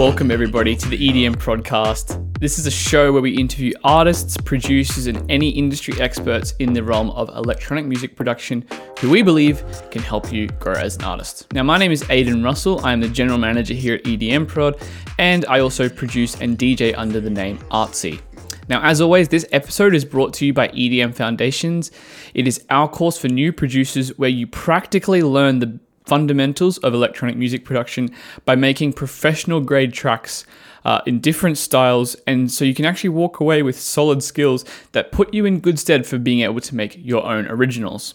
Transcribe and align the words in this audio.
Welcome, 0.00 0.30
everybody, 0.30 0.76
to 0.76 0.88
the 0.88 0.96
EDM 0.96 1.34
Prodcast. 1.34 2.38
This 2.40 2.58
is 2.58 2.64
a 2.64 2.70
show 2.70 3.12
where 3.12 3.20
we 3.20 3.36
interview 3.36 3.74
artists, 3.84 4.34
producers, 4.38 5.06
and 5.06 5.30
any 5.30 5.50
industry 5.50 6.00
experts 6.00 6.54
in 6.58 6.72
the 6.72 6.82
realm 6.82 7.10
of 7.10 7.28
electronic 7.36 7.84
music 7.84 8.16
production 8.16 8.64
who 8.98 9.10
we 9.10 9.20
believe 9.20 9.62
can 9.90 10.00
help 10.00 10.32
you 10.32 10.46
grow 10.58 10.72
as 10.72 10.96
an 10.96 11.04
artist. 11.04 11.52
Now, 11.52 11.64
my 11.64 11.76
name 11.76 11.92
is 11.92 12.02
Aidan 12.08 12.42
Russell. 12.42 12.80
I 12.82 12.94
am 12.94 13.00
the 13.00 13.10
general 13.10 13.36
manager 13.36 13.74
here 13.74 13.96
at 13.96 14.04
EDM 14.04 14.48
Prod, 14.48 14.80
and 15.18 15.44
I 15.44 15.60
also 15.60 15.86
produce 15.90 16.34
and 16.40 16.56
DJ 16.56 16.94
under 16.96 17.20
the 17.20 17.28
name 17.28 17.58
Artsy. 17.70 18.22
Now, 18.70 18.80
as 18.82 19.02
always, 19.02 19.28
this 19.28 19.44
episode 19.52 19.94
is 19.94 20.06
brought 20.06 20.32
to 20.34 20.46
you 20.46 20.54
by 20.54 20.68
EDM 20.68 21.14
Foundations. 21.14 21.90
It 22.32 22.48
is 22.48 22.64
our 22.70 22.88
course 22.88 23.18
for 23.18 23.28
new 23.28 23.52
producers 23.52 24.16
where 24.16 24.30
you 24.30 24.46
practically 24.46 25.22
learn 25.22 25.58
the 25.58 25.78
fundamentals 26.04 26.78
of 26.78 26.94
electronic 26.94 27.36
music 27.36 27.64
production 27.64 28.10
by 28.44 28.56
making 28.56 28.92
professional 28.92 29.60
grade 29.60 29.92
tracks 29.92 30.44
uh, 30.84 31.00
in 31.06 31.20
different 31.20 31.58
styles. 31.58 32.16
And 32.26 32.50
so 32.50 32.64
you 32.64 32.74
can 32.74 32.84
actually 32.84 33.10
walk 33.10 33.40
away 33.40 33.62
with 33.62 33.78
solid 33.78 34.22
skills 34.22 34.64
that 34.92 35.12
put 35.12 35.32
you 35.34 35.44
in 35.44 35.60
good 35.60 35.78
stead 35.78 36.06
for 36.06 36.18
being 36.18 36.40
able 36.40 36.60
to 36.60 36.74
make 36.74 36.98
your 36.98 37.24
own 37.24 37.46
originals. 37.46 38.14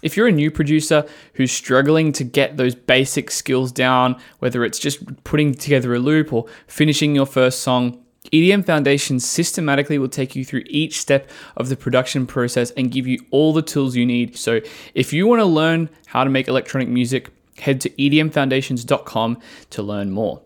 If 0.00 0.16
you're 0.16 0.28
a 0.28 0.32
new 0.32 0.50
producer 0.50 1.04
who's 1.34 1.50
struggling 1.50 2.12
to 2.12 2.24
get 2.24 2.56
those 2.56 2.74
basic 2.74 3.30
skills 3.32 3.72
down, 3.72 4.16
whether 4.38 4.64
it's 4.64 4.78
just 4.78 5.24
putting 5.24 5.54
together 5.54 5.92
a 5.94 5.98
loop 5.98 6.32
or 6.32 6.46
finishing 6.68 7.16
your 7.16 7.26
first 7.26 7.62
song, 7.62 8.04
EDM 8.32 8.64
Foundation 8.64 9.20
systematically 9.20 9.98
will 9.98 10.08
take 10.08 10.36
you 10.36 10.44
through 10.44 10.64
each 10.66 11.00
step 11.00 11.30
of 11.56 11.68
the 11.68 11.76
production 11.76 12.26
process 12.26 12.70
and 12.72 12.90
give 12.90 13.06
you 13.06 13.18
all 13.30 13.52
the 13.52 13.62
tools 13.62 13.96
you 13.96 14.06
need. 14.06 14.36
So, 14.36 14.60
if 14.94 15.12
you 15.12 15.26
want 15.26 15.40
to 15.40 15.46
learn 15.46 15.88
how 16.06 16.24
to 16.24 16.30
make 16.30 16.48
electronic 16.48 16.88
music, 16.88 17.30
head 17.58 17.80
to 17.82 17.90
edmfoundations.com 17.90 19.38
to 19.70 19.82
learn 19.82 20.10
more. 20.10 20.42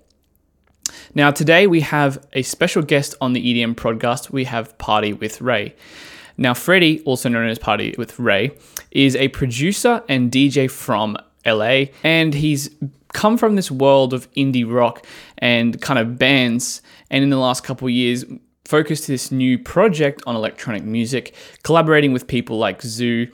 Now, 1.14 1.30
today 1.30 1.66
we 1.66 1.80
have 1.80 2.24
a 2.32 2.42
special 2.42 2.82
guest 2.82 3.14
on 3.20 3.32
the 3.32 3.40
EDM 3.40 3.74
Prodcast. 3.74 4.30
We 4.30 4.44
have 4.44 4.76
Party 4.78 5.12
with 5.12 5.40
Ray. 5.40 5.74
Now, 6.36 6.54
Freddie, 6.54 7.02
also 7.04 7.28
known 7.28 7.48
as 7.48 7.58
Party 7.58 7.94
with 7.98 8.18
Ray, 8.18 8.52
is 8.90 9.16
a 9.16 9.28
producer 9.28 10.02
and 10.08 10.30
DJ 10.30 10.70
from 10.70 11.16
LA, 11.44 11.86
and 12.02 12.34
he's 12.34 12.70
come 13.12 13.36
from 13.36 13.56
this 13.56 13.70
world 13.70 14.14
of 14.14 14.30
indie 14.32 14.70
rock 14.70 15.06
and 15.38 15.80
kind 15.82 15.98
of 15.98 16.18
bands, 16.18 16.80
and 17.12 17.22
in 17.22 17.30
the 17.30 17.38
last 17.38 17.62
couple 17.62 17.86
of 17.86 17.92
years, 17.92 18.24
focused 18.64 19.06
this 19.06 19.30
new 19.30 19.58
project 19.58 20.22
on 20.26 20.34
electronic 20.34 20.82
music, 20.82 21.34
collaborating 21.62 22.12
with 22.12 22.26
people 22.26 22.58
like 22.58 22.80
ZHU 22.80 23.32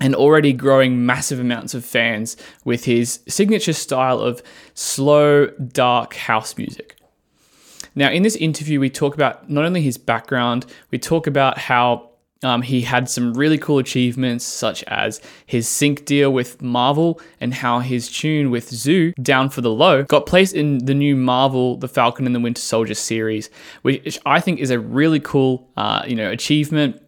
and 0.00 0.14
already 0.14 0.52
growing 0.52 1.06
massive 1.06 1.40
amounts 1.40 1.74
of 1.74 1.84
fans 1.84 2.36
with 2.64 2.84
his 2.84 3.20
signature 3.26 3.72
style 3.72 4.20
of 4.20 4.42
slow, 4.74 5.46
dark 5.46 6.14
house 6.14 6.58
music. 6.58 6.96
Now, 7.94 8.10
in 8.10 8.22
this 8.22 8.36
interview, 8.36 8.80
we 8.80 8.90
talk 8.90 9.14
about 9.14 9.48
not 9.50 9.64
only 9.64 9.82
his 9.82 9.98
background, 9.98 10.66
we 10.90 10.98
talk 10.98 11.26
about 11.26 11.58
how 11.58 12.10
um, 12.42 12.62
he 12.62 12.82
had 12.82 13.08
some 13.08 13.34
really 13.34 13.58
cool 13.58 13.78
achievements, 13.78 14.44
such 14.44 14.82
as 14.84 15.20
his 15.46 15.68
sync 15.68 16.04
deal 16.04 16.32
with 16.32 16.60
Marvel 16.60 17.20
and 17.40 17.54
how 17.54 17.78
his 17.78 18.08
tune 18.08 18.50
with 18.50 18.70
ZHU, 18.70 19.14
Down 19.22 19.48
for 19.48 19.60
the 19.60 19.70
Low, 19.70 20.02
got 20.04 20.26
placed 20.26 20.54
in 20.54 20.78
the 20.78 20.94
new 20.94 21.14
Marvel 21.14 21.76
The 21.76 21.88
Falcon 21.88 22.26
and 22.26 22.34
the 22.34 22.40
Winter 22.40 22.60
Soldier 22.60 22.94
series, 22.94 23.48
which 23.82 24.18
I 24.26 24.40
think 24.40 24.58
is 24.58 24.70
a 24.70 24.80
really 24.80 25.20
cool, 25.20 25.68
uh, 25.76 26.02
you 26.06 26.16
know, 26.16 26.30
achievement. 26.30 27.00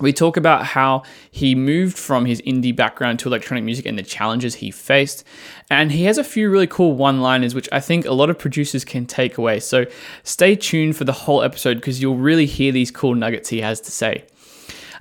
We 0.00 0.12
talk 0.12 0.38
about 0.38 0.64
how 0.64 1.02
he 1.30 1.54
moved 1.54 1.98
from 1.98 2.24
his 2.24 2.40
indie 2.42 2.74
background 2.74 3.18
to 3.20 3.28
electronic 3.28 3.62
music 3.62 3.84
and 3.84 3.98
the 3.98 4.02
challenges 4.02 4.54
he 4.56 4.70
faced. 4.70 5.22
And 5.70 5.92
he 5.92 6.04
has 6.04 6.16
a 6.16 6.24
few 6.24 6.50
really 6.50 6.66
cool 6.66 6.94
one 6.94 7.20
liners, 7.20 7.54
which 7.54 7.68
I 7.70 7.78
think 7.78 8.06
a 8.06 8.12
lot 8.12 8.30
of 8.30 8.38
producers 8.38 8.86
can 8.86 9.04
take 9.04 9.36
away. 9.36 9.60
So 9.60 9.84
stay 10.22 10.56
tuned 10.56 10.96
for 10.96 11.04
the 11.04 11.12
whole 11.12 11.42
episode 11.42 11.74
because 11.74 12.00
you'll 12.00 12.16
really 12.16 12.46
hear 12.46 12.72
these 12.72 12.90
cool 12.90 13.14
nuggets 13.14 13.50
he 13.50 13.60
has 13.60 13.80
to 13.82 13.92
say. 13.92 14.24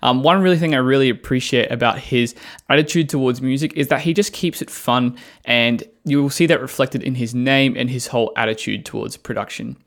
Um, 0.01 0.23
one 0.23 0.41
really 0.41 0.57
thing 0.57 0.73
I 0.73 0.79
really 0.79 1.09
appreciate 1.09 1.71
about 1.71 1.99
his 1.99 2.35
attitude 2.69 3.09
towards 3.09 3.41
music 3.41 3.73
is 3.75 3.87
that 3.89 4.01
he 4.01 4.13
just 4.13 4.33
keeps 4.33 4.61
it 4.61 4.69
fun, 4.69 5.17
and 5.45 5.83
you 6.03 6.21
will 6.21 6.29
see 6.29 6.45
that 6.47 6.61
reflected 6.61 7.03
in 7.03 7.15
his 7.15 7.35
name 7.35 7.75
and 7.77 7.89
his 7.89 8.07
whole 8.07 8.31
attitude 8.35 8.85
towards 8.85 9.17
production. 9.17 9.77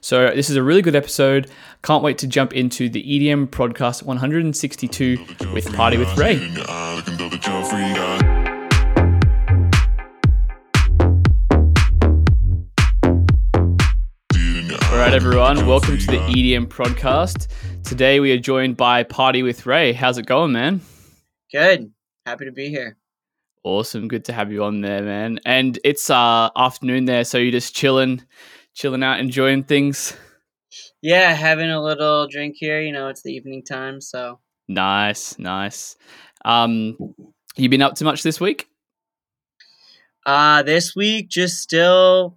So, 0.00 0.30
this 0.34 0.50
is 0.50 0.56
a 0.56 0.62
really 0.62 0.82
good 0.82 0.96
episode. 0.96 1.50
Can't 1.82 2.02
wait 2.02 2.18
to 2.18 2.26
jump 2.26 2.52
into 2.52 2.88
the 2.88 3.02
EDM 3.02 3.48
Prodcast 3.48 4.02
162 4.02 5.18
with 5.54 5.72
Party 5.74 5.96
with 5.96 6.16
Ray. 6.18 6.38
Right, 15.00 15.14
everyone, 15.14 15.66
welcome 15.66 15.96
to 15.96 16.06
the 16.06 16.18
EDM 16.18 16.66
Prodcast. 16.66 17.48
Today 17.84 18.20
we 18.20 18.32
are 18.32 18.38
joined 18.38 18.76
by 18.76 19.02
Party 19.02 19.42
with 19.42 19.64
Ray. 19.64 19.94
How's 19.94 20.18
it 20.18 20.26
going, 20.26 20.52
man? 20.52 20.82
Good. 21.50 21.90
Happy 22.26 22.44
to 22.44 22.52
be 22.52 22.68
here. 22.68 22.98
Awesome. 23.64 24.08
Good 24.08 24.26
to 24.26 24.34
have 24.34 24.52
you 24.52 24.62
on 24.62 24.82
there, 24.82 25.00
man. 25.02 25.40
And 25.46 25.78
it's 25.84 26.10
uh 26.10 26.50
afternoon 26.54 27.06
there, 27.06 27.24
so 27.24 27.38
you're 27.38 27.50
just 27.50 27.74
chilling, 27.74 28.22
chilling 28.74 29.02
out, 29.02 29.20
enjoying 29.20 29.64
things. 29.64 30.14
Yeah, 31.00 31.32
having 31.32 31.70
a 31.70 31.82
little 31.82 32.28
drink 32.28 32.56
here. 32.58 32.82
You 32.82 32.92
know, 32.92 33.08
it's 33.08 33.22
the 33.22 33.32
evening 33.32 33.62
time, 33.64 34.02
so 34.02 34.38
nice, 34.68 35.38
nice. 35.38 35.96
Um, 36.44 37.14
you 37.56 37.70
been 37.70 37.80
up 37.80 37.94
to 37.96 38.04
much 38.04 38.22
this 38.22 38.38
week? 38.38 38.68
Uh 40.26 40.62
this 40.62 40.94
week 40.94 41.30
just 41.30 41.56
still 41.56 42.36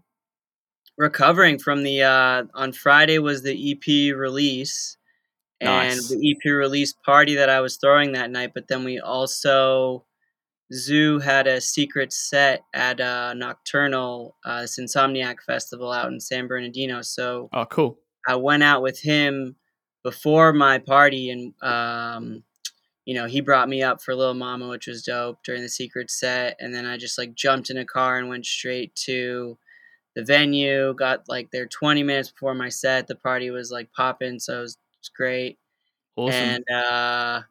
recovering 0.98 1.60
from 1.60 1.84
the 1.84 2.04
uh 2.04 2.44
on 2.54 2.72
Friday 2.72 3.20
was 3.20 3.42
the 3.42 3.72
EP 3.72 4.16
release 4.16 4.98
nice. 5.64 6.10
and 6.10 6.22
the 6.22 6.32
EP 6.32 6.52
release 6.52 6.94
party 6.94 7.36
that 7.36 7.50
I 7.50 7.62
was 7.62 7.78
throwing 7.78 8.14
that 8.14 8.32
night. 8.32 8.52
But 8.54 8.68
then 8.68 8.84
we 8.84 9.00
also 9.00 10.06
ZHU 10.74 11.22
had 11.22 11.48
a 11.48 11.62
secret 11.62 12.12
set 12.14 12.64
at 12.74 13.00
a 13.00 13.34
Nocturnal, 13.36 14.36
uh, 14.44 14.62
this 14.62 14.80
Insomniac 14.80 15.42
Festival 15.46 15.92
out 15.92 16.12
in 16.12 16.20
San 16.20 16.48
Bernardino. 16.48 17.02
So 17.02 17.50
oh, 17.54 17.66
cool! 17.66 18.00
I 18.28 18.36
went 18.36 18.64
out 18.64 18.82
with 18.82 19.00
him 19.02 19.56
before 20.04 20.54
my 20.54 20.80
party, 20.80 21.30
and 21.30 21.54
um, 21.62 22.44
you 23.06 23.14
know 23.14 23.26
he 23.26 23.42
brought 23.42 23.70
me 23.70 23.84
up 23.84 24.02
for 24.02 24.16
Little 24.16 24.34
Mama, 24.34 24.68
which 24.68 24.88
was 24.88 25.04
dope 25.04 25.44
during 25.44 25.62
the 25.62 25.70
secret 25.70 26.10
set. 26.10 26.58
And 26.60 26.74
then 26.74 26.86
I 26.86 26.98
just 26.98 27.18
like 27.18 27.36
jumped 27.36 27.70
in 27.70 27.78
a 27.78 27.86
car 27.86 28.18
and 28.18 28.30
went 28.30 28.46
straight 28.46 28.96
to 29.06 29.58
the 30.16 30.24
venue. 30.24 30.94
Got 30.94 31.28
like 31.28 31.52
there 31.52 31.66
20 31.66 32.04
minutes 32.04 32.32
before 32.32 32.54
my 32.54 32.70
set. 32.70 33.08
The 33.08 33.16
party 33.16 33.52
was 33.52 33.72
like 33.72 33.92
popping, 33.94 34.40
so 34.40 34.58
it 34.58 34.62
was 34.62 34.78
was 35.04 35.10
great. 35.10 35.58
Awesome. 36.16 36.34
And 36.34 36.70
uh, 36.70 37.42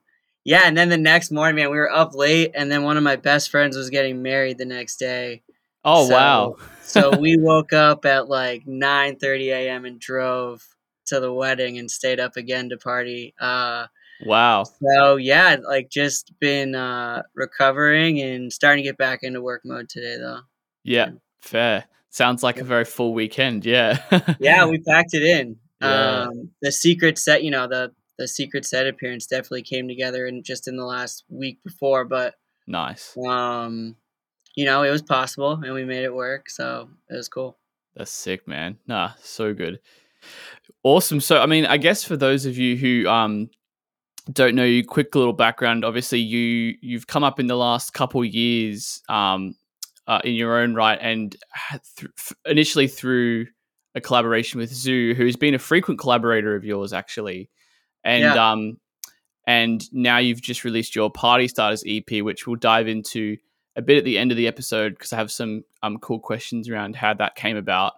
yeah, 0.44 0.62
and 0.64 0.76
then 0.76 0.88
the 0.88 0.96
next 0.96 1.30
morning, 1.30 1.56
man, 1.56 1.70
we 1.70 1.76
were 1.76 1.92
up 1.92 2.14
late, 2.14 2.52
and 2.54 2.70
then 2.70 2.82
one 2.82 2.96
of 2.96 3.02
my 3.02 3.16
best 3.16 3.50
friends 3.50 3.76
was 3.76 3.90
getting 3.90 4.22
married 4.22 4.58
the 4.58 4.64
next 4.64 4.96
day. 4.96 5.42
Oh 5.84 6.06
so, 6.06 6.14
wow! 6.14 6.56
so 6.82 7.16
we 7.20 7.36
woke 7.36 7.72
up 7.72 8.04
at 8.04 8.28
like 8.28 8.66
nine 8.66 9.16
thirty 9.16 9.50
a.m. 9.50 9.84
and 9.84 10.00
drove 10.00 10.64
to 11.06 11.20
the 11.20 11.32
wedding 11.32 11.78
and 11.78 11.90
stayed 11.90 12.20
up 12.20 12.36
again 12.36 12.68
to 12.70 12.76
party. 12.76 13.34
Uh, 13.40 13.86
wow! 14.24 14.64
So 14.64 15.16
yeah, 15.16 15.56
like 15.62 15.90
just 15.90 16.32
been 16.40 16.74
uh, 16.74 17.22
recovering 17.34 18.20
and 18.20 18.52
starting 18.52 18.84
to 18.84 18.88
get 18.88 18.98
back 18.98 19.20
into 19.22 19.42
work 19.42 19.62
mode 19.64 19.88
today, 19.88 20.16
though. 20.18 20.40
Yeah, 20.84 21.10
fair. 21.40 21.84
Sounds 22.12 22.42
like 22.42 22.58
a 22.58 22.64
very 22.64 22.84
full 22.84 23.14
weekend. 23.14 23.64
Yeah. 23.64 24.02
yeah, 24.38 24.66
we 24.66 24.78
packed 24.80 25.14
it 25.14 25.22
in. 25.22 25.56
Yeah. 25.80 26.26
Um, 26.28 26.50
the 26.60 26.70
secret 26.70 27.16
set, 27.16 27.42
you 27.42 27.50
know, 27.50 27.66
the 27.66 27.90
the 28.18 28.28
secret 28.28 28.66
set 28.66 28.86
appearance 28.86 29.26
definitely 29.26 29.62
came 29.62 29.88
together 29.88 30.26
and 30.26 30.44
just 30.44 30.68
in 30.68 30.76
the 30.76 30.84
last 30.84 31.24
week 31.30 31.58
before, 31.64 32.04
but 32.04 32.34
nice. 32.66 33.16
Um, 33.16 33.96
you 34.54 34.66
know, 34.66 34.82
it 34.82 34.90
was 34.90 35.00
possible 35.00 35.52
and 35.52 35.72
we 35.72 35.86
made 35.86 36.04
it 36.04 36.14
work, 36.14 36.50
so 36.50 36.90
it 37.08 37.16
was 37.16 37.30
cool. 37.30 37.56
That's 37.96 38.10
sick, 38.10 38.46
man. 38.46 38.76
Nah, 38.86 39.12
so 39.22 39.54
good. 39.54 39.80
Awesome. 40.82 41.18
So, 41.18 41.40
I 41.40 41.46
mean, 41.46 41.64
I 41.64 41.78
guess 41.78 42.04
for 42.04 42.18
those 42.18 42.44
of 42.44 42.58
you 42.58 42.76
who 42.76 43.08
um 43.08 43.48
don't 44.30 44.54
know 44.54 44.64
you, 44.64 44.84
quick 44.84 45.14
little 45.14 45.32
background. 45.32 45.82
Obviously, 45.82 46.20
you 46.20 46.76
you've 46.82 47.06
come 47.06 47.24
up 47.24 47.40
in 47.40 47.46
the 47.46 47.56
last 47.56 47.94
couple 47.94 48.22
years 48.22 49.02
um 49.08 49.54
uh, 50.12 50.20
in 50.24 50.34
your 50.34 50.58
own 50.58 50.74
right, 50.74 50.98
and 51.00 51.34
th- 51.96 52.10
initially 52.44 52.86
through 52.86 53.46
a 53.94 54.00
collaboration 54.00 54.60
with 54.60 54.70
ZHU, 54.70 55.14
who's 55.14 55.36
been 55.36 55.54
a 55.54 55.58
frequent 55.58 55.98
collaborator 55.98 56.54
of 56.54 56.64
yours, 56.64 56.92
actually, 56.92 57.48
and 58.04 58.22
yeah. 58.22 58.50
um, 58.50 58.76
and 59.46 59.82
now 59.90 60.18
you've 60.18 60.42
just 60.42 60.64
released 60.64 60.94
your 60.94 61.10
Party 61.10 61.48
Starters 61.48 61.82
EP, 61.86 62.22
which 62.22 62.46
we'll 62.46 62.56
dive 62.56 62.88
into 62.88 63.38
a 63.74 63.80
bit 63.80 63.96
at 63.96 64.04
the 64.04 64.18
end 64.18 64.30
of 64.30 64.36
the 64.36 64.46
episode 64.46 64.90
because 64.90 65.14
I 65.14 65.16
have 65.16 65.30
some 65.30 65.64
um 65.82 65.96
cool 65.98 66.20
questions 66.20 66.68
around 66.68 66.94
how 66.94 67.14
that 67.14 67.34
came 67.34 67.56
about. 67.56 67.94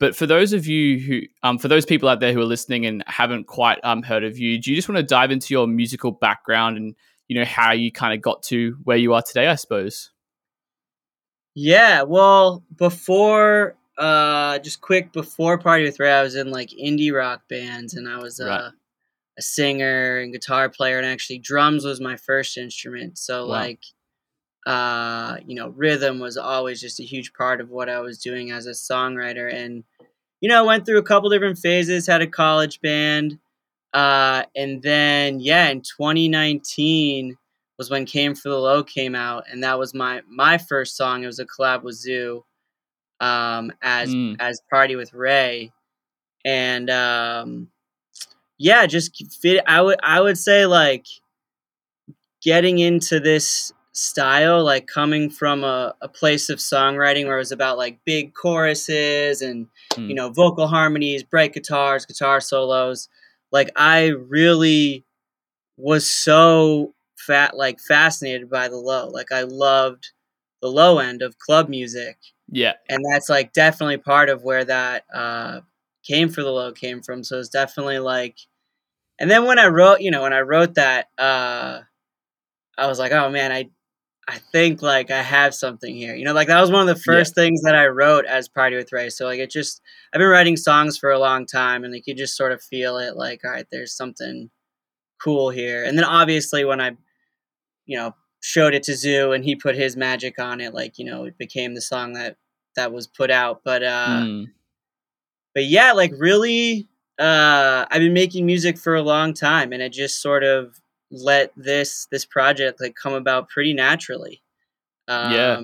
But 0.00 0.16
for 0.16 0.26
those 0.26 0.52
of 0.52 0.66
you 0.66 0.98
who, 0.98 1.20
um, 1.44 1.56
for 1.56 1.68
those 1.68 1.86
people 1.86 2.08
out 2.08 2.18
there 2.18 2.32
who 2.32 2.40
are 2.40 2.46
listening 2.46 2.84
and 2.84 3.04
haven't 3.06 3.46
quite 3.46 3.78
um 3.84 4.02
heard 4.02 4.24
of 4.24 4.38
you, 4.38 4.60
do 4.60 4.70
you 4.70 4.76
just 4.76 4.88
want 4.88 4.96
to 4.96 5.04
dive 5.04 5.30
into 5.30 5.54
your 5.54 5.68
musical 5.68 6.10
background 6.10 6.76
and 6.76 6.96
you 7.28 7.38
know 7.38 7.44
how 7.44 7.70
you 7.70 7.92
kind 7.92 8.12
of 8.12 8.20
got 8.20 8.42
to 8.44 8.76
where 8.82 8.96
you 8.96 9.14
are 9.14 9.22
today? 9.22 9.46
I 9.46 9.54
suppose. 9.54 10.10
Yeah, 11.54 12.02
well, 12.02 12.64
before 12.76 13.76
uh, 13.96 14.58
just 14.58 14.80
quick 14.80 15.12
before 15.12 15.56
Party 15.58 15.84
with 15.84 16.00
Ray, 16.00 16.12
I 16.12 16.22
was 16.22 16.34
in 16.34 16.50
like 16.50 16.70
indie 16.70 17.12
rock 17.14 17.42
bands, 17.48 17.94
and 17.94 18.08
I 18.08 18.18
was 18.18 18.40
uh, 18.40 18.44
Right. 18.46 18.72
a 19.38 19.42
singer 19.42 20.18
and 20.18 20.32
guitar 20.32 20.68
player, 20.68 20.98
and 20.98 21.06
actually 21.06 21.38
drums 21.38 21.84
was 21.84 22.00
my 22.00 22.16
first 22.16 22.56
instrument. 22.58 23.18
So 23.18 23.46
Wow. 23.46 23.52
like, 23.52 23.80
uh, 24.66 25.38
you 25.46 25.54
know, 25.56 25.70
rhythm 25.70 26.20
was 26.20 26.36
always 26.36 26.80
just 26.80 27.00
a 27.00 27.04
huge 27.04 27.32
part 27.34 27.60
of 27.60 27.70
what 27.70 27.88
I 27.90 28.00
was 28.00 28.18
doing 28.18 28.50
as 28.52 28.66
a 28.66 28.70
songwriter, 28.72 29.52
and 29.54 29.84
you 30.40 30.48
know, 30.50 30.58
I 30.60 30.62
went 30.62 30.86
through 30.86 30.98
a 30.98 31.02
couple 31.04 31.30
different 31.30 31.58
phases. 31.58 32.06
Had 32.06 32.22
a 32.22 32.26
college 32.28 32.80
band, 32.82 33.38
uh, 33.94 34.44
and 34.56 34.82
then 34.82 35.40
yeah, 35.40 35.68
in 35.68 35.82
2019 35.82 37.36
was 37.78 37.90
when 37.90 38.06
Came 38.06 38.34
for 38.34 38.48
the 38.48 38.58
Low 38.58 38.84
came 38.84 39.14
out, 39.14 39.44
and 39.50 39.62
that 39.64 39.78
was 39.78 39.94
my 39.94 40.22
my 40.28 40.58
first 40.58 40.96
song. 40.96 41.22
It 41.24 41.26
was 41.26 41.38
a 41.38 41.46
collab 41.46 41.82
with 41.82 41.96
ZHU, 41.96 42.42
um, 43.20 43.72
as 43.82 44.10
Mm. 44.14 44.36
as 44.40 44.60
Party 44.70 44.96
with 44.96 45.12
Ray, 45.12 45.72
and 46.44 46.88
um, 46.90 47.68
yeah, 48.58 48.86
just 48.86 49.10
fit. 49.40 49.62
I 49.66 49.80
would 49.82 49.98
I 50.02 50.20
would 50.20 50.38
say 50.38 50.66
like 50.66 51.06
getting 52.42 52.78
into 52.78 53.20
this 53.20 53.72
style, 53.92 54.62
like 54.64 54.86
coming 54.86 55.30
from 55.30 55.62
a, 55.64 55.94
a 56.00 56.08
place 56.08 56.50
of 56.50 56.58
songwriting 56.58 57.26
where 57.26 57.36
it 57.36 57.38
was 57.38 57.52
about 57.52 57.78
like 57.78 57.98
big 58.04 58.34
choruses 58.34 59.40
and 59.42 59.66
Mm. 59.94 60.08
you 60.08 60.14
know 60.14 60.30
vocal 60.30 60.66
harmonies, 60.66 61.22
bright 61.22 61.52
guitars, 61.52 62.04
guitar 62.06 62.40
solos. 62.40 63.08
Like 63.52 63.70
I 63.76 64.06
really 64.08 65.04
was 65.76 66.10
so 66.10 66.94
fat 67.16 67.56
like 67.56 67.78
fascinated 67.80 68.50
by 68.50 68.68
the 68.68 68.76
low. 68.76 69.08
Like 69.08 69.32
I 69.32 69.42
loved 69.42 70.10
the 70.62 70.68
low 70.68 70.98
end 70.98 71.22
of 71.22 71.38
club 71.38 71.68
music 71.68 72.16
Yeah. 72.48 72.74
and 72.88 73.04
that's 73.12 73.28
like 73.28 73.52
definitely 73.52 73.98
part 73.98 74.28
of 74.30 74.42
where 74.42 74.64
that 74.64 75.04
uh, 75.12 75.60
came 76.06 76.28
for 76.28 76.42
the 76.42 76.50
low 76.50 76.72
came 76.72 77.02
from. 77.02 77.22
So 77.24 77.38
it's 77.38 77.48
definitely 77.50 77.98
like, 77.98 78.38
and 79.18 79.30
then 79.30 79.44
when 79.46 79.58
I 79.58 79.66
wrote, 79.68 80.00
you 80.00 80.10
know, 80.10 80.22
when 80.22 80.32
I 80.32 80.40
wrote 80.40 80.74
that, 80.74 81.08
uh, 81.18 81.80
I 82.76 82.86
was 82.86 82.98
like, 82.98 83.12
oh 83.12 83.30
man, 83.30 83.52
I, 83.52 83.70
I 84.26 84.38
think 84.52 84.80
like 84.82 85.10
I 85.10 85.22
have 85.22 85.54
something 85.54 85.94
here. 85.94 86.14
You 86.14 86.24
know, 86.24 86.32
like 86.32 86.48
that 86.48 86.60
was 86.60 86.70
one 86.70 86.88
of 86.88 86.96
the 86.96 87.02
first 87.02 87.34
things 87.34 87.60
that 87.62 87.74
I 87.76 87.86
wrote 87.86 88.24
as 88.24 88.48
Party 88.48 88.74
with 88.76 88.90
Ray. 88.92 89.10
So 89.10 89.26
like 89.26 89.38
it 89.38 89.50
just, 89.50 89.82
I've 90.12 90.18
been 90.18 90.28
writing 90.28 90.56
songs 90.56 90.96
for 90.98 91.10
a 91.10 91.18
long 91.18 91.44
time, 91.46 91.84
and 91.84 91.92
like 91.92 92.06
you 92.06 92.14
just 92.14 92.36
sort 92.36 92.50
of 92.52 92.62
feel 92.62 92.96
it. 92.96 93.16
Like, 93.16 93.42
all 93.44 93.50
right, 93.50 93.66
there's 93.70 93.94
something 93.94 94.50
cool 95.22 95.50
here. 95.50 95.84
And 95.84 95.96
then 95.96 96.04
obviously 96.04 96.64
when 96.64 96.80
I, 96.80 96.92
you 97.86 97.96
know, 97.96 98.14
showed 98.40 98.74
it 98.74 98.82
to 98.84 98.92
ZHU 98.92 99.34
and 99.34 99.44
he 99.44 99.56
put 99.56 99.74
his 99.76 99.96
magic 99.96 100.38
on 100.38 100.60
it, 100.60 100.74
like 100.74 100.98
you 100.98 101.04
know, 101.04 101.24
it 101.24 101.38
became 101.38 101.74
the 101.74 101.80
song 101.80 102.12
that 102.14 102.36
that 102.76 102.92
was 102.92 103.06
put 103.06 103.30
out. 103.30 103.62
But 103.64 103.82
uh, 103.82 104.20
Mm. 104.20 104.50
but 105.54 105.64
yeah, 105.66 105.92
like 105.92 106.12
really, 106.18 106.88
uh, 107.18 107.86
I've 107.90 108.00
been 108.00 108.12
making 108.12 108.46
music 108.46 108.78
for 108.78 108.94
a 108.94 109.02
long 109.02 109.34
time, 109.34 109.72
and 109.72 109.82
it 109.82 109.92
just 109.92 110.20
sort 110.20 110.42
of 110.44 110.80
let 111.10 111.52
this 111.56 112.06
this 112.10 112.24
project 112.24 112.80
like 112.80 112.94
come 113.00 113.12
about 113.14 113.48
pretty 113.48 113.72
naturally. 113.72 114.42
Um, 115.08 115.30
Yeah. 115.30 115.60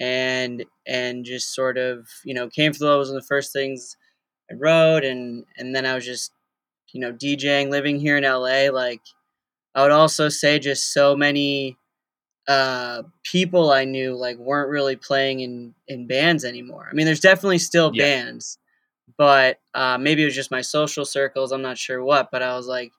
and 0.00 0.64
and 0.86 1.24
just 1.24 1.54
sort 1.54 1.78
of 1.78 2.08
you 2.24 2.34
know 2.34 2.48
came 2.48 2.72
the 2.72 2.98
was 2.98 3.08
one 3.10 3.16
of 3.18 3.22
the 3.22 3.26
first 3.28 3.52
things 3.52 3.96
I 4.50 4.54
wrote, 4.56 5.04
and 5.04 5.44
and 5.58 5.74
then 5.74 5.86
I 5.86 5.94
was 5.94 6.04
just 6.06 6.32
you 6.92 7.00
know 7.00 7.12
DJing, 7.12 7.70
living 7.70 7.98
here 8.00 8.16
in 8.16 8.24
LA. 8.24 8.70
Like 8.70 9.02
I 9.74 9.82
would 9.82 9.92
also 9.92 10.28
say, 10.28 10.58
just 10.58 10.92
so 10.92 11.16
many 11.16 11.76
uh 12.46 13.02
people 13.22 13.70
I 13.72 13.84
knew 13.86 14.14
like 14.16 14.36
weren't 14.36 14.68
really 14.70 14.96
playing 14.96 15.40
in 15.40 15.74
in 15.88 16.06
bands 16.06 16.44
anymore. 16.44 16.88
I 16.90 16.94
mean, 16.94 17.06
there's 17.06 17.20
definitely 17.20 17.58
still 17.58 17.90
Yeah. 17.94 18.04
bands, 18.04 18.58
but 19.18 19.60
uh, 19.74 19.98
maybe 19.98 20.22
it 20.22 20.26
was 20.26 20.34
just 20.34 20.50
my 20.50 20.60
social 20.62 21.04
circles. 21.06 21.52
I'm 21.52 21.62
not 21.62 21.78
sure 21.78 22.04
what, 22.04 22.30
but 22.30 22.42
I 22.42 22.54
was 22.56 22.66
like, 22.66 22.92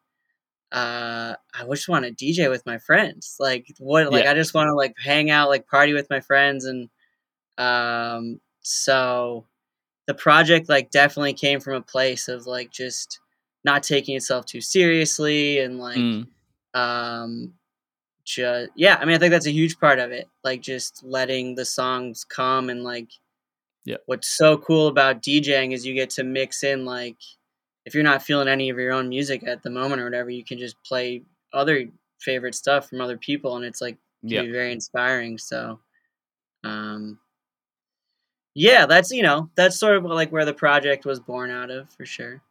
uh, 0.72 1.36
I 1.54 1.66
just 1.70 1.88
want 1.88 2.06
to 2.06 2.12
DJ 2.12 2.50
with 2.50 2.66
my 2.66 2.78
friends. 2.80 3.38
Like 3.40 3.68
what? 3.80 4.12
Like 4.12 4.26
Yeah. 4.26 4.32
I 4.32 4.34
just 4.36 4.54
want 4.54 4.68
to 4.70 4.76
like 4.76 4.96
hang 5.04 5.30
out, 5.30 5.50
like 5.50 5.68
party 5.68 5.94
with 5.94 6.10
my 6.10 6.20
friends, 6.22 6.66
and 6.66 6.90
um, 7.58 8.42
so 8.62 9.46
the 10.08 10.14
project 10.16 10.70
like 10.70 10.92
definitely 10.92 11.34
came 11.34 11.60
from 11.60 11.76
a 11.76 11.82
place 11.82 12.28
of 12.28 12.48
like 12.48 12.72
just 12.72 13.20
not 13.64 13.84
taking 13.84 14.16
itself 14.16 14.46
too 14.46 14.62
seriously 14.62 15.60
and 15.60 15.80
like 15.80 15.98
Mm. 16.00 16.28
Um 16.76 17.54
just 18.26 18.70
yeah 18.76 18.98
i 19.02 19.06
mean 19.06 19.16
i 19.16 19.20
think 19.20 19.32
that's 19.32 19.46
a 19.48 19.52
huge 19.52 19.80
part 19.80 20.00
of 20.00 20.12
it 20.12 20.28
like 20.44 20.62
just 20.62 21.04
letting 21.04 21.56
the 21.56 21.66
songs 21.66 22.24
come 22.26 22.70
and 22.70 22.84
like 22.84 23.10
yeah 23.86 23.98
what's 24.08 24.28
so 24.28 24.58
cool 24.58 24.88
about 24.88 25.22
djing 25.22 25.74
is 25.74 25.86
you 25.86 25.94
get 25.94 26.10
to 26.10 26.24
mix 26.24 26.64
in 26.64 26.86
like 26.86 27.18
if 27.86 27.94
you're 27.94 28.04
not 28.04 28.24
feeling 28.24 28.48
any 28.48 28.70
of 28.70 28.78
your 28.78 28.92
own 28.92 29.10
music 29.10 29.48
at 29.48 29.64
the 29.64 29.70
moment 29.70 30.02
or 30.02 30.06
whatever 30.06 30.30
you 30.30 30.44
can 30.44 30.58
just 30.58 30.76
play 30.84 31.22
other 31.54 31.86
favorite 32.20 32.56
stuff 32.56 32.90
from 32.90 33.00
other 33.02 33.18
people 33.18 33.56
and 33.56 33.66
it's 33.66 33.82
like 33.82 33.98
can 34.22 34.30
Yeah. 34.30 34.42
be 34.42 34.52
very 34.52 34.72
inspiring 34.72 35.38
so 35.38 35.80
um 36.64 37.20
yeah 38.56 38.86
that's 38.88 39.12
you 39.12 39.22
know 39.22 39.50
that's 39.56 39.78
sort 39.78 39.98
of 39.98 40.04
like 40.06 40.32
where 40.32 40.46
the 40.46 40.54
project 40.54 41.06
was 41.06 41.20
born 41.20 41.52
out 41.52 41.70
of 41.70 41.90
for 41.92 42.06
sure 42.06 42.42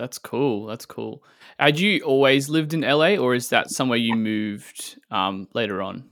That's 0.00 0.18
cool. 0.18 0.64
That's 0.66 0.86
cool. 0.86 1.22
Had 1.58 1.78
you 1.78 2.00
always 2.02 2.48
lived 2.48 2.72
in 2.72 2.82
LA, 2.82 3.16
or 3.18 3.34
is 3.34 3.50
that 3.50 3.70
somewhere 3.70 3.98
you 3.98 4.14
moved 4.16 4.98
um, 5.10 5.46
later 5.52 5.82
on? 5.82 6.08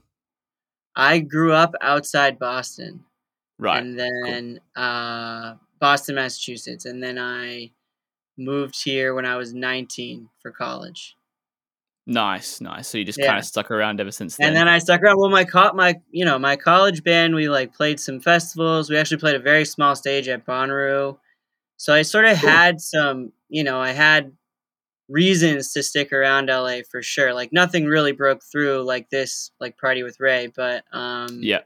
i 0.95 1.19
grew 1.19 1.53
up 1.53 1.73
outside 1.81 2.37
boston 2.39 3.03
Right. 3.57 3.83
and 3.83 3.99
then 3.99 4.59
uh, 4.75 5.55
Boston, 5.79 6.15
Massachusetts, 6.15 6.85
and 6.85 7.01
then 7.03 7.17
I 7.17 7.71
moved 8.37 8.81
here 8.83 9.13
when 9.13 9.25
I 9.25 9.35
was 9.37 9.53
19 9.53 10.29
for 10.41 10.51
college, 10.51 11.15
nice. 12.07 12.61
Nice. 12.61 12.87
So 12.87 12.97
you 12.97 13.05
just 13.05 13.19
Yeah. 13.19 13.27
kind 13.27 13.39
of 13.39 13.45
stuck 13.45 13.71
around 13.71 13.99
ever 13.99 14.11
since 14.11 14.37
then. 14.37 14.47
and 14.47 14.55
then 14.55 14.67
I 14.67 14.79
stuck 14.79 15.01
around. 15.01 15.17
Well, 15.19 15.29
my 15.29 15.43
co- 15.45 15.73
my 15.73 15.95
you 16.11 16.25
know 16.25 16.39
my 16.39 16.55
college 16.55 17.03
band, 17.03 17.35
we 17.35 17.49
like 17.49 17.73
played 17.73 17.99
some 17.99 18.19
festivals. 18.19 18.89
We 18.89 18.97
actually 18.97 19.17
played 19.17 19.35
a 19.35 19.39
very 19.39 19.65
small 19.65 19.95
stage 19.95 20.27
at 20.27 20.45
Bonnaroo, 20.45 21.17
so 21.77 21.93
I 21.93 22.01
sort 22.03 22.25
of 22.25 22.37
Cool. 22.37 22.49
had 22.49 22.81
some, 22.81 23.31
you 23.49 23.63
know, 23.63 23.81
I 23.81 23.91
had 23.91 24.31
reasons 25.09 25.73
to 25.73 25.83
stick 25.83 26.13
around 26.13 26.47
LA 26.47 26.77
for 26.89 27.01
sure. 27.01 27.33
Like 27.33 27.51
nothing 27.51 27.85
really 27.85 28.11
broke 28.11 28.41
through 28.49 28.83
like 28.83 29.09
this, 29.09 29.51
like 29.59 29.77
Party 29.77 30.03
with 30.03 30.19
Ray, 30.19 30.51
but 30.55 30.83
um, 30.93 31.39
yeah. 31.41 31.61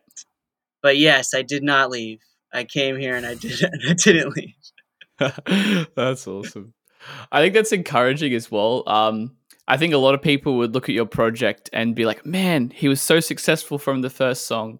but 0.82 0.98
yes, 0.98 1.34
I 1.34 1.42
did 1.42 1.64
not 1.64 1.92
leave. 1.92 2.22
I 2.54 2.64
came 2.64 2.98
here 2.98 3.16
and 3.16 3.26
I 3.26 3.36
did 3.36 3.60
I 3.90 3.94
didn't 3.94 4.36
leave. 4.36 4.56
that's 5.96 6.28
awesome. 6.28 6.74
I 7.32 7.42
think 7.42 7.54
that's 7.54 7.74
encouraging 7.74 8.34
as 8.34 8.50
well. 8.50 8.88
Um, 8.88 9.36
I 9.68 9.78
think 9.78 9.94
a 9.94 9.98
lot 9.98 10.14
of 10.14 10.22
people 10.22 10.58
would 10.58 10.74
look 10.74 10.90
at 10.90 10.96
your 10.96 11.06
project 11.06 11.70
and 11.74 11.96
be 11.96 12.06
like, 12.06 12.26
"Man, 12.26 12.70
he 12.70 12.88
was 12.88 13.02
so 13.02 13.20
successful 13.20 13.78
from 13.78 14.02
the 14.02 14.10
first 14.10 14.46
song." 14.46 14.80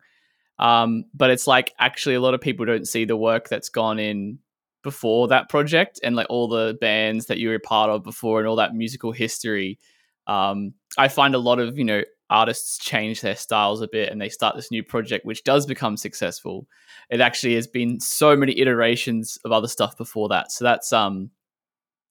Um, 0.60 1.06
but 1.14 1.32
it's 1.32 1.48
like 1.48 1.74
actually 1.80 2.16
a 2.16 2.22
lot 2.22 2.34
of 2.34 2.42
people 2.42 2.66
don't 2.66 2.88
see 2.88 3.06
the 3.06 3.18
work 3.18 3.50
that's 3.50 3.70
gone 3.70 4.00
in 4.00 4.40
before 4.84 5.28
that 5.30 5.50
project 5.50 6.00
and 6.04 6.16
like 6.16 6.28
all 6.30 6.48
the 6.48 6.78
bands 6.80 7.28
that 7.28 7.38
you 7.38 7.50
were 7.50 7.56
a 7.56 7.60
part 7.60 7.90
of 7.90 8.04
before 8.04 8.40
and 8.40 8.48
all 8.48 8.58
that 8.58 8.76
musical 8.76 9.12
history. 9.12 9.80
Um, 10.28 10.74
I 10.98 11.08
find 11.08 11.36
a 11.36 11.40
lot 11.40 11.60
of 11.60 11.78
you 11.78 11.84
know 11.84 12.04
artists 12.30 12.78
change 12.78 13.22
their 13.22 13.36
styles 13.36 13.82
a 13.82 13.88
bit 13.88 14.10
and 14.10 14.20
they 14.20 14.30
start 14.30 14.56
this 14.56 14.72
new 14.72 14.84
project 14.84 15.26
which 15.26 15.44
does 15.44 15.66
become 15.66 15.98
successful. 15.98 16.68
It 17.10 17.22
actually 17.22 17.56
has 17.56 17.68
been 17.68 18.00
so 18.00 18.36
many 18.36 18.60
iterations 18.60 19.38
of 19.46 19.52
other 19.52 19.68
stuff 19.68 19.98
before 19.98 20.30
that. 20.30 20.52
So 20.52 20.64
that's 20.66 20.92
um 20.94 21.32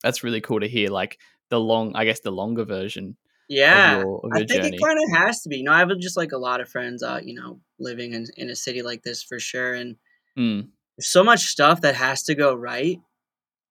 that's 0.03 0.25
really 0.25 0.41
cool 0.41 0.61
to 0.61 0.69
hear. 0.69 0.89
Like 0.91 1.19
the 1.51 1.61
long, 1.61 1.95
I 1.95 2.05
guess 2.05 2.21
the 2.21 2.31
longer 2.31 2.65
version 2.65 3.17
Yeah. 3.49 3.97
of 3.97 4.03
your, 4.03 4.21
of 4.25 4.33
I 4.33 4.39
think 4.39 4.51
journey. 4.51 4.77
it 4.77 4.83
kind 4.83 4.99
of 4.99 5.17
has 5.27 5.43
to 5.43 5.49
be. 5.49 5.59
You 5.59 5.65
know, 5.65 5.73
I 5.73 5.79
have 5.79 5.91
just 5.99 6.17
like 6.17 6.33
a 6.33 6.39
lot 6.39 6.61
of 6.61 6.69
friends, 6.69 7.03
uh, 7.03 7.21
you 7.23 7.35
know, 7.35 7.61
living 7.79 8.15
in, 8.15 8.27
in 8.37 8.51
a 8.51 8.57
city 8.57 8.83
like 8.83 9.03
this 9.03 9.23
for 9.23 9.39
sure. 9.39 9.75
And 9.75 9.97
Mm, 10.39 10.69
so 11.01 11.25
much 11.25 11.47
stuff 11.47 11.81
that 11.83 11.95
has 11.97 12.23
to 12.25 12.35
go 12.35 12.55
right. 12.55 13.01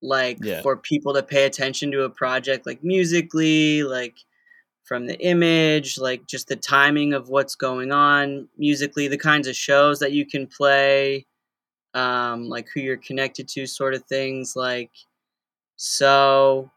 Like 0.02 0.40
Yeah. 0.42 0.62
for 0.62 0.78
people 0.78 1.14
to 1.16 1.24
pay 1.24 1.46
attention 1.46 1.92
to 1.92 2.04
a 2.04 2.10
project, 2.10 2.66
like 2.66 2.84
musically, 2.84 3.84
like 3.84 4.18
from 4.86 5.08
the 5.08 5.20
image, 5.22 5.98
like 6.00 6.28
just 6.28 6.48
the 6.50 6.56
timing 6.58 7.14
of 7.14 7.30
what's 7.30 7.56
going 7.56 7.92
on 7.92 8.50
musically, 8.58 9.08
the 9.08 9.18
kinds 9.18 9.48
of 9.48 9.56
shows 9.56 10.00
that 10.00 10.12
you 10.14 10.26
can 10.26 10.48
play, 10.48 11.26
um, 11.96 12.50
like 12.50 12.68
who 12.74 12.82
you're 12.82 12.98
connected 12.98 13.48
to, 13.50 13.68
sort 13.68 13.94
of 13.96 14.04
things. 14.06 14.56
Like, 14.56 14.92
so 15.78 16.72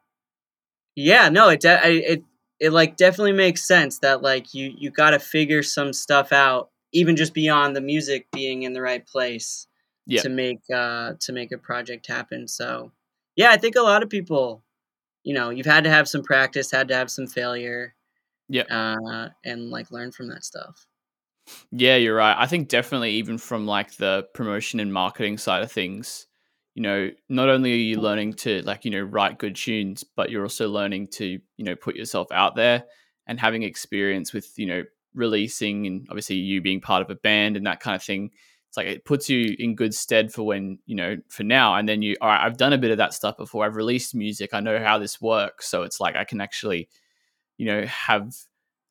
yeah, 0.96 1.28
no, 1.28 1.48
it 1.48 1.60
de- 1.60 1.84
I, 1.84 1.88
it 1.88 2.22
it 2.60 2.70
like 2.70 2.96
definitely 2.96 3.32
makes 3.32 3.66
sense 3.66 3.98
that 4.00 4.22
like 4.22 4.54
you 4.54 4.72
you 4.76 4.90
got 4.90 5.10
to 5.10 5.18
figure 5.18 5.62
some 5.62 5.92
stuff 5.92 6.32
out, 6.32 6.70
even 6.92 7.16
just 7.16 7.34
beyond 7.34 7.74
the 7.74 7.80
music 7.80 8.26
being 8.32 8.62
in 8.62 8.72
the 8.72 8.82
right 8.82 9.04
place 9.06 9.66
Yeah. 10.06 10.22
to 10.22 10.28
make 10.28 10.60
uh 10.72 11.14
to 11.20 11.32
make 11.32 11.52
a 11.52 11.58
project 11.58 12.06
happen. 12.06 12.46
So 12.48 12.92
yeah, 13.36 13.50
I 13.50 13.56
think 13.56 13.76
a 13.76 13.82
lot 13.82 14.02
of 14.02 14.10
people, 14.10 14.62
you 15.22 15.34
know, 15.34 15.50
you've 15.50 15.66
had 15.66 15.84
to 15.84 15.90
have 15.90 16.08
some 16.08 16.22
practice, 16.22 16.70
had 16.70 16.88
to 16.88 16.94
have 16.94 17.10
some 17.10 17.26
failure, 17.26 17.94
yeah, 18.48 18.62
uh, 18.64 19.30
and 19.44 19.70
like 19.70 19.90
learn 19.90 20.12
from 20.12 20.28
that 20.28 20.44
stuff. 20.44 20.86
Yeah, 21.70 21.96
you're 21.96 22.16
right. 22.16 22.36
I 22.38 22.46
think 22.46 22.68
definitely 22.68 23.12
even 23.12 23.38
from 23.38 23.66
like 23.66 23.96
the 23.96 24.26
promotion 24.34 24.80
and 24.80 24.92
marketing 24.92 25.38
side 25.38 25.62
of 25.62 25.72
things, 25.72 26.26
you 26.74 26.82
know, 26.82 27.10
not 27.28 27.48
only 27.48 27.72
are 27.72 27.76
you 27.76 28.00
learning 28.00 28.34
to 28.34 28.62
like, 28.62 28.84
you 28.84 28.90
know, 28.90 29.02
write 29.02 29.38
good 29.38 29.56
tunes, 29.56 30.04
but 30.04 30.30
you're 30.30 30.42
also 30.42 30.68
learning 30.68 31.08
to, 31.08 31.26
you 31.56 31.64
know, 31.64 31.76
put 31.76 31.96
yourself 31.96 32.28
out 32.32 32.56
there 32.56 32.84
and 33.26 33.38
having 33.38 33.62
experience 33.62 34.32
with, 34.32 34.58
you 34.58 34.66
know, 34.66 34.84
releasing 35.14 35.86
and 35.86 36.06
obviously 36.10 36.36
you 36.36 36.60
being 36.60 36.80
part 36.80 37.02
of 37.02 37.10
a 37.10 37.14
band 37.14 37.56
and 37.56 37.66
that 37.66 37.80
kind 37.80 37.94
of 37.94 38.02
thing. 38.02 38.30
It's 38.74 38.76
like 38.76 38.88
it 38.88 39.04
puts 39.04 39.30
you 39.30 39.54
in 39.56 39.76
good 39.76 39.94
stead 39.94 40.32
for 40.32 40.42
when, 40.42 40.80
you 40.84 40.96
know, 40.96 41.16
for 41.28 41.44
now. 41.44 41.76
And 41.76 41.88
then 41.88 42.02
you, 42.02 42.16
all 42.20 42.28
right, 42.28 42.44
I've 42.44 42.56
done 42.56 42.72
a 42.72 42.78
bit 42.78 42.90
of 42.90 42.98
that 42.98 43.14
stuff 43.14 43.36
before. 43.36 43.64
I've 43.64 43.76
released 43.76 44.16
music. 44.16 44.50
I 44.52 44.58
know 44.58 44.80
how 44.80 44.98
this 44.98 45.20
works. 45.20 45.68
So 45.68 45.84
it's 45.84 46.00
like 46.00 46.16
I 46.16 46.24
can 46.24 46.40
actually, 46.40 46.88
you 47.56 47.66
know, 47.66 47.86
have 47.86 48.34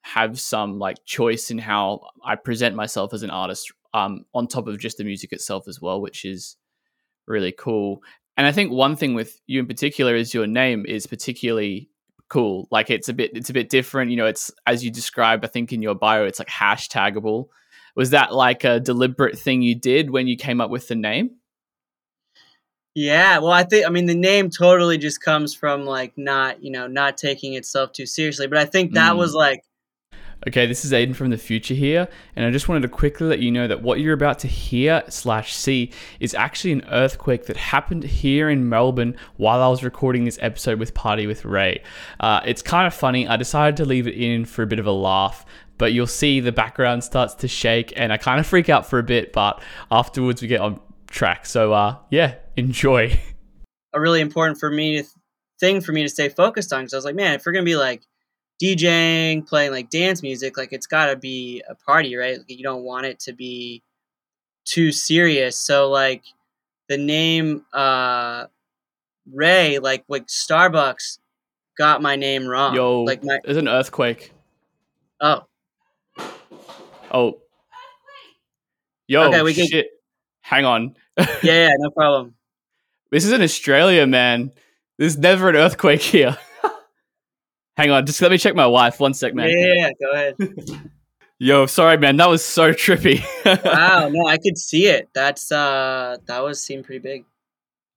have 0.04 0.40
some 0.40 0.80
like 0.80 1.04
choice 1.04 1.52
in 1.52 1.58
how 1.58 2.08
I 2.24 2.38
present 2.38 2.78
myself 2.78 3.14
as 3.14 3.24
an 3.24 3.30
artist 3.30 3.74
um, 3.94 4.24
on 4.34 4.48
top 4.48 4.68
of 4.68 4.80
just 4.80 5.00
the 5.00 5.04
music 5.04 5.34
itself 5.34 5.68
as 5.68 5.82
well, 5.82 6.00
which 6.00 6.24
is 6.24 6.56
really 7.28 7.52
cool. 7.52 8.04
And 8.38 8.48
I 8.48 8.54
think 8.54 8.72
one 8.72 8.96
thing 8.96 9.16
with 9.16 9.42
you 9.48 9.60
in 9.60 9.68
particular 9.68 10.16
is 10.16 10.34
your 10.34 10.48
name 10.48 10.86
is 10.86 11.08
particularly 11.08 11.90
cool. 12.30 12.70
Like 12.72 12.90
it's 12.90 13.10
a 13.10 13.14
bit 13.14 13.32
it's 13.34 13.50
a 13.50 13.54
bit 13.54 13.70
different. 13.70 14.12
You 14.12 14.18
know, 14.18 14.28
it's 14.28 14.50
as 14.66 14.82
you 14.82 14.92
described, 14.92 15.44
I 15.44 15.50
think 15.50 15.74
in 15.74 15.82
your 15.82 15.96
bio, 15.96 16.24
it's 16.24 16.40
like 16.40 16.48
hashtagable. 16.48 17.48
Was 17.96 18.12
that 18.12 18.34
like 18.34 18.64
a 18.64 18.80
deliberate 18.80 19.38
thing 19.38 19.62
you 19.62 19.76
did 19.76 20.10
when 20.10 20.28
you 20.28 20.38
came 20.38 20.60
up 20.62 20.70
with 20.70 20.88
the 20.88 20.96
name? 20.96 21.32
Yeah, 22.96 23.40
well, 23.40 23.52
I 23.52 23.64
think 23.64 23.88
I 23.88 23.90
mean 23.90 24.06
the 24.06 24.16
name 24.16 24.50
totally 24.50 24.98
just 24.98 25.22
comes 25.22 25.56
from 25.56 25.86
like 25.86 26.14
not 26.16 26.64
you 26.64 26.72
know 26.72 26.88
not 26.88 27.18
taking 27.18 27.54
itself 27.54 27.92
too 27.92 28.06
seriously, 28.06 28.48
but 28.48 28.58
I 28.58 28.66
think 28.66 28.94
that 28.94 29.14
mm. 29.14 29.18
was 29.18 29.34
like 29.34 29.64
Okay, 30.46 30.66
this 30.66 30.84
is 30.84 30.92
Aiden 30.92 31.16
from 31.16 31.30
the 31.30 31.38
future 31.38 31.74
here, 31.74 32.10
and 32.36 32.46
I 32.46 32.52
just 32.52 32.68
wanted 32.68 32.82
to 32.82 32.90
quickly 32.90 33.28
let 33.28 33.40
you 33.40 33.50
know 33.50 33.66
that 33.66 33.82
what 33.82 34.02
you're 34.02 34.14
about 34.14 34.40
to 34.40 34.48
hear 34.50 35.02
slash 35.08 35.54
see 35.54 35.92
is 36.20 36.34
actually 36.34 36.74
an 36.74 36.84
earthquake 36.92 37.46
that 37.46 37.56
happened 37.56 38.04
here 38.04 38.50
in 38.50 38.68
Melbourne 38.68 39.16
while 39.38 39.62
I 39.62 39.70
was 39.70 39.86
recording 39.86 40.26
this 40.26 40.38
episode 40.42 40.80
with 40.80 40.94
Party 40.94 41.28
with 41.28 41.46
Ray. 41.46 41.82
Uh, 42.20 42.42
it's 42.46 42.62
kind 42.62 42.86
of 42.86 42.94
funny. 42.94 43.26
I 43.26 43.38
decided 43.38 43.78
to 43.78 43.86
leave 43.86 44.06
it 44.06 44.16
in 44.16 44.44
for 44.44 44.64
a 44.64 44.68
bit 44.68 44.80
of 44.80 44.86
a 44.86 44.92
laugh, 44.92 45.46
but 45.78 45.94
you'll 45.94 46.08
see 46.08 46.40
the 46.40 46.52
background 46.52 47.04
starts 47.04 47.36
to 47.36 47.48
shake, 47.48 47.94
and 47.96 48.14
I 48.14 48.18
kind 48.18 48.40
of 48.40 48.48
freak 48.48 48.70
out 48.70 48.86
for 48.86 49.00
a 49.00 49.04
bit, 49.04 49.34
but 49.34 49.62
afterwards 49.92 50.42
we 50.42 50.48
get 50.48 50.62
on 50.62 50.80
track. 51.08 51.46
So 51.46 51.74
uh, 51.74 51.98
yeah, 52.10 52.36
enjoy. 52.56 53.20
A 53.96 54.02
really 54.02 54.22
important 54.22 54.60
for 54.60 54.72
me 54.72 55.04
thing 55.60 55.82
for 55.82 55.92
me 55.92 56.02
to 56.02 56.10
stay 56.10 56.28
focused 56.28 56.74
on 56.74 56.82
because 56.82 56.94
I 56.94 56.98
was 56.98 57.06
like, 57.06 57.16
man, 57.16 57.36
if 57.36 57.46
we're 57.46 57.52
gonna 57.52 57.64
be 57.64 57.76
like 57.76 58.02
DJing, 58.62 59.48
playing 59.48 59.72
like 59.72 59.90
dance 59.90 60.22
music, 60.24 60.58
like 60.58 60.74
it's 60.74 60.88
got 60.88 61.08
to 61.08 61.16
be 61.16 61.64
a 61.68 61.76
party, 61.76 62.16
right? 62.16 62.38
Like, 62.38 62.50
you 62.50 62.64
don't 62.64 62.84
want 62.84 63.06
it 63.06 63.20
to 63.22 63.34
be 63.34 63.84
too 64.66 64.92
serious. 64.92 65.58
So 65.58 65.90
like 65.90 66.24
the 66.90 66.98
name 66.98 67.66
uh 67.74 68.46
Ray, 69.32 69.80
like 69.80 70.06
like 70.08 70.28
Starbucks 70.28 71.20
got 71.78 72.02
my 72.02 72.16
name 72.16 72.46
wrong. 72.48 72.76
Yo, 72.76 73.02
like 73.02 73.24
my 73.24 73.40
there's 73.44 73.58
an 73.58 73.68
earthquake. 73.68 74.32
Oh. 75.22 75.44
Oh. 77.14 77.42
Yo, 79.08 79.24
okay, 79.28 79.44
we 79.44 79.54
shit. 79.54 79.70
Can... 79.72 79.84
Hang 80.42 80.66
on. 80.66 80.96
yeah, 81.18 81.28
yeah, 81.44 81.70
no 81.78 81.92
problem. 81.92 82.34
This 83.12 83.26
is 83.26 83.32
in 83.32 83.42
Australia, 83.42 84.08
man. 84.08 84.52
There's 84.98 85.18
never 85.18 85.50
an 85.50 85.56
earthquake 85.56 86.02
here. 86.02 86.38
Hang 87.78 87.92
on, 87.92 88.06
just 88.06 88.22
let 88.22 88.32
me 88.32 88.38
check 88.38 88.56
my 88.56 88.68
wife. 88.68 89.00
One 89.00 89.14
sec, 89.14 89.34
man. 89.34 89.50
Yeah, 89.50 89.74
yeah, 89.76 89.90
go 90.02 90.12
ahead. 90.12 90.36
Yo, 91.40 91.66
sorry, 91.66 91.98
man. 91.98 92.18
That 92.18 92.30
was 92.30 92.44
so 92.44 92.72
trippy. 92.72 93.24
wow, 93.66 94.10
no, 94.10 94.28
I 94.28 94.38
could 94.38 94.58
see 94.58 94.88
it. 94.88 95.10
That's 95.14 95.52
uh, 95.52 96.18
that 96.26 96.40
was 96.40 96.64
seemed 96.64 96.86
pretty 96.86 97.00
big. 97.00 97.26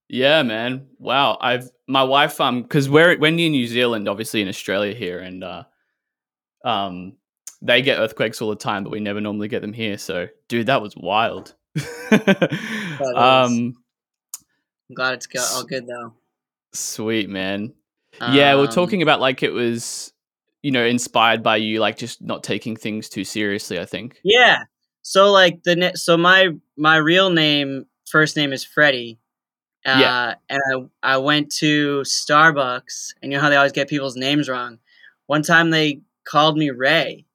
Yeah, 0.08 0.42
man. 0.42 0.86
Wow. 0.98 1.38
I've 1.40 1.70
my 1.86 2.02
wife 2.02 2.40
um 2.40 2.62
because 2.62 2.88
we're 2.88 3.16
when 3.18 3.38
you're 3.38 3.50
near 3.50 3.60
New 3.60 3.66
Zealand, 3.66 4.08
obviously 4.08 4.42
in 4.42 4.48
Australia 4.48 4.94
here, 4.94 5.18
and 5.20 5.44
uh, 5.44 5.64
um, 6.64 7.14
they 7.66 7.82
get 7.82 7.98
earthquakes 7.98 8.40
all 8.40 8.50
the 8.50 8.56
time, 8.56 8.84
but 8.84 8.90
we 8.90 9.00
never 9.00 9.20
normally 9.20 9.48
get 9.48 9.62
them 9.62 9.72
here. 9.72 9.98
So, 9.98 10.28
dude, 10.48 10.66
that 10.66 10.82
was 10.82 10.96
wild. 10.96 11.54
um, 12.10 13.74
I'm 14.88 14.94
glad 14.94 15.14
it's 15.14 15.54
all 15.54 15.64
good 15.64 15.86
though. 15.86 16.14
Sweet 16.72 17.28
man 17.28 17.74
yeah, 18.20 18.54
we're 18.54 18.66
um, 18.66 18.72
talking 18.72 19.02
about 19.02 19.20
like 19.20 19.42
it 19.42 19.50
was, 19.50 20.12
you 20.62 20.70
know, 20.70 20.84
inspired 20.84 21.42
by 21.42 21.56
you, 21.56 21.80
like 21.80 21.96
just 21.96 22.22
not 22.22 22.42
taking 22.42 22.76
things 22.76 23.08
too 23.08 23.24
seriously. 23.24 23.78
I 23.78 23.84
think. 23.84 24.20
Yeah. 24.24 24.64
So 25.02 25.30
like 25.30 25.62
the 25.62 25.92
so 25.94 26.16
my 26.16 26.48
my 26.76 26.96
real 26.96 27.30
name 27.30 27.86
first 28.06 28.36
name 28.36 28.52
is 28.52 28.64
Freddie. 28.64 29.18
Uh, 29.84 29.98
yeah. 30.00 30.34
And 30.48 30.90
I 31.02 31.14
I 31.14 31.16
went 31.18 31.52
to 31.56 32.00
Starbucks, 32.00 33.14
and 33.22 33.32
you 33.32 33.38
know 33.38 33.42
how 33.42 33.50
they 33.50 33.56
always 33.56 33.72
get 33.72 33.88
people's 33.88 34.16
names 34.16 34.48
wrong. 34.48 34.78
One 35.26 35.42
time 35.42 35.70
they 35.70 36.00
called 36.24 36.56
me 36.56 36.70
Ray, 36.70 37.25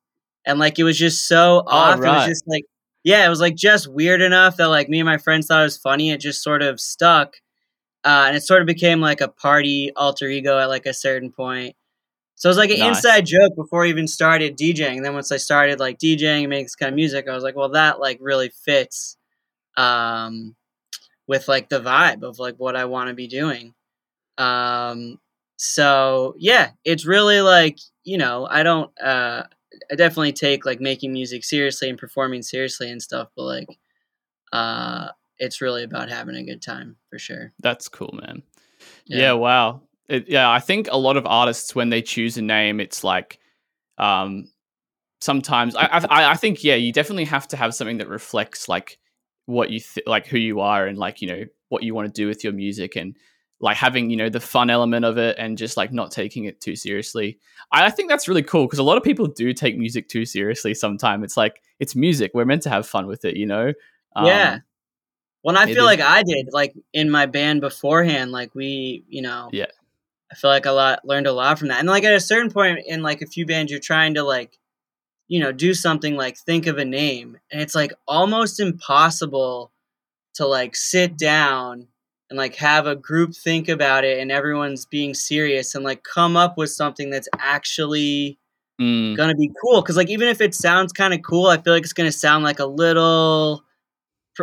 and 0.46 0.60
like 0.60 0.80
it 0.80 0.84
was 0.84 0.98
just 0.98 1.28
so 1.28 1.64
off. 1.68 2.00
Right. 2.00 2.10
It 2.10 2.18
was 2.18 2.28
just 2.28 2.44
like 2.48 2.64
yeah, 3.04 3.26
it 3.26 3.30
was 3.30 3.42
like 3.42 3.56
just 3.56 3.88
weird 3.88 4.22
enough 4.22 4.58
that 4.58 4.68
like 4.68 4.90
me 4.90 5.00
and 5.00 5.08
my 5.08 5.18
friends 5.18 5.48
thought 5.48 5.62
it 5.62 5.64
was 5.64 5.78
funny. 5.78 6.12
It 6.12 6.20
just 6.20 6.44
sort 6.44 6.62
of 6.62 6.80
stuck. 6.80 7.36
Uh, 8.04 8.26
and 8.28 8.36
it 8.36 8.42
sort 8.42 8.62
of 8.62 8.68
became 8.68 9.00
like 9.00 9.22
a 9.22 9.28
party 9.28 9.92
alter 9.96 10.28
ego 10.28 10.60
at 10.60 10.70
like 10.70 10.86
a 10.86 10.94
certain 10.94 11.32
point. 11.32 11.76
So 12.36 12.48
it 12.48 12.52
was 12.52 12.58
like 12.58 12.72
an 12.72 12.80
nice. 12.80 12.98
inside 12.98 13.26
joke 13.28 13.56
before 13.56 13.86
I 13.86 13.90
even 13.90 14.08
started 14.08 14.58
DJing. 14.58 14.98
And 14.98 15.06
then 15.06 15.14
once 15.14 15.32
I 15.32 15.38
started 15.38 15.80
like 15.80 16.00
DJing 16.00 16.42
and 16.42 16.50
making 16.50 16.66
this 16.66 16.76
kind 16.76 16.90
of 16.90 16.96
music, 16.96 17.28
I 17.28 17.36
was 17.36 17.44
like, 17.44 17.56
well, 17.56 17.70
that 17.70 18.00
like 18.00 18.18
really 18.20 18.50
fits 18.50 19.18
um, 19.78 20.56
with 21.28 21.48
like 21.48 21.70
the 21.70 21.80
vibe 21.80 22.24
of 22.24 22.40
like 22.40 22.56
what 22.58 22.76
I 22.76 22.86
want 22.86 23.10
to 23.10 23.14
be 23.14 23.28
doing. 23.28 23.76
Um, 24.40 25.20
so 25.58 26.34
yeah, 26.40 26.72
it's 26.84 27.06
really 27.06 27.42
like, 27.42 27.78
you 28.04 28.18
know, 28.18 28.48
I 28.50 28.64
don't, 28.64 28.92
uh, 29.00 29.44
I 29.92 29.96
definitely 29.96 30.34
take 30.34 30.66
like 30.66 30.82
making 30.82 31.14
music 31.14 31.44
seriously 31.44 31.90
and 31.90 31.98
performing 31.98 32.42
seriously 32.42 32.92
and 32.92 33.02
stuff, 33.02 33.30
but 33.36 33.44
like, 33.44 33.68
uh, 34.52 35.10
it's 35.38 35.62
really 35.62 35.84
about 35.84 36.10
having 36.10 36.36
a 36.36 36.44
good 36.44 36.62
time 36.62 36.98
for 37.10 37.18
sure. 37.18 37.54
That's 37.60 37.88
cool, 37.88 38.14
man. 38.22 38.44
Yeah, 39.06 39.20
yeah 39.20 39.32
wow. 39.34 39.82
It, 40.10 40.28
yeah, 40.28 40.50
I 40.50 40.60
think 40.60 40.88
a 40.92 40.98
lot 40.98 41.18
of 41.18 41.26
artists 41.26 41.74
when 41.74 41.90
they 41.90 42.02
choose 42.02 42.38
a 42.38 42.42
name, 42.42 42.80
it's 42.80 43.04
like 43.04 43.40
um, 43.98 44.50
sometimes 45.22 45.76
I, 45.76 45.86
I 45.86 46.32
I 46.32 46.36
think 46.36 46.64
yeah, 46.64 46.76
you 46.76 46.92
definitely 46.92 47.26
have 47.26 47.48
to 47.50 47.58
have 47.58 47.74
something 47.74 48.00
that 48.00 48.10
reflects 48.10 48.68
like 48.68 49.00
what 49.46 49.70
you 49.70 49.80
th- 49.80 50.06
like 50.06 50.28
who 50.28 50.38
you 50.38 50.60
are 50.60 50.86
and 50.86 50.98
like 50.98 51.22
you 51.22 51.28
know 51.28 51.46
what 51.70 51.84
you 51.84 51.96
want 51.96 52.08
to 52.08 52.22
do 52.22 52.28
with 52.28 52.44
your 52.44 52.54
music 52.54 52.96
and 52.96 53.16
like 53.62 53.78
having 53.78 54.10
you 54.10 54.18
know 54.18 54.30
the 54.30 54.40
fun 54.40 54.70
element 54.70 55.06
of 55.06 55.18
it 55.18 55.36
and 55.40 55.58
just 55.58 55.78
like 55.78 55.92
not 55.94 56.12
taking 56.12 56.46
it 56.46 56.60
too 56.60 56.76
seriously. 56.76 57.40
I, 57.72 57.86
I 57.86 57.90
think 57.90 58.10
that's 58.10 58.28
really 58.28 58.44
cool 58.44 58.66
because 58.66 58.80
a 58.80 58.84
lot 58.84 58.98
of 58.98 59.04
people 59.04 59.28
do 59.28 59.54
take 59.54 59.78
music 59.78 60.10
too 60.10 60.26
seriously 60.26 60.74
sometimes. 60.74 61.24
It's 61.24 61.38
like 61.38 61.62
it's 61.80 61.96
music. 61.96 62.32
We're 62.34 62.46
meant 62.46 62.64
to 62.64 62.70
have 62.70 62.88
fun 62.88 63.08
with 63.08 63.26
it 63.26 63.38
you 63.38 63.46
know? 63.46 63.74
Um, 64.16 64.26
yeah 64.26 64.60
well, 65.44 65.58
I 65.58 65.74
feel 65.74 65.86
like 65.86 66.02
I 66.02 66.24
did, 66.24 66.50
like 66.52 66.74
in 66.94 67.10
my 67.10 67.26
band 67.26 67.62
beforehand, 67.62 68.32
like 68.32 68.54
we, 68.54 69.04
you 69.08 69.24
know, 69.24 69.50
yeah, 69.52 69.72
I 70.32 70.36
feel 70.36 70.52
like 70.52 70.68
a 70.68 70.72
lot 70.72 71.04
learned 71.04 71.28
a 71.28 71.34
lot 71.34 71.58
from 71.58 71.70
that. 71.70 71.80
And 71.80 71.90
like 71.90 72.04
at 72.04 72.14
a 72.14 72.20
certain 72.20 72.52
point 72.52 72.80
in 72.86 73.02
like 73.02 73.22
a 73.22 73.28
few 73.28 73.46
bands, 73.46 73.72
you're 73.72 73.80
trying 73.80 74.14
to 74.16 74.24
like, 74.24 74.58
you 75.28 75.40
know, 75.40 75.52
do 75.52 75.74
something 75.74 76.16
like 76.16 76.38
think 76.38 76.68
of 76.68 76.78
a 76.78 76.86
name, 76.86 77.40
and 77.52 77.62
it's 77.62 77.74
like 77.74 77.94
almost 78.08 78.60
impossible 78.60 79.72
to 80.36 80.46
like 80.46 80.76
sit 80.76 81.18
down 81.18 81.88
and 82.32 82.38
like 82.38 82.56
have 82.56 82.88
a 82.88 82.96
group 82.96 83.36
think 83.36 83.70
about 83.70 84.04
it, 84.04 84.18
and 84.20 84.32
everyone's 84.32 84.88
being 84.88 85.14
serious 85.14 85.76
and 85.76 85.84
like 85.84 86.04
come 86.04 86.36
up 86.36 86.58
with 86.58 86.72
something 86.72 87.12
that's 87.12 87.30
actually 87.38 88.40
mm. 88.82 89.16
gonna 89.16 89.36
be 89.36 89.52
cool. 89.62 89.82
Because 89.82 89.98
like 89.98 90.10
even 90.10 90.28
if 90.28 90.42
it 90.42 90.56
sounds 90.56 90.92
kind 90.92 91.14
of 91.14 91.22
cool, 91.22 91.48
I 91.48 91.58
feel 91.58 91.74
like 91.74 91.84
it's 91.84 91.94
gonna 91.94 92.12
sound 92.12 92.44
like 92.44 92.60
a 92.60 92.66
little 92.66 93.64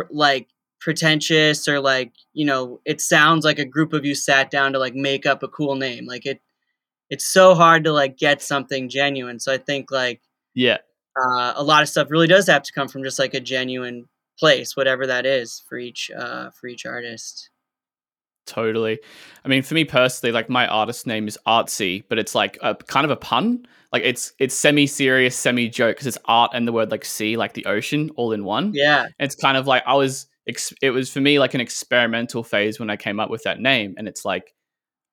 like 0.09 0.47
pretentious 0.79 1.67
or 1.67 1.79
like 1.79 2.13
you 2.33 2.45
know 2.45 2.79
it 2.85 3.01
sounds 3.01 3.43
like 3.43 3.59
a 3.59 3.65
group 3.65 3.91
of 3.91 4.05
you 4.05 4.15
sat 4.15 4.49
down 4.49 4.71
to 4.71 4.79
like 4.79 4.95
make 4.95 5.25
up 5.25 5.43
a 5.43 5.47
cool 5.47 5.75
name 5.75 6.05
like 6.05 6.25
it 6.25 6.39
it's 7.09 7.25
so 7.25 7.53
hard 7.53 7.83
to 7.83 7.91
like 7.91 8.17
get 8.17 8.41
something 8.41 8.87
genuine 8.87 9.39
so 9.39 9.51
i 9.51 9.57
think 9.57 9.91
like 9.91 10.21
yeah 10.53 10.77
uh, 11.21 11.51
a 11.55 11.63
lot 11.63 11.81
of 11.81 11.89
stuff 11.89 12.09
really 12.09 12.27
does 12.27 12.47
have 12.47 12.63
to 12.63 12.71
come 12.71 12.87
from 12.87 13.03
just 13.03 13.19
like 13.19 13.33
a 13.33 13.41
genuine 13.41 14.07
place 14.39 14.77
whatever 14.77 15.05
that 15.05 15.25
is 15.25 15.63
for 15.67 15.77
each 15.77 16.09
uh 16.17 16.49
for 16.51 16.67
each 16.67 16.85
artist 16.85 17.49
totally 18.45 18.99
i 19.45 19.47
mean 19.47 19.61
for 19.61 19.73
me 19.75 19.83
personally 19.83 20.31
like 20.31 20.49
my 20.49 20.65
artist 20.67 21.05
name 21.05 21.27
is 21.27 21.37
artsy 21.45 22.03
but 22.09 22.17
it's 22.17 22.33
like 22.33 22.57
a 22.61 22.73
kind 22.75 23.05
of 23.05 23.11
a 23.11 23.15
pun 23.15 23.65
like 23.93 24.01
it's 24.03 24.33
it's 24.39 24.55
semi 24.55 24.87
serious 24.87 25.35
semi 25.35 25.69
joke 25.69 25.95
because 25.95 26.07
it's 26.07 26.17
art 26.25 26.51
and 26.53 26.67
the 26.67 26.71
word 26.71 26.89
like 26.91 27.05
sea 27.05 27.37
like 27.37 27.53
the 27.53 27.65
ocean 27.65 28.09
all 28.15 28.31
in 28.31 28.43
one 28.43 28.71
yeah 28.73 29.03
and 29.03 29.13
it's 29.19 29.35
kind 29.35 29.55
of 29.57 29.67
like 29.67 29.83
i 29.85 29.93
was 29.93 30.27
ex- 30.47 30.73
it 30.81 30.89
was 30.91 31.11
for 31.11 31.21
me 31.21 31.37
like 31.37 31.53
an 31.53 31.61
experimental 31.61 32.43
phase 32.43 32.79
when 32.79 32.89
I 32.89 32.97
came 32.97 33.19
up 33.19 33.29
with 33.29 33.43
that 33.43 33.59
name, 33.59 33.93
and 33.97 34.07
it's 34.07 34.25
like, 34.25 34.55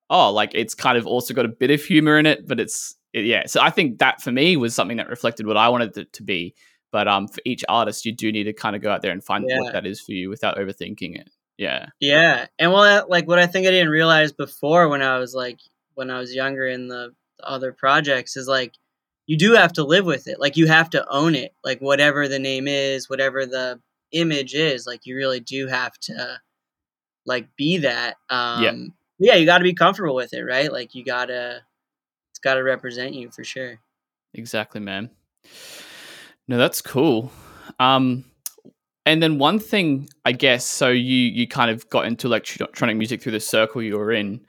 oh, 0.09 0.31
like 0.31 0.51
it's 0.55 0.73
kind 0.73 0.97
of 0.97 1.05
also 1.05 1.33
got 1.35 1.45
a 1.45 1.49
bit 1.49 1.69
of 1.69 1.83
humor 1.83 2.17
in 2.17 2.25
it, 2.25 2.47
but 2.47 2.59
it's 2.59 2.95
it, 3.13 3.25
yeah. 3.25 3.43
So 3.45 3.61
I 3.61 3.69
think 3.69 3.99
that 3.99 4.19
for 4.21 4.31
me 4.31 4.57
was 4.57 4.73
something 4.73 4.97
that 4.97 5.09
reflected 5.09 5.45
what 5.45 5.57
I 5.57 5.69
wanted 5.69 5.95
it 5.97 6.11
to 6.13 6.23
be. 6.23 6.55
but 6.91 7.07
um 7.07 7.27
for 7.27 7.41
each 7.45 7.63
artist 7.69 8.05
you 8.05 8.13
do 8.13 8.31
need 8.31 8.45
to 8.45 8.53
kind 8.53 8.75
of 8.75 8.81
go 8.81 8.89
out 8.89 9.01
there 9.03 9.11
and 9.11 9.23
find 9.23 9.45
Yeah. 9.47 9.59
what 9.59 9.73
that 9.73 9.85
is 9.85 10.01
for 10.01 10.13
you 10.13 10.29
without 10.29 10.57
overthinking 10.57 11.19
it 11.19 11.29
yeah 11.57 11.87
Yeah, 11.99 12.47
and 12.59 12.71
well, 12.71 13.05
like 13.09 13.27
what 13.27 13.39
I 13.39 13.47
think 13.47 13.67
I 13.67 13.71
didn't 13.71 13.89
realize 13.89 14.31
before 14.31 14.87
when 14.89 15.01
I 15.01 15.17
was 15.19 15.33
like 15.33 15.59
when 15.95 16.09
I 16.11 16.19
was 16.19 16.33
younger 16.35 16.67
in 16.67 16.87
the, 16.87 17.13
the 17.39 17.47
other 17.47 17.71
projects 17.71 18.37
is 18.37 18.47
like 18.47 18.73
you 19.25 19.37
do 19.37 19.53
have 19.53 19.73
to 19.73 19.83
live 19.83 20.05
with 20.05 20.27
it. 20.27 20.39
Like 20.39 20.57
you 20.57 20.67
have 20.67 20.89
to 20.91 21.07
own 21.09 21.35
it. 21.35 21.53
Like 21.63 21.79
whatever 21.79 22.27
the 22.27 22.39
name 22.39 22.67
is, 22.67 23.09
whatever 23.09 23.45
the 23.45 23.79
image 24.11 24.53
is, 24.53 24.87
like 24.87 25.05
you 25.05 25.15
really 25.15 25.39
do 25.39 25.67
have 25.67 25.97
to 26.01 26.39
like 27.25 27.49
be 27.57 27.79
that. 27.79 28.17
Um 28.29 28.93
Yeah. 29.19 29.33
yeah, 29.33 29.35
you 29.35 29.45
got 29.45 29.57
to 29.57 29.63
be 29.63 29.73
comfortable 29.73 30.15
with 30.15 30.33
it, 30.33 30.43
right? 30.43 30.71
Like 30.71 30.95
you 30.95 31.03
got 31.03 31.25
to 31.25 31.61
it's 32.31 32.39
got 32.39 32.55
to 32.55 32.63
represent 32.63 33.15
you 33.15 33.31
for 33.31 33.43
sure. 33.43 33.79
Exactly, 34.33 34.79
man. 34.79 35.09
No, 36.47 36.57
that's 36.57 36.81
cool. 36.81 37.31
Um, 37.79 38.25
and 39.07 39.23
then 39.23 39.37
one 39.39 39.57
thing, 39.57 40.09
I 40.25 40.33
guess, 40.33 40.65
so 40.65 40.89
you 40.89 41.15
you 41.15 41.47
kind 41.47 41.71
of 41.71 41.89
got 41.89 42.05
into 42.05 42.27
electronic 42.27 42.97
music 42.97 43.21
through 43.21 43.31
the 43.31 43.39
circle 43.39 43.81
you 43.81 43.97
were 43.97 44.11
in. 44.11 44.41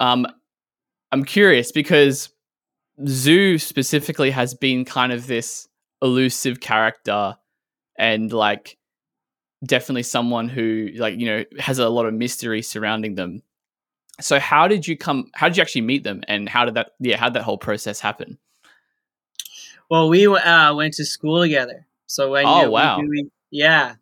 Um, 0.00 0.26
I'm 1.12 1.24
curious 1.24 1.70
because 1.70 2.30
ZHU 3.00 3.60
specifically 3.60 4.32
has 4.32 4.54
been 4.54 4.84
kind 4.84 5.12
of 5.12 5.28
this 5.28 5.68
elusive 6.02 6.58
character, 6.58 7.36
and 7.96 8.32
like 8.32 8.76
definitely 9.64 10.02
someone 10.02 10.48
who 10.48 10.90
like 10.96 11.16
you 11.18 11.26
know 11.26 11.44
has 11.60 11.78
a 11.78 11.88
lot 11.88 12.06
of 12.06 12.14
mystery 12.14 12.62
surrounding 12.62 13.14
them. 13.14 13.40
So 14.20 14.40
how 14.40 14.66
did 14.66 14.88
you 14.88 14.96
come? 14.96 15.30
How 15.34 15.46
did 15.48 15.58
you 15.58 15.62
actually 15.62 15.82
meet 15.82 16.02
them, 16.02 16.24
and 16.26 16.48
how 16.48 16.64
did 16.64 16.74
that? 16.74 16.90
Yeah, 16.98 17.18
how 17.18 17.26
did 17.26 17.34
that 17.34 17.44
whole 17.44 17.58
process 17.58 18.00
happen? 18.00 18.38
Well, 19.88 20.08
we 20.08 20.26
uh, 20.26 20.74
went 20.74 20.94
to 20.94 21.04
school 21.04 21.40
together. 21.40 21.86
So 22.06 22.34
I 22.34 22.42
Oh, 22.44 22.64
we 22.64 22.70
wow. 22.70 23.00
knew 23.00 23.12
e- 23.12 23.30
yeah, 23.56 23.94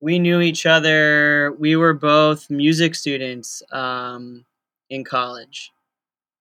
we 0.00 0.20
knew 0.20 0.40
each 0.40 0.66
other. 0.66 1.52
We 1.58 1.74
were 1.74 1.94
both 1.94 2.48
music 2.48 2.94
students 2.94 3.60
um, 3.72 4.44
in 4.88 5.02
college. 5.02 5.72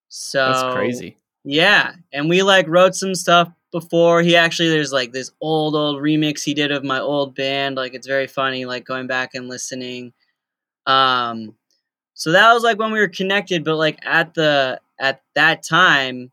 So 0.09 0.45
That's 0.45 0.75
crazy. 0.75 1.17
Yeah, 1.43 1.93
and 2.13 2.29
we 2.29 2.43
like 2.43 2.67
wrote 2.67 2.93
some 2.93 3.15
stuff 3.15 3.51
before. 3.71 4.21
He 4.21 4.35
actually 4.35 4.69
there's 4.69 4.93
like 4.93 5.11
this 5.11 5.31
old 5.41 5.75
old 5.75 5.99
remix 5.99 6.43
he 6.43 6.53
did 6.53 6.71
of 6.71 6.83
my 6.83 6.99
old 6.99 7.33
band. 7.33 7.75
Like 7.75 7.95
it's 7.95 8.05
very 8.05 8.27
funny, 8.27 8.65
like 8.65 8.85
going 8.85 9.07
back 9.07 9.31
and 9.33 9.49
listening. 9.49 10.13
Um, 10.85 11.55
so 12.13 12.33
that 12.33 12.53
was 12.53 12.61
like 12.61 12.77
when 12.77 12.91
we 12.91 12.99
were 12.99 13.07
connected, 13.07 13.63
but 13.63 13.77
like 13.77 13.97
at 14.05 14.35
the 14.35 14.79
at 14.99 15.23
that 15.33 15.63
time, 15.63 16.31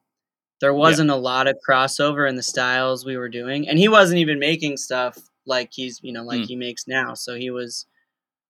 there 0.61 0.75
wasn't 0.75 1.09
a 1.11 1.17
lot 1.17 1.47
of 1.47 1.57
crossover 1.67 2.29
in 2.29 2.37
the 2.37 2.43
styles 2.43 3.07
we 3.07 3.17
were 3.17 3.31
doing, 3.31 3.67
and 3.67 3.79
he 3.79 3.89
wasn't 3.89 4.19
even 4.19 4.39
making 4.39 4.77
stuff 4.77 5.19
like 5.49 5.71
he's 5.73 6.01
you 6.03 6.13
know 6.13 6.23
like 6.25 6.43
Mm. 6.43 6.47
he 6.47 6.57
makes 6.57 6.87
now. 6.87 7.15
So 7.15 7.35
he 7.35 7.51
was, 7.51 7.87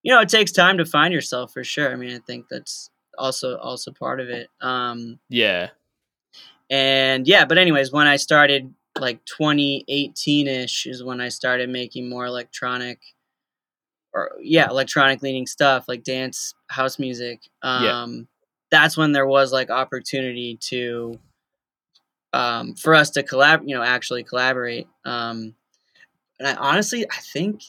you 0.02 0.12
know, 0.12 0.21
it 0.21 0.28
takes 0.28 0.52
time 0.52 0.78
to 0.78 0.85
find 0.85 1.12
yourself 1.14 1.52
for 1.52 1.64
sure. 1.64 1.93
I 1.93 1.97
mean, 1.97 2.14
I 2.14 2.19
think 2.21 2.47
that's 2.50 2.90
also 3.17 3.57
also 3.59 3.93
part 3.93 4.21
of 4.21 4.28
it. 4.28 4.49
Um, 4.61 5.19
Yeah. 5.28 5.71
and 6.71 7.26
yeah 7.26 7.45
but 7.47 7.57
anyways 7.59 7.90
when 7.93 8.07
i 8.07 8.17
started 8.17 8.75
like 9.00 9.21
2018ish 9.25 10.87
is 10.87 11.02
when 11.02 11.21
i 11.21 11.28
started 11.31 11.71
making 11.71 12.09
more 12.11 12.26
electronic 12.26 13.00
or 14.12 14.33
yeah 14.43 14.69
electronic 14.69 15.23
leaning 15.23 15.47
stuff 15.47 15.85
like 15.88 16.05
dance 16.05 16.55
house 16.69 16.99
music 16.99 17.40
um 17.62 17.83
Yeah. 17.83 18.23
that's 18.71 18.97
when 18.99 19.12
there 19.12 19.26
was 19.26 19.50
like 19.52 19.71
opportunity 19.71 20.59
to 20.62 21.19
um 22.33 22.75
for 22.75 22.95
us 22.95 23.11
to 23.11 23.23
collab 23.23 23.62
you 23.67 23.75
know 23.75 23.83
actually 23.83 24.25
collaborate 24.25 24.87
um 25.05 25.55
and 26.38 26.49
i 26.49 26.54
honestly 26.54 27.04
i 27.11 27.16
think 27.33 27.62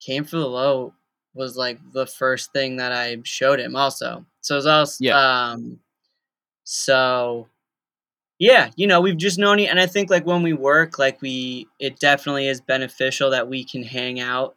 came 0.00 0.24
for 0.24 0.36
the 0.36 0.48
low 0.48 0.94
was 1.34 1.56
like 1.56 1.78
the 1.92 2.06
first 2.06 2.52
thing 2.52 2.76
that 2.76 2.92
i 2.92 3.16
showed 3.24 3.60
him 3.60 3.76
also 3.76 4.24
so 4.40 4.54
it 4.54 4.58
was 4.58 4.66
also 4.66 4.96
Yeah. 5.00 5.50
um 5.52 5.78
so 6.64 7.48
yeah 8.38 8.70
you 8.76 8.86
know 8.86 9.00
we've 9.00 9.16
just 9.18 9.38
known 9.38 9.58
e- 9.60 9.68
and 9.68 9.80
i 9.80 9.86
think 9.86 10.10
like 10.10 10.26
when 10.26 10.42
we 10.42 10.52
work 10.52 10.98
like 10.98 11.20
we 11.22 11.66
it 11.78 11.98
definitely 11.98 12.48
is 12.48 12.60
beneficial 12.60 13.30
that 13.30 13.48
we 13.48 13.64
can 13.64 13.82
hang 13.82 14.20
out 14.20 14.56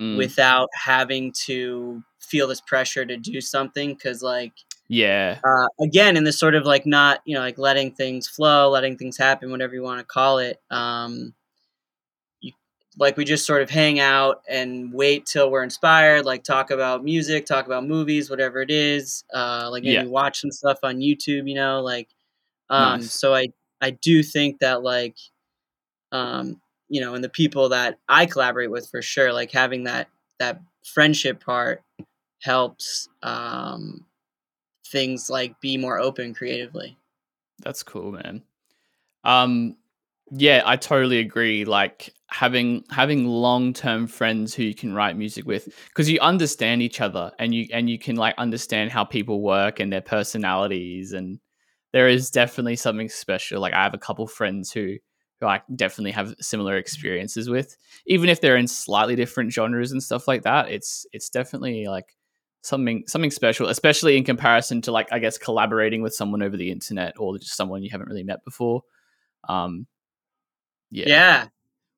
Mm. 0.00 0.16
without 0.16 0.70
having 0.74 1.32
to 1.44 2.02
feel 2.18 2.48
this 2.48 2.62
pressure 2.62 3.04
to 3.04 3.18
do 3.18 3.42
something 3.42 3.92
because 3.92 4.22
like 4.22 4.54
yeah. 4.88 5.38
uh, 5.44 5.66
again 5.84 6.16
in 6.16 6.24
this 6.24 6.38
sort 6.38 6.54
of 6.54 6.64
like 6.64 6.86
not 6.86 7.20
you 7.26 7.34
know 7.34 7.40
like 7.42 7.58
letting 7.58 7.92
things 7.92 8.26
flow 8.26 8.70
letting 8.70 8.96
things 8.96 9.18
happen 9.18 9.50
whatever 9.50 9.74
you 9.74 9.82
want 9.82 10.00
to 10.00 10.04
call 10.06 10.38
it 10.38 10.60
um 10.70 11.12
you, 11.16 11.32
like 12.98 13.16
we 13.16 13.24
just 13.24 13.46
sort 13.46 13.62
of 13.62 13.70
hang 13.70 13.98
out 14.00 14.42
and 14.48 14.92
wait 14.92 15.24
till 15.26 15.50
we're 15.50 15.62
inspired 15.62 16.24
like 16.24 16.44
talk 16.44 16.70
about 16.70 17.02
music 17.02 17.46
talk 17.46 17.66
about 17.66 17.86
movies 17.86 18.28
whatever 18.28 18.60
it 18.60 18.70
is 18.70 19.24
uh 19.34 19.68
like 19.70 19.82
maybe 19.82 19.94
Yeah. 19.94 20.10
watch 20.10 20.40
some 20.40 20.50
stuff 20.50 20.78
on 20.82 20.98
youtube 20.98 21.48
you 21.48 21.54
know 21.54 21.80
like 21.80 22.08
um 22.70 23.00
Nice. 23.00 23.12
so 23.12 23.34
i 23.34 23.48
i 23.80 23.90
do 23.90 24.22
think 24.22 24.58
that 24.60 24.82
like 24.82 25.16
um 26.12 26.60
you 26.88 27.00
know 27.00 27.14
and 27.14 27.24
the 27.24 27.28
people 27.30 27.70
that 27.70 27.98
i 28.08 28.26
collaborate 28.26 28.70
with 28.70 28.88
for 28.90 29.00
sure 29.00 29.32
like 29.32 29.50
having 29.50 29.84
that 29.84 30.08
that 30.38 30.60
friendship 30.84 31.42
part 31.42 31.82
helps 32.42 33.08
um 33.22 34.04
things 34.86 35.30
like 35.30 35.58
be 35.60 35.78
more 35.78 35.98
open 35.98 36.34
creatively 36.34 36.96
That's 37.62 37.82
cool, 37.82 38.12
man. 38.12 38.42
Um 39.24 39.76
yeah, 40.34 40.62
I 40.64 40.76
totally 40.76 41.18
agree. 41.18 41.64
Like 41.66 42.10
having 42.28 42.84
having 42.90 43.26
long-term 43.26 44.06
friends 44.06 44.54
who 44.54 44.62
you 44.62 44.74
can 44.74 44.94
write 44.94 45.16
music 45.16 45.44
with 45.46 45.68
because 45.88 46.08
you 46.08 46.18
understand 46.20 46.80
each 46.80 47.00
other 47.02 47.32
and 47.38 47.54
you 47.54 47.66
and 47.72 47.90
you 47.90 47.98
can 47.98 48.16
like 48.16 48.34
understand 48.38 48.90
how 48.90 49.04
people 49.04 49.42
work 49.42 49.78
and 49.78 49.92
their 49.92 50.00
personalities 50.00 51.12
and 51.12 51.38
there 51.92 52.08
is 52.08 52.30
definitely 52.30 52.76
something 52.76 53.10
special. 53.10 53.60
Like 53.60 53.74
I 53.74 53.82
have 53.82 53.92
a 53.94 53.98
couple 53.98 54.26
friends 54.26 54.72
who 54.72 54.96
who 55.40 55.46
I 55.46 55.60
definitely 55.76 56.12
have 56.12 56.34
similar 56.40 56.78
experiences 56.78 57.50
with. 57.50 57.76
Even 58.06 58.30
if 58.30 58.40
they're 58.40 58.56
in 58.56 58.68
slightly 58.68 59.16
different 59.16 59.52
genres 59.52 59.92
and 59.92 60.02
stuff 60.02 60.26
like 60.28 60.42
that, 60.44 60.70
it's 60.70 61.04
it's 61.12 61.28
definitely 61.28 61.86
like 61.88 62.16
something 62.62 63.04
something 63.06 63.30
special, 63.30 63.68
especially 63.68 64.16
in 64.16 64.24
comparison 64.24 64.80
to 64.82 64.92
like 64.92 65.08
I 65.12 65.18
guess 65.18 65.36
collaborating 65.36 66.00
with 66.02 66.14
someone 66.14 66.42
over 66.42 66.56
the 66.56 66.70
internet 66.70 67.14
or 67.18 67.36
just 67.38 67.54
someone 67.56 67.82
you 67.82 67.90
haven't 67.90 68.08
really 68.08 68.24
met 68.24 68.42
before. 68.46 68.82
Um, 69.48 69.86
yeah, 70.92 71.04
yeah. 71.08 71.46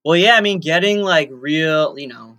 well 0.04 0.16
yeah 0.16 0.36
i 0.36 0.40
mean 0.40 0.58
getting 0.60 1.00
like 1.00 1.28
real 1.32 1.98
you 1.98 2.06
know 2.06 2.38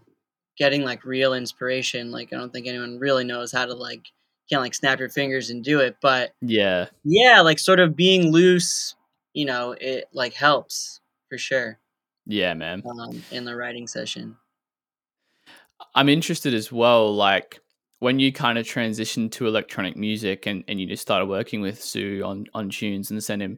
getting 0.57 0.83
like 0.83 1.03
real 1.05 1.33
inspiration 1.33 2.11
like 2.11 2.33
i 2.33 2.37
don't 2.37 2.51
think 2.51 2.65
anyone 2.65 2.97
really 2.97 3.23
knows 3.23 3.51
how 3.51 3.65
to 3.65 3.73
like 3.73 4.07
can't 4.49 4.61
like 4.61 4.73
snap 4.73 4.99
your 4.99 5.09
fingers 5.09 5.49
and 5.49 5.63
do 5.63 5.79
it 5.79 5.97
but 6.01 6.33
yeah, 6.41 6.85
yeah 7.03 7.41
like 7.41 7.59
sort 7.59 7.79
of 7.79 7.95
being 7.95 8.31
loose 8.31 8.95
you 9.33 9.45
know 9.45 9.75
it 9.79 10.05
like 10.13 10.33
helps 10.33 11.01
for 11.29 11.37
sure 11.37 11.77
yeah, 12.27 12.55
man. 12.55 12.81
um, 12.99 13.21
in 13.31 13.45
the 13.45 13.55
writing 13.55 13.87
session 13.87 14.35
I'm 15.93 16.09
interested 16.09 16.53
as 16.53 16.71
well. 16.71 17.13
Like 17.13 17.59
when 17.99 18.19
you 18.19 18.31
kind 18.31 18.57
of 18.57 18.65
transitioned 18.65 19.31
to 19.31 19.47
electronic 19.47 19.95
music 19.95 20.45
and, 20.45 20.63
and 20.67 20.79
you 20.79 20.87
just 20.87 21.01
started 21.01 21.27
working 21.27 21.61
with 21.61 21.79
ZHU 21.79 22.25
on 22.25 22.45
on 22.53 22.69
tunes 22.69 23.11
and 23.11 23.23
sent 23.23 23.41
him 23.41 23.57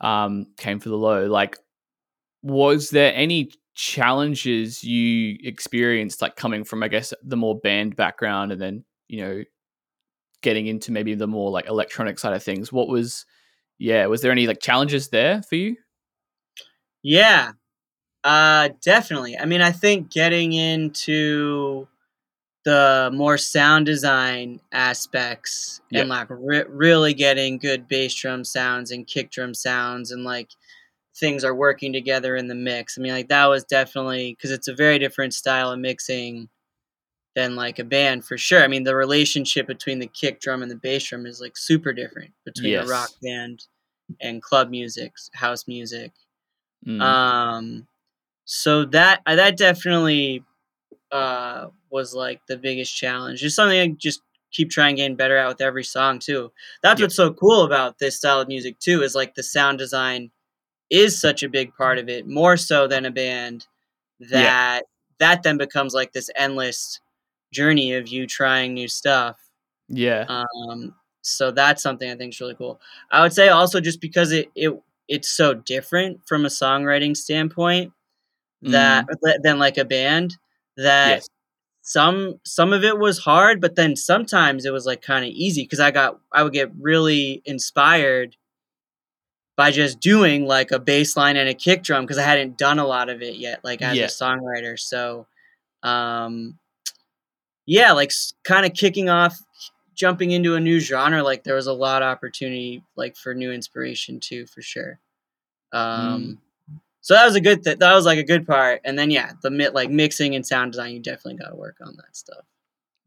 um, 0.00 0.46
came 0.56 0.80
for 0.80 0.88
the 0.88 0.96
low. 0.96 1.26
Like, 1.26 1.58
was 2.42 2.90
there 2.90 3.12
any 3.14 3.50
challenges 3.74 4.82
you 4.84 5.36
experienced, 5.42 6.22
like 6.22 6.36
coming 6.36 6.64
from 6.64 6.82
I 6.82 6.88
guess 6.88 7.12
the 7.22 7.36
more 7.36 7.58
band 7.58 7.96
background 7.96 8.52
and 8.52 8.60
then 8.60 8.84
you 9.08 9.22
know 9.22 9.44
getting 10.42 10.66
into 10.66 10.92
maybe 10.92 11.14
the 11.14 11.26
more 11.26 11.50
like 11.50 11.66
electronic 11.68 12.18
side 12.18 12.34
of 12.34 12.42
things? 12.42 12.72
What 12.72 12.88
was 12.88 13.26
yeah? 13.78 14.06
Was 14.06 14.22
there 14.22 14.32
any 14.32 14.46
like 14.46 14.60
challenges 14.60 15.08
there 15.08 15.42
for 15.42 15.56
you? 15.56 15.76
Yeah, 17.02 17.52
uh, 18.24 18.70
definitely. 18.82 19.38
I 19.38 19.46
mean, 19.46 19.62
I 19.62 19.72
think 19.72 20.10
getting 20.10 20.52
into 20.52 21.88
the 22.64 23.10
more 23.14 23.38
sound 23.38 23.86
design 23.86 24.60
aspects 24.72 25.80
Yep. 25.90 26.00
and 26.02 26.10
like 26.10 26.26
re- 26.30 26.64
really 26.68 27.14
getting 27.14 27.58
good 27.58 27.88
bass 27.88 28.14
drum 28.14 28.44
sounds 28.44 28.90
and 28.90 29.06
kick 29.06 29.30
drum 29.30 29.54
sounds 29.54 30.10
and 30.10 30.24
like 30.24 30.50
things 31.16 31.44
are 31.44 31.54
working 31.54 31.92
together 31.92 32.36
in 32.36 32.48
the 32.48 32.54
mix. 32.54 32.98
I 32.98 33.02
mean, 33.02 33.12
like 33.12 33.28
that 33.28 33.46
was 33.46 33.64
definitely 33.64 34.34
because 34.34 34.50
it's 34.50 34.68
a 34.68 34.74
very 34.74 34.98
different 34.98 35.34
style 35.34 35.70
of 35.72 35.78
mixing 35.78 36.48
than 37.36 37.56
like 37.56 37.78
a 37.78 37.84
band 37.84 38.24
for 38.24 38.36
sure. 38.38 38.62
I 38.64 38.68
mean, 38.68 38.84
the 38.84 38.96
relationship 38.96 39.66
between 39.66 39.98
the 40.00 40.06
kick 40.08 40.40
drum 40.40 40.62
and 40.62 40.70
the 40.70 40.76
bass 40.76 41.04
drum 41.04 41.26
is 41.26 41.40
like 41.40 41.56
super 41.56 41.92
different 41.92 42.32
between 42.44 42.72
Yes. 42.72 42.86
a 42.86 42.88
rock 42.88 43.10
band 43.22 43.64
and 44.20 44.42
club 44.42 44.70
music, 44.70 45.12
house 45.34 45.68
music. 45.68 46.12
Mm, 46.86 47.00
Um, 47.02 47.86
so 48.46 48.84
that 48.86 49.22
uh, 49.26 49.36
that 49.36 49.56
definitely 49.56 50.44
uh, 51.12 51.68
was 51.90 52.14
like 52.14 52.40
the 52.48 52.56
biggest 52.56 52.94
challenge. 52.96 53.40
Just 53.40 53.56
something 53.56 53.80
I 53.80 53.88
just 53.98 54.22
keep 54.52 54.70
trying 54.70 54.96
getting 54.96 55.16
better 55.16 55.36
at 55.36 55.48
with 55.48 55.60
every 55.60 55.84
song 55.84 56.18
too. 56.18 56.52
That's 56.82 57.00
Yep. 57.00 57.06
what's 57.06 57.16
so 57.16 57.32
cool 57.34 57.64
about 57.64 57.98
this 57.98 58.16
style 58.16 58.40
of 58.40 58.48
music 58.48 58.78
too 58.80 59.02
is 59.02 59.14
like 59.14 59.34
the 59.34 59.42
sound 59.42 59.78
design 59.78 60.30
is 60.90 61.20
such 61.20 61.42
a 61.42 61.48
big 61.48 61.74
part 61.74 61.98
of 61.98 62.08
it, 62.08 62.26
more 62.26 62.56
so 62.56 62.86
than 62.88 63.06
a 63.06 63.10
band, 63.10 63.66
that 64.20 64.84
that 65.18 65.42
then 65.42 65.58
becomes 65.58 65.94
like 65.94 66.12
this 66.12 66.30
endless 66.36 67.00
journey 67.52 67.94
of 67.94 68.08
you 68.08 68.26
trying 68.26 68.74
new 68.74 68.88
stuff. 68.88 69.38
Yeah. 69.88 70.24
Um, 70.28 70.94
so 71.22 71.50
that's 71.50 71.82
something 71.82 72.10
I 72.10 72.16
think 72.16 72.34
is 72.34 72.40
really 72.40 72.54
cool. 72.54 72.80
I 73.10 73.22
would 73.22 73.32
say 73.32 73.48
also 73.48 73.80
just 73.80 74.00
because 74.00 74.32
it 74.32 74.50
it 74.54 74.72
it's 75.08 75.28
so 75.28 75.54
different 75.54 76.20
from 76.26 76.44
a 76.46 76.48
songwriting 76.48 77.16
standpoint 77.16 77.92
that 78.62 79.06
than 79.42 79.58
like 79.58 79.78
a 79.78 79.84
band 79.84 80.36
that 80.76 81.08
Yes. 81.16 81.28
some 81.82 82.40
some 82.44 82.72
of 82.72 82.84
it 82.84 82.98
was 82.98 83.18
hard, 83.18 83.60
but 83.60 83.76
then 83.76 83.96
sometimes 83.96 84.64
it 84.66 84.72
was 84.72 84.86
like 84.86 85.02
kind 85.02 85.24
of 85.24 85.30
easy 85.30 85.62
because 85.64 85.80
I 85.80 85.90
got 85.90 86.20
I 86.32 86.42
would 86.42 86.52
get 86.52 86.70
really 86.80 87.42
inspired 87.46 88.36
by 89.60 89.70
just 89.70 90.00
doing 90.00 90.46
like 90.46 90.70
a 90.70 90.78
bass 90.78 91.18
line 91.18 91.36
and 91.36 91.46
a 91.46 91.52
kick 91.52 91.82
drum 91.82 92.02
because 92.04 92.16
I 92.16 92.22
hadn't 92.22 92.56
done 92.56 92.78
a 92.78 92.86
lot 92.86 93.10
of 93.10 93.20
it 93.20 93.34
yet, 93.36 93.62
like 93.62 93.82
as 93.82 93.94
Yeah. 93.94 94.04
a 94.04 94.08
songwriter. 94.08 94.78
So, 94.78 95.26
um, 95.82 96.58
yeah, 97.66 97.92
like 97.92 98.10
kind 98.42 98.64
of 98.64 98.72
kicking 98.72 99.10
off, 99.10 99.38
jumping 99.94 100.30
into 100.30 100.54
a 100.54 100.60
new 100.60 100.80
genre. 100.80 101.22
Like 101.22 101.44
there 101.44 101.56
was 101.56 101.66
a 101.66 101.74
lot 101.74 102.00
of 102.00 102.06
opportunity, 102.06 102.82
like 102.96 103.18
for 103.18 103.34
new 103.34 103.52
inspiration 103.52 104.18
too, 104.18 104.46
for 104.46 104.62
sure. 104.62 104.98
Um, 105.74 106.40
so 107.02 107.12
that 107.12 107.26
was 107.26 107.34
a 107.34 107.42
good. 107.42 107.62
Th- 107.62 107.76
that 107.76 107.92
was 107.94 108.06
like 108.06 108.18
a 108.18 108.24
good 108.24 108.46
part. 108.46 108.80
And 108.86 108.98
then 108.98 109.10
yeah, 109.10 109.32
the 109.42 109.50
mi- 109.50 109.68
like 109.68 109.90
mixing 109.90 110.34
and 110.34 110.46
sound 110.46 110.72
design, 110.72 110.94
you 110.94 111.00
definitely 111.00 111.36
got 111.36 111.50
to 111.50 111.54
work 111.56 111.76
on 111.82 111.96
that 111.96 112.16
stuff. 112.16 112.46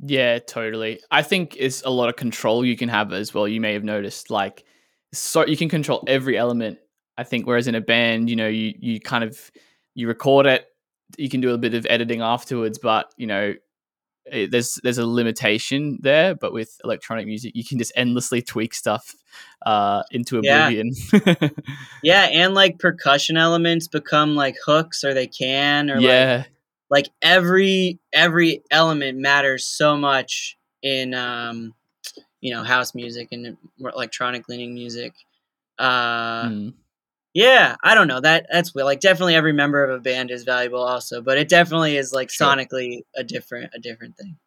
Yeah, 0.06 0.38
totally. 0.38 1.00
I 1.10 1.24
think 1.24 1.56
it's 1.58 1.82
a 1.82 1.90
lot 1.90 2.10
of 2.10 2.16
control 2.16 2.64
you 2.64 2.78
can 2.78 2.90
have 2.90 3.12
as 3.12 3.34
well. 3.34 3.48
You 3.48 3.60
may 3.60 3.74
have 3.74 3.84
noticed, 3.84 4.30
like, 4.30 4.66
so 5.14 5.46
you 5.46 5.58
can 5.58 5.70
control 5.70 6.04
every 6.08 6.38
element. 6.38 6.80
I 7.18 7.24
think, 7.24 7.46
whereas 7.46 7.68
in 7.68 7.76
a 7.76 7.82
band, 7.82 8.30
you 8.30 8.36
know, 8.36 8.48
you 8.48 8.74
you 8.80 9.00
kind 9.00 9.24
of 9.24 9.52
you 9.96 10.08
record 10.08 10.48
it, 10.48 10.66
you 11.18 11.30
can 11.30 11.42
do 11.42 11.54
a 11.54 11.58
bit 11.58 11.74
of 11.76 11.86
editing 11.90 12.22
afterwards, 12.22 12.80
but 12.80 13.14
you 13.18 13.28
know, 13.28 13.54
it, 14.26 14.52
there's 14.52 14.80
there's 14.84 14.98
a 14.98 15.06
limitation 15.06 16.00
there. 16.02 16.34
But 16.36 16.54
with 16.54 16.76
electronic 16.84 17.28
music, 17.28 17.52
you 17.56 17.64
can 17.64 17.78
just 17.78 17.92
endlessly 17.96 18.42
tweak 18.42 18.74
stuff 18.74 19.16
uh, 19.66 20.04
into 20.12 20.40
Yeah. 20.42 20.70
oblivion. 20.70 20.92
Yeah, 22.02 22.28
and 22.32 22.54
like 22.54 22.80
percussion 22.80 23.38
elements 23.38 23.88
become 23.88 24.36
like 24.36 24.58
hooks, 24.66 25.04
or 25.04 25.14
they 25.14 25.28
can, 25.28 25.90
or 25.90 26.02
like 26.02 26.04
yeah, 26.04 26.44
like 26.90 27.10
every 27.22 28.00
every 28.12 28.62
element 28.70 29.20
matters 29.20 29.66
so 29.66 29.96
much 29.96 30.58
in 30.82 31.14
um 31.14 31.74
you 32.42 32.54
know 32.54 32.64
house 32.64 32.94
music 32.96 33.30
and 33.32 33.58
electronic 33.80 34.48
leaning 34.50 34.74
music 34.74 35.14
uh 35.80 36.44
Mm. 36.46 36.74
yeah 37.34 37.76
i 37.84 37.96
don't 37.96 38.08
know 38.08 38.20
that 38.20 38.46
that's 38.52 38.76
like 38.76 39.00
definitely 39.00 39.36
every 39.36 39.54
member 39.54 39.84
of 39.84 39.90
a 39.92 40.00
band 40.00 40.30
is 40.32 40.44
valuable 40.44 40.82
also 40.84 41.22
but 41.22 41.38
it 41.38 41.50
definitely 41.50 41.98
is 41.98 42.14
like 42.14 42.30
Sure. 42.30 42.48
sonically 42.48 43.02
a 43.16 43.24
different 43.24 43.72
a 43.74 43.80
different 43.80 44.16
thing 44.18 44.38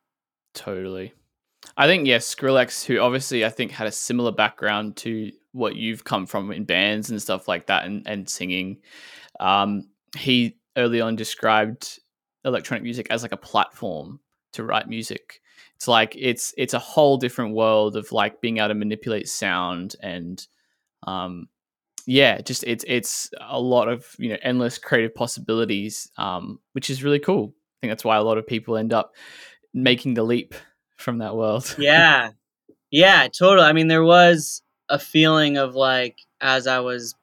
Totally. 0.55 1.12
I 1.77 1.87
think 1.87 2.07
yeah, 2.07 2.16
Skrillex, 2.16 2.83
who 2.87 2.99
obviously 3.01 3.45
I 3.45 3.51
think 3.51 3.73
had 3.73 3.87
a 3.87 3.92
similar 3.92 4.33
background 4.33 4.97
to 4.99 5.31
what 5.53 5.77
you've 5.77 6.03
come 6.05 6.25
from 6.25 6.51
in 6.51 6.64
bands 6.64 7.11
and 7.11 7.21
stuff 7.21 7.47
like 7.47 7.66
that, 7.66 7.85
and 7.85 8.07
and 8.07 8.27
singing. 8.27 8.79
Um, 9.38 9.88
he 10.16 10.57
early 10.79 11.03
on 11.03 11.14
described 11.16 11.99
electronic 12.47 12.83
music 12.85 13.09
as 13.11 13.21
like 13.23 13.33
a 13.33 13.37
platform 13.37 14.21
to 14.55 14.64
write 14.64 14.88
music. 14.88 15.40
It's 15.76 15.88
like 15.88 16.14
it's 16.18 16.54
it's 16.56 16.74
a 16.74 16.78
whole 16.78 17.16
different 17.16 17.54
world 17.54 17.96
of 17.96 18.10
like 18.12 18.40
being 18.40 18.58
able 18.58 18.68
to 18.68 18.74
manipulate 18.74 19.28
sound 19.28 19.94
and 20.02 20.44
um 21.06 21.48
yeah 22.06 22.40
just 22.40 22.64
it's 22.64 22.84
it's 22.88 23.30
a 23.40 23.60
lot 23.60 23.88
of 23.88 24.06
you 24.18 24.30
know 24.30 24.38
endless 24.42 24.78
creative 24.78 25.14
possibilities 25.14 26.10
um 26.16 26.58
which 26.72 26.90
is 26.90 27.04
really 27.04 27.18
cool. 27.18 27.54
I 27.54 27.76
think 27.80 27.90
that's 27.90 28.04
why 28.04 28.16
a 28.16 28.22
lot 28.22 28.38
of 28.38 28.46
people 28.46 28.76
end 28.76 28.92
up 28.92 29.14
making 29.74 30.14
the 30.14 30.22
leap 30.22 30.54
from 30.96 31.18
that 31.18 31.36
world. 31.36 31.74
yeah. 31.78 32.30
Yeah 32.90 33.28
totally. 33.28 33.66
I 33.66 33.74
mean 33.74 33.88
there 33.88 34.04
was 34.04 34.62
a 34.88 34.98
feeling 34.98 35.56
of 35.56 35.74
like 35.74 36.16
as 36.40 36.66
i 36.66 36.80
was 36.80 37.14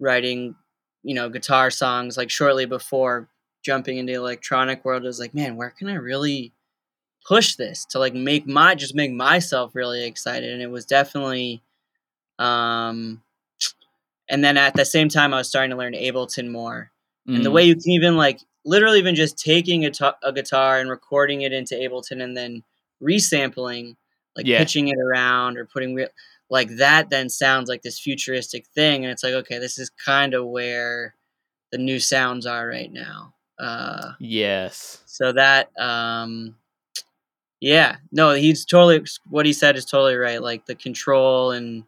writing 0.00 0.54
you 1.02 1.14
know 1.14 1.28
guitar 1.28 1.70
songs 1.70 2.16
like 2.16 2.30
shortly 2.30 2.66
before 2.66 3.28
jumping 3.62 3.98
into 3.98 4.12
the 4.12 4.18
electronic 4.18 4.84
world 4.84 5.04
it 5.04 5.06
was 5.06 5.20
like 5.20 5.34
man 5.34 5.56
where 5.56 5.70
can 5.70 5.88
i 5.88 5.94
really 5.94 6.52
push 7.26 7.54
this 7.56 7.84
to 7.86 7.98
like 7.98 8.14
make 8.14 8.46
my 8.46 8.74
just 8.74 8.94
make 8.94 9.12
myself 9.12 9.74
really 9.74 10.04
excited 10.04 10.52
and 10.52 10.60
it 10.62 10.70
was 10.70 10.84
definitely 10.84 11.62
um 12.38 13.22
and 14.28 14.44
then 14.44 14.56
at 14.56 14.74
the 14.74 14.84
same 14.84 15.08
time 15.08 15.32
i 15.32 15.38
was 15.38 15.48
starting 15.48 15.70
to 15.70 15.76
learn 15.76 15.94
ableton 15.94 16.50
more 16.50 16.90
and 17.26 17.44
the 17.44 17.48
Mm. 17.50 17.54
way 17.54 17.64
you 17.64 17.74
can 17.74 17.90
even 17.90 18.16
like 18.16 18.40
literally 18.66 18.98
even 18.98 19.14
just 19.14 19.38
taking 19.38 19.84
a, 19.86 19.90
ta- 19.90 20.18
a 20.22 20.32
guitar 20.32 20.78
and 20.78 20.90
recording 20.90 21.40
it 21.42 21.52
into 21.52 21.74
ableton 21.74 22.22
and 22.22 22.36
then 22.36 22.62
resampling 23.02 23.96
like 24.36 24.46
Yeah. 24.46 24.58
pitching 24.58 24.88
it 24.88 24.98
around 24.98 25.56
or 25.56 25.64
putting 25.64 25.94
real 25.94 26.08
like 26.50 26.68
that 26.76 27.08
then 27.08 27.30
sounds 27.30 27.68
like 27.70 27.80
this 27.82 27.98
futuristic 27.98 28.66
thing 28.74 29.04
and 29.04 29.10
it's 29.12 29.22
like 29.22 29.32
okay 29.34 29.58
this 29.58 29.78
is 29.78 29.88
kind 29.90 30.34
of 30.34 30.46
where 30.46 31.14
the 31.72 31.78
new 31.78 31.98
sounds 31.98 32.44
are 32.46 32.66
right 32.68 32.92
now 32.92 33.32
uh 33.58 34.12
yes. 34.18 35.00
so 35.06 35.32
that 35.32 35.70
um 35.80 36.54
yeah 37.64 37.96
no 38.12 38.34
he's 38.34 38.64
totally 38.66 39.02
what 39.30 39.46
he 39.46 39.52
said 39.52 39.74
is 39.74 39.86
totally 39.86 40.16
right 40.16 40.42
like 40.42 40.66
the 40.66 40.74
control 40.74 41.50
and 41.50 41.82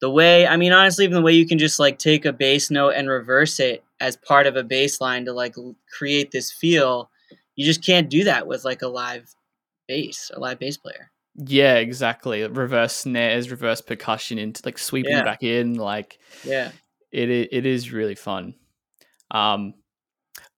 the 0.00 0.08
way 0.10 0.46
i 0.46 0.56
mean 0.56 0.72
honestly 0.72 1.04
even 1.04 1.14
the 1.16 1.22
way 1.22 1.32
you 1.32 1.46
can 1.46 1.58
just 1.58 1.78
like 1.78 1.98
take 1.98 2.24
a 2.24 2.32
bass 2.32 2.70
note 2.70 2.90
and 2.96 3.08
reverse 3.10 3.60
it 3.60 3.84
as 4.00 4.16
part 4.16 4.46
of 4.46 4.56
a 4.56 4.64
bass 4.64 4.98
line 5.00 5.26
to 5.26 5.32
like 5.32 5.54
create 5.96 6.30
this 6.30 6.50
feel 6.50 7.10
you 7.54 7.66
just 7.66 7.84
can't 7.84 8.08
do 8.08 8.24
that 8.24 8.46
with 8.46 8.64
like 8.64 8.80
a 8.80 8.88
live 8.88 9.28
bass 9.88 10.30
a 10.34 10.40
live 10.40 10.58
bass 10.58 10.76
player 10.78 11.10
Yeah, 11.34 11.76
exactly. 11.76 12.46
Reverse 12.46 12.94
snares, 12.94 13.50
reverse 13.50 13.80
percussion 13.82 14.38
into 14.38 14.62
like 14.64 14.78
sweeping 14.78 15.12
Yeah. 15.12 15.24
back 15.24 15.42
in. 15.42 15.74
Like 15.76 16.18
yeah 16.44 16.72
it 17.10 17.28
it 17.30 17.64
is 17.66 17.92
really 17.92 18.14
fun. 18.14 18.54
Um, 19.30 19.74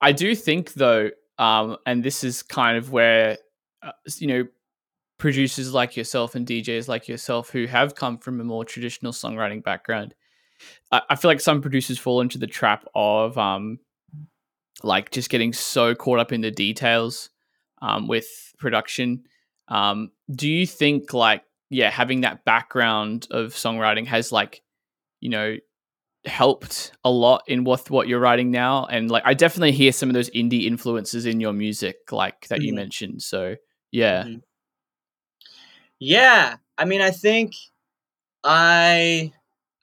I 0.01 0.13
do 0.13 0.35
think 0.35 0.73
though, 0.75 1.11
um, 1.39 1.77
and 1.87 2.03
this 2.05 2.25
is 2.25 2.43
kind 2.43 2.77
of 2.77 2.91
where 2.91 3.39
uh, 3.85 3.93
you 4.19 4.27
know 4.27 4.45
producers 5.19 5.73
like 5.73 5.97
yourself 5.97 6.35
and 6.35 6.47
DJs 6.47 6.89
like 6.89 7.09
yourself 7.09 7.51
who 7.51 7.67
have 7.67 7.95
come 7.95 8.19
from 8.19 8.41
a 8.41 8.45
more 8.45 8.65
traditional 8.65 9.13
songwriting 9.13 9.63
background. 9.63 10.15
I, 10.91 11.03
I 11.11 11.17
feel 11.17 11.31
like 11.31 11.41
some 11.41 11.63
producers 11.63 11.99
fall 11.99 12.21
into 12.21 12.39
the 12.39 12.47
trap 12.47 12.85
of 12.95 13.39
um, 13.39 13.79
like 14.83 15.11
just 15.11 15.31
getting 15.31 15.53
so 15.53 15.95
caught 15.95 16.19
up 16.19 16.33
in 16.33 16.41
the 16.41 16.51
details 16.51 17.31
um, 17.81 18.09
with 18.09 18.27
production. 18.59 19.25
Um, 19.69 20.11
do 20.31 20.49
you 20.49 20.67
think 20.67 21.15
like 21.15 21.43
yeah, 21.71 21.91
having 21.91 22.23
that 22.23 22.45
background 22.45 23.27
of 23.31 23.53
songwriting 23.55 24.07
has 24.07 24.31
like 24.33 24.63
you 25.21 25.31
know 25.31 25.57
helped 26.27 26.93
a 27.05 27.11
lot 27.11 27.43
in 27.47 27.65
what 27.65 27.91
what 27.91 28.09
you're 28.09 28.21
writing 28.21 28.51
now 28.51 28.87
and 28.87 29.11
like 29.11 29.23
I 29.27 29.35
definitely 29.35 29.73
hear 29.73 29.93
some 29.93 30.09
of 30.09 30.15
those 30.15 30.31
indie 30.31 30.65
influences 30.65 31.27
in 31.27 31.39
your 31.39 31.53
music 31.53 31.97
like 32.13 32.49
that 32.49 32.63
you 32.63 32.73
Mhm. 32.73 32.77
mentioned 32.77 33.23
so 33.23 33.57
yeah 33.95 34.25
Mhm. 34.25 34.43
Yeah, 36.01 36.57
I 36.77 36.85
mean, 36.85 37.01
I 37.01 37.11
think 37.11 37.55
I, 38.45 39.33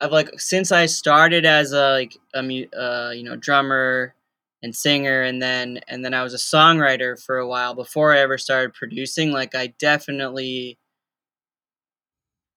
I've 0.02 0.12
like 0.12 0.40
since 0.40 0.72
I 0.72 0.86
started 0.88 1.46
as 1.46 1.74
a 1.74 1.92
like 1.94 2.18
a 2.36 2.40
uh, 2.40 3.12
you 3.12 3.24
know 3.24 3.36
drummer 3.36 4.16
and 4.64 4.76
singer, 4.76 5.24
and 5.24 5.42
then 5.42 5.82
and 5.88 6.04
then 6.06 6.14
I 6.14 6.24
was 6.24 6.34
a 6.34 6.38
songwriter 6.38 7.22
for 7.24 7.38
a 7.38 7.48
while 7.48 7.76
before 7.76 8.14
I 8.14 8.20
ever 8.20 8.38
started 8.38 8.74
producing. 8.74 9.32
Like 9.32 9.56
I 9.56 9.70
definitely, 9.80 10.78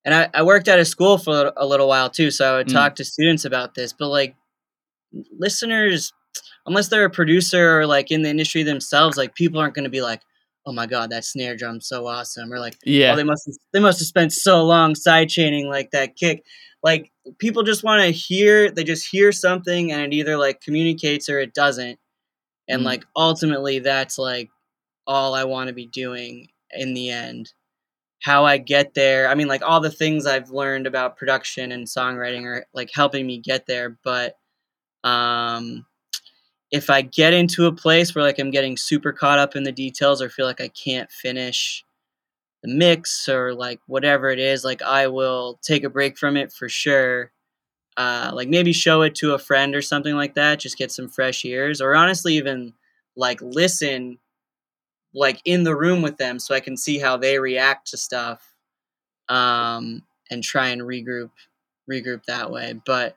and 0.05 0.15
I, 0.15 0.29
I 0.35 0.43
worked 0.43 0.69
at 0.69 0.79
a 0.79 0.85
school 0.85 1.19
for 1.19 1.53
a 1.57 1.67
little 1.67 1.89
while 1.89 2.11
too, 2.11 2.31
so 2.31 2.55
I 2.55 2.57
would 2.59 2.69
Mm. 2.69 2.73
talk 2.73 2.97
to 2.97 3.05
students 3.05 3.45
about 3.45 3.75
this. 3.75 3.93
But 3.93 4.09
like 4.09 4.37
listeners, 5.39 6.13
unless 6.67 6.89
they're 6.89 7.05
a 7.05 7.11
producer 7.11 7.81
or 7.81 7.87
like 7.87 8.11
in 8.11 8.23
the 8.23 8.31
industry 8.31 8.63
themselves, 8.63 9.17
like 9.17 9.35
people 9.35 9.61
aren't 9.61 9.75
going 9.75 9.85
to 9.85 9.91
be 9.91 10.03
like, 10.03 10.23
"Oh 10.67 10.73
my 10.73 10.87
god, 10.87 11.11
that 11.11 11.25
snare 11.25 11.57
drum's 11.57 11.87
so 11.89 12.07
awesome," 12.07 12.53
or 12.53 12.59
like, 12.59 12.77
yeah 12.85 13.13
oh, 13.13 13.17
they 13.17 13.25
must 13.25 13.47
have, 13.47 13.55
they 13.73 13.81
must 13.81 13.99
have 14.01 14.07
spent 14.09 14.33
so 14.33 14.65
long 14.65 14.95
side 14.95 15.29
chaining 15.29 15.69
like 15.69 15.91
that 15.93 16.17
kick. 16.17 16.45
Like 16.83 17.13
people 17.39 17.63
just 17.63 17.85
want 17.85 18.03
to 18.03 18.11
hear, 18.11 18.71
they 18.71 18.85
just 18.85 19.09
hear 19.11 19.33
something 19.33 19.93
and 19.93 20.01
it 20.03 20.13
either 20.17 20.37
like 20.37 20.61
communicates 20.61 21.29
or 21.29 21.39
it 21.41 21.55
doesn't. 21.55 21.99
And 22.69 22.83
Mm. 22.83 22.87
like 22.87 23.05
ultimately 23.17 23.79
that's 23.81 24.19
like 24.19 24.51
all 25.07 25.35
I 25.35 25.45
want 25.45 25.69
to 25.69 25.75
be 25.75 25.87
doing 25.87 26.49
in 26.73 26.95
the 26.95 27.11
end. 27.11 27.53
How 28.23 28.45
I 28.47 28.59
get 28.59 28.95
there, 28.95 29.29
I 29.29 29.35
mean 29.37 29.49
like 29.49 29.63
all 29.63 29.81
the 29.81 29.91
things 29.91 30.27
I've 30.27 30.51
learned 30.51 30.87
about 30.87 31.17
production 31.19 31.73
and 31.73 31.87
songwriting 31.87 32.45
are 32.47 32.67
like 32.75 32.91
helping 32.95 33.27
me 33.27 33.39
get 33.41 33.67
there, 33.67 33.99
but 34.05 34.37
um 35.05 35.87
if 36.75 36.91
I 36.91 37.03
get 37.03 37.35
into 37.35 37.67
a 37.67 37.73
place 37.73 38.15
where 38.15 38.25
like 38.25 38.39
I'm 38.41 38.51
getting 38.53 38.77
super 38.79 39.13
caught 39.13 39.39
up 39.41 39.57
in 39.57 39.65
the 39.65 39.73
details 39.73 40.23
or 40.23 40.29
feel 40.31 40.47
like 40.47 40.61
I 40.63 40.69
can't 40.69 41.11
finish 41.13 41.85
the 42.63 42.69
mix 42.75 43.29
or 43.29 43.55
like 43.55 43.81
whatever 43.87 44.31
it 44.31 44.41
is, 44.41 44.65
like 44.65 44.83
I 44.83 45.09
will 45.09 45.59
take 45.63 45.85
a 45.85 45.91
break 45.91 46.19
from 46.19 46.37
it 46.37 46.53
for 46.53 46.69
sure. 46.69 47.33
uh, 47.97 48.33
like 48.35 48.49
maybe 48.49 48.73
show 48.73 49.03
it 49.03 49.15
to 49.17 49.35
a 49.35 49.39
friend 49.39 49.75
or 49.75 49.83
something 49.83 50.17
like 50.17 50.35
that. 50.35 50.61
Just 50.61 50.79
get 50.79 50.91
some 50.93 51.09
fresh 51.09 51.45
ears, 51.45 51.81
or 51.81 51.95
honestly, 51.95 52.35
even 52.37 52.75
like 53.17 53.41
listen, 53.43 54.19
like 55.15 55.41
in 55.45 55.65
the 55.65 55.77
room 55.77 56.03
with 56.03 56.19
them, 56.19 56.39
so 56.39 56.55
I 56.55 56.61
can 56.61 56.77
see 56.77 56.99
how 56.99 57.17
they 57.17 57.39
react 57.39 57.89
to 57.91 57.97
stuff, 57.97 58.55
um, 59.29 60.03
and 60.31 60.43
try 60.43 60.69
and 60.69 60.83
regroup, 60.83 61.31
regroup 61.91 62.25
that 62.27 62.51
way. 62.51 62.75
But 62.87 63.17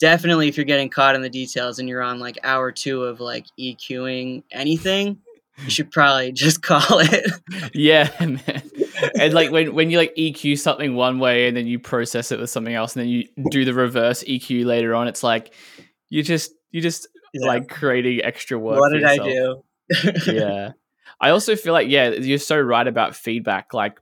definitely, 0.00 0.48
if 0.48 0.56
you're 0.56 0.64
getting 0.66 0.88
caught 0.88 1.14
in 1.14 1.22
the 1.22 1.30
details 1.30 1.78
and 1.78 1.88
you're 1.88 2.02
on 2.02 2.18
like 2.18 2.38
hour 2.42 2.72
two 2.72 3.04
of 3.04 3.20
like 3.20 3.46
EQing 3.58 4.42
anything, 4.50 5.18
you 5.58 5.70
should 5.70 5.90
probably 5.90 6.32
just 6.32 6.62
call 6.62 7.00
it. 7.00 7.32
yeah, 7.74 8.10
man. 8.20 8.62
And 9.18 9.34
like 9.34 9.50
when, 9.50 9.74
when 9.74 9.90
you 9.90 9.98
like 9.98 10.14
EQ 10.16 10.58
something 10.58 10.94
one 10.94 11.18
way 11.18 11.48
and 11.48 11.56
then 11.56 11.66
you 11.66 11.78
process 11.78 12.32
it 12.32 12.38
with 12.38 12.50
something 12.50 12.74
else 12.74 12.96
and 12.96 13.02
then 13.02 13.08
you 13.08 13.28
do 13.50 13.64
the 13.64 13.74
reverse 13.74 14.24
EQ 14.24 14.64
later 14.64 14.94
on, 14.94 15.08
it's 15.08 15.22
like 15.22 15.54
you 16.08 16.22
just 16.22 16.52
you 16.70 16.80
just 16.80 17.08
yeah. 17.32 17.46
like 17.46 17.68
creating 17.68 18.22
extra 18.24 18.58
work. 18.58 18.80
What 18.80 18.92
did 18.92 19.04
I 19.04 19.16
do? 19.16 19.62
yeah. 20.26 20.72
I 21.20 21.30
also 21.30 21.56
feel 21.56 21.72
like, 21.72 21.88
yeah, 21.88 22.10
you're 22.10 22.38
so 22.38 22.60
right 22.60 22.86
about 22.86 23.16
feedback. 23.16 23.72
Like 23.72 24.00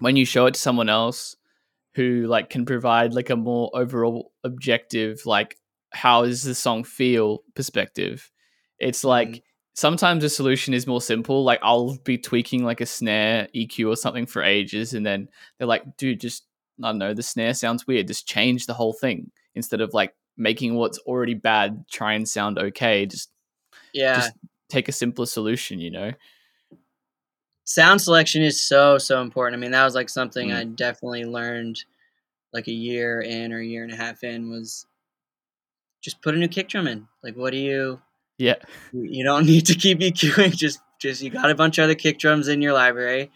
when 0.00 0.16
you 0.16 0.24
show 0.24 0.46
it 0.46 0.54
to 0.54 0.60
someone 0.60 0.88
else 0.88 1.36
who 1.94 2.26
like 2.26 2.50
can 2.50 2.64
provide 2.66 3.14
like 3.14 3.30
a 3.30 3.36
more 3.36 3.70
overall 3.74 4.32
objective, 4.42 5.24
like 5.26 5.58
how 5.92 6.24
does 6.24 6.42
the 6.42 6.54
song 6.54 6.84
feel 6.84 7.42
perspective, 7.54 8.30
it's 8.78 9.04
like 9.04 9.28
mm 9.28 9.42
sometimes 9.74 10.22
the 10.22 10.28
solution 10.28 10.72
is 10.72 10.86
more 10.86 11.00
simple. 11.00 11.44
Like 11.44 11.58
I'll 11.62 11.96
be 12.04 12.16
tweaking 12.16 12.64
like 12.64 12.80
a 12.80 12.86
snare 12.86 13.48
EQ 13.54 13.88
or 13.88 13.96
something 13.96 14.26
for 14.26 14.42
ages, 14.42 14.94
and 14.94 15.04
then 15.04 15.28
they're 15.58 15.66
like, 15.66 15.96
dude, 15.96 16.20
just 16.20 16.44
I 16.82 16.88
don't 16.88 16.98
know, 16.98 17.14
the 17.14 17.22
snare 17.22 17.54
sounds 17.54 17.86
weird. 17.86 18.08
Just 18.08 18.26
change 18.26 18.66
the 18.66 18.74
whole 18.74 18.92
thing 18.92 19.30
instead 19.54 19.80
of 19.80 19.92
like 19.92 20.14
making 20.36 20.74
what's 20.74 20.98
already 21.00 21.34
bad 21.34 21.84
try 21.90 22.14
and 22.14 22.28
sound 22.28 22.58
okay. 22.58 23.06
Just 23.06 23.30
yeah, 23.92 24.14
just 24.16 24.32
take 24.68 24.88
a 24.88 24.92
simpler 24.92 25.26
solution, 25.26 25.78
you 25.80 25.90
know. 25.90 26.12
Sound 27.64 28.00
selection 28.00 28.42
is 28.42 28.60
so 28.60 28.98
so 28.98 29.22
important. 29.22 29.58
I 29.58 29.60
mean, 29.60 29.72
that 29.72 29.84
was 29.84 29.94
like 29.94 30.08
something 30.08 30.50
mm. 30.50 30.56
I 30.56 30.64
definitely 30.64 31.24
learned 31.24 31.84
like 32.52 32.68
a 32.68 32.72
year 32.72 33.20
in 33.20 33.52
or 33.52 33.58
a 33.58 33.64
year 33.64 33.82
and 33.82 33.92
a 33.92 33.96
half 33.96 34.22
in 34.22 34.50
was 34.50 34.86
just 36.02 36.22
put 36.22 36.34
a 36.34 36.38
new 36.38 36.48
kick 36.48 36.68
drum 36.68 36.86
in. 36.86 37.08
Like, 37.22 37.36
what 37.36 37.50
do 37.50 37.56
you 37.56 38.00
yeah. 38.38 38.56
You 38.92 39.24
don't 39.24 39.46
need 39.46 39.66
to 39.66 39.74
keep 39.74 39.98
EQing. 40.00 40.54
Just 40.54 40.80
just 41.00 41.22
you 41.22 41.30
got 41.30 41.50
a 41.50 41.54
bunch 41.54 41.78
of 41.78 41.84
other 41.84 41.94
kick 41.94 42.18
drums 42.18 42.48
in 42.48 42.62
your 42.62 42.72
library. 42.72 43.30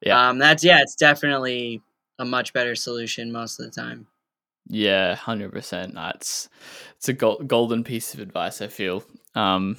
Yeah. 0.00 0.28
Um, 0.28 0.38
that's 0.38 0.64
yeah, 0.64 0.80
it's 0.80 0.94
definitely 0.94 1.82
a 2.18 2.24
much 2.24 2.52
better 2.52 2.74
solution 2.74 3.32
most 3.32 3.58
of 3.58 3.66
the 3.66 3.72
time. 3.72 4.06
Yeah, 4.68 5.14
hundred 5.14 5.52
percent. 5.52 5.94
That's 5.94 6.48
it's 6.96 7.08
a 7.08 7.12
golden 7.12 7.84
piece 7.84 8.14
of 8.14 8.20
advice. 8.20 8.60
I 8.60 8.68
feel. 8.68 9.04
Um, 9.34 9.76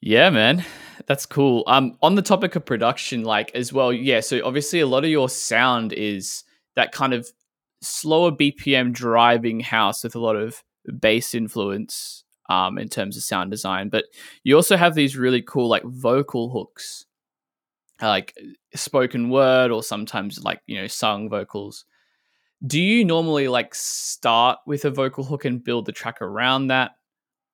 yeah, 0.00 0.30
man, 0.30 0.64
that's 1.06 1.26
cool. 1.26 1.62
Um, 1.66 1.96
on 2.02 2.16
the 2.16 2.22
topic 2.22 2.56
of 2.56 2.64
production, 2.66 3.22
like 3.22 3.54
as 3.54 3.72
well, 3.72 3.92
yeah. 3.92 4.20
So 4.20 4.44
obviously, 4.44 4.80
a 4.80 4.86
lot 4.86 5.04
of 5.04 5.10
your 5.10 5.28
sound 5.28 5.92
is 5.92 6.44
that 6.74 6.92
kind 6.92 7.14
of 7.14 7.28
slower 7.80 8.32
BPM 8.32 8.92
driving 8.92 9.60
house 9.60 10.02
with 10.02 10.16
a 10.16 10.20
lot 10.20 10.36
of 10.36 10.62
bass 11.00 11.34
influence 11.34 12.24
um, 12.48 12.78
in 12.78 12.88
terms 12.88 13.16
of 13.16 13.22
sound 13.22 13.50
design. 13.50 13.88
But 13.88 14.06
you 14.42 14.56
also 14.56 14.76
have 14.76 14.94
these 14.94 15.16
really 15.16 15.42
cool 15.42 15.68
like 15.68 15.84
vocal 15.84 16.50
hooks, 16.50 17.06
like 18.02 18.34
spoken 18.74 19.30
word 19.30 19.70
or 19.70 19.82
sometimes 19.82 20.42
like 20.42 20.60
you 20.66 20.80
know 20.80 20.88
sung 20.88 21.28
vocals. 21.28 21.84
Do 22.66 22.80
you 22.80 23.04
normally 23.04 23.46
like 23.48 23.74
start 23.74 24.58
with 24.66 24.84
a 24.84 24.90
vocal 24.90 25.22
hook 25.22 25.44
and 25.44 25.62
build 25.62 25.86
the 25.86 25.92
track 25.92 26.20
around 26.20 26.68
that? 26.68 26.95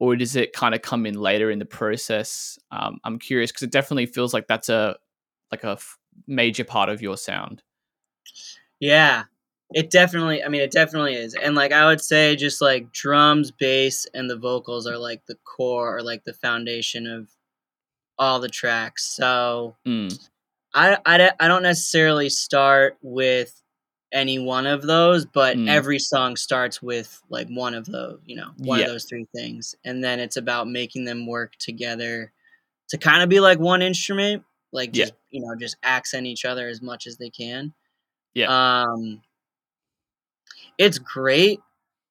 Or 0.02 0.16
does 0.16 0.34
it 0.34 0.52
kind 0.52 0.74
of 0.74 0.82
come 0.82 1.06
in 1.06 1.14
later 1.14 1.48
in 1.48 1.60
the 1.60 1.64
process? 1.64 2.58
Um, 2.72 2.98
I'm 3.04 3.20
curious 3.20 3.52
because 3.52 3.62
it 3.62 3.70
definitely 3.70 4.06
feels 4.06 4.34
like 4.34 4.48
that's 4.48 4.68
a 4.68 4.96
like 5.52 5.62
a 5.62 5.74
f- 5.74 5.96
major 6.26 6.64
part 6.64 6.88
of 6.88 7.00
your 7.00 7.16
sound. 7.16 7.62
Yeah, 8.80 9.26
it 9.70 9.90
definitely, 9.90 10.42
I 10.42 10.48
mean, 10.48 10.60
it 10.60 10.72
definitely 10.72 11.14
is. 11.14 11.34
And 11.34 11.54
like 11.54 11.70
I 11.70 11.86
would 11.86 12.00
say, 12.00 12.34
just 12.34 12.60
like 12.60 12.90
drums, 12.90 13.52
bass, 13.52 14.04
and 14.12 14.28
the 14.28 14.36
vocals 14.36 14.88
are 14.88 14.98
like 14.98 15.24
the 15.26 15.36
core 15.44 15.96
or 15.96 16.02
like 16.02 16.24
the 16.24 16.34
foundation 16.34 17.06
of 17.06 17.28
all 18.18 18.40
the 18.40 18.48
tracks. 18.48 19.04
So 19.04 19.76
mm. 19.86 20.28
I, 20.74 20.98
I, 21.06 21.30
I 21.38 21.46
don't 21.46 21.62
necessarily 21.62 22.28
start 22.28 22.98
with 23.02 23.61
any 24.12 24.38
one 24.38 24.66
of 24.66 24.82
those, 24.82 25.24
but 25.24 25.56
mm. 25.56 25.68
every 25.68 25.98
song 25.98 26.36
starts 26.36 26.82
with 26.82 27.20
like 27.30 27.48
one 27.48 27.74
of 27.74 27.86
those, 27.86 28.20
you 28.26 28.36
know, 28.36 28.50
one 28.58 28.78
yeah. 28.78 28.84
of 28.84 28.90
those 28.90 29.04
three 29.04 29.26
things. 29.34 29.74
And 29.84 30.04
then 30.04 30.20
it's 30.20 30.36
about 30.36 30.68
making 30.68 31.04
them 31.04 31.26
work 31.26 31.56
together 31.58 32.32
to 32.90 32.98
kind 32.98 33.22
of 33.22 33.28
be 33.28 33.40
like 33.40 33.58
one 33.58 33.82
instrument, 33.82 34.44
like 34.72 34.92
just, 34.92 35.12
yeah. 35.30 35.40
you 35.40 35.46
know, 35.46 35.54
just 35.58 35.76
accent 35.82 36.26
each 36.26 36.44
other 36.44 36.68
as 36.68 36.82
much 36.82 37.06
as 37.06 37.16
they 37.16 37.30
can. 37.30 37.72
Yeah. 38.34 38.82
Um, 38.82 39.22
it's 40.78 40.98
great 40.98 41.60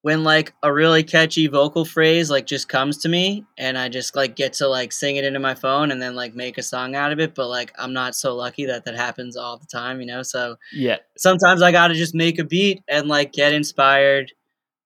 when 0.02 0.24
like 0.24 0.52
a 0.64 0.72
really 0.72 1.04
catchy 1.04 1.46
vocal 1.46 1.84
phrase 1.84 2.28
like 2.28 2.44
just 2.44 2.68
comes 2.68 2.98
to 2.98 3.08
me 3.08 3.46
and 3.56 3.78
I 3.78 3.88
just 3.88 4.16
like 4.16 4.34
get 4.34 4.52
to 4.54 4.66
like 4.66 4.92
sing 4.92 5.14
it 5.14 5.24
into 5.24 5.38
my 5.38 5.54
phone 5.54 5.92
and 5.92 6.02
then 6.02 6.16
like 6.16 6.34
make 6.34 6.58
a 6.58 6.62
song 6.62 6.96
out 6.96 7.12
of 7.12 7.20
it. 7.20 7.34
But 7.34 7.48
like 7.48 7.72
I'm 7.78 7.92
not 7.92 8.16
so 8.16 8.34
lucky 8.34 8.66
that 8.66 8.84
that 8.84 8.96
happens 8.96 9.36
all 9.36 9.56
the 9.56 9.66
time, 9.66 10.00
you 10.00 10.06
know. 10.06 10.22
So 10.22 10.56
yeah, 10.72 10.98
sometimes 11.16 11.62
I 11.62 11.70
got 11.70 11.88
to 11.88 11.94
just 11.94 12.14
make 12.14 12.38
a 12.40 12.44
beat 12.44 12.82
and 12.88 13.06
like 13.08 13.32
get 13.32 13.52
inspired 13.52 14.32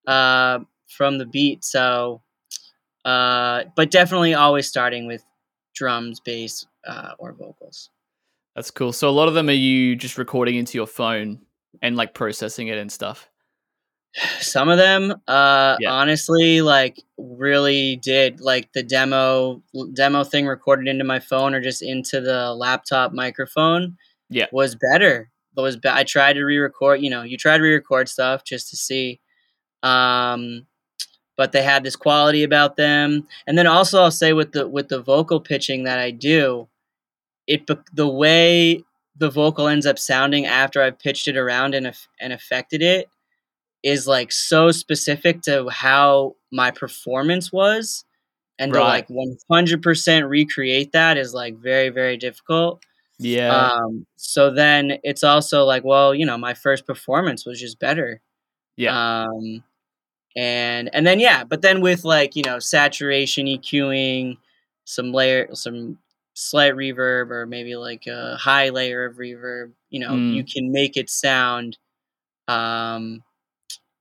uh, 0.06 0.60
from 0.86 1.18
the 1.18 1.26
beat. 1.26 1.64
So, 1.64 2.22
uh, 3.04 3.64
but 3.74 3.90
definitely 3.90 4.34
always 4.34 4.68
starting 4.68 5.06
with 5.06 5.24
drums, 5.74 6.20
bass, 6.20 6.66
uh, 6.86 7.12
or 7.18 7.32
vocals. 7.32 7.90
That's 8.54 8.70
cool. 8.70 8.92
So 8.92 9.08
a 9.08 9.10
lot 9.10 9.28
of 9.28 9.34
them 9.34 9.48
are 9.48 9.52
you 9.52 9.96
just 9.96 10.18
recording 10.18 10.56
into 10.56 10.78
your 10.78 10.86
phone 10.86 11.40
and 11.82 11.96
like 11.96 12.14
processing 12.14 12.68
it 12.68 12.78
and 12.78 12.90
stuff. 12.90 13.30
Some 14.40 14.68
of 14.68 14.78
them, 14.78 15.12
uh, 15.28 15.76
yeah. 15.78 15.90
honestly, 15.90 16.62
like 16.62 17.02
really 17.18 17.96
did 17.96 18.40
like 18.40 18.72
the 18.72 18.82
demo 18.82 19.62
demo 19.94 20.24
thing 20.24 20.46
recorded 20.46 20.88
into 20.88 21.04
my 21.04 21.18
phone 21.18 21.54
or 21.54 21.60
just 21.60 21.82
into 21.82 22.20
the 22.20 22.54
laptop 22.54 23.12
microphone. 23.12 23.96
Yeah, 24.30 24.46
was 24.52 24.74
better. 24.74 25.30
But 25.54 25.62
was 25.62 25.76
be- 25.76 25.88
I 25.88 26.04
tried 26.04 26.34
to 26.34 26.44
re-record. 26.44 27.02
You 27.02 27.10
know, 27.10 27.22
you 27.22 27.36
try 27.36 27.56
to 27.56 27.62
re-record 27.62 28.08
stuff 28.08 28.44
just 28.44 28.70
to 28.70 28.76
see. 28.76 29.20
Um, 29.82 30.66
but 31.36 31.52
they 31.52 31.62
had 31.62 31.84
this 31.84 31.96
quality 31.96 32.42
about 32.42 32.76
them. 32.76 33.26
And 33.46 33.58
then 33.58 33.66
also, 33.66 34.02
I'll 34.02 34.10
say 34.10 34.32
with 34.32 34.52
the 34.52 34.66
with 34.66 34.88
the 34.88 35.02
vocal 35.02 35.40
pitching 35.40 35.84
that 35.84 35.98
I 35.98 36.10
do, 36.10 36.68
it 37.46 37.66
the 37.66 38.08
way 38.08 38.82
the 39.14 39.30
vocal 39.30 39.68
ends 39.68 39.86
up 39.86 39.98
sounding 39.98 40.46
after 40.46 40.82
I've 40.82 40.98
pitched 40.98 41.28
it 41.28 41.36
around 41.36 41.74
and 41.74 41.94
and 42.18 42.32
affected 42.32 42.80
it 42.80 43.10
is 43.86 44.04
like 44.08 44.32
so 44.32 44.72
specific 44.72 45.42
to 45.42 45.68
how 45.68 46.34
my 46.50 46.72
performance 46.72 47.52
was 47.52 48.04
and 48.58 48.74
right. 48.74 49.06
to 49.06 49.14
like 49.14 49.38
100% 49.48 50.28
recreate 50.28 50.90
that 50.90 51.16
is 51.16 51.32
like 51.32 51.56
very 51.56 51.88
very 51.88 52.16
difficult 52.16 52.82
yeah 53.20 53.70
um 53.70 54.04
so 54.16 54.50
then 54.50 54.98
it's 55.04 55.22
also 55.22 55.64
like 55.64 55.84
well 55.84 56.12
you 56.12 56.26
know 56.26 56.36
my 56.36 56.52
first 56.52 56.84
performance 56.84 57.46
was 57.46 57.60
just 57.60 57.78
better 57.78 58.20
yeah 58.76 59.22
um 59.22 59.62
and 60.36 60.90
and 60.92 61.06
then 61.06 61.20
yeah 61.20 61.44
but 61.44 61.62
then 61.62 61.80
with 61.80 62.04
like 62.04 62.34
you 62.34 62.42
know 62.42 62.58
saturation 62.58 63.46
eqing 63.46 64.36
some 64.84 65.12
layer 65.12 65.48
some 65.54 65.96
slight 66.34 66.74
reverb 66.74 67.30
or 67.30 67.46
maybe 67.46 67.76
like 67.76 68.06
a 68.08 68.36
high 68.36 68.68
layer 68.68 69.04
of 69.04 69.16
reverb 69.16 69.70
you 69.90 70.00
know 70.00 70.10
mm. 70.10 70.34
you 70.34 70.44
can 70.44 70.72
make 70.72 70.96
it 70.96 71.08
sound 71.08 71.78
um 72.48 73.22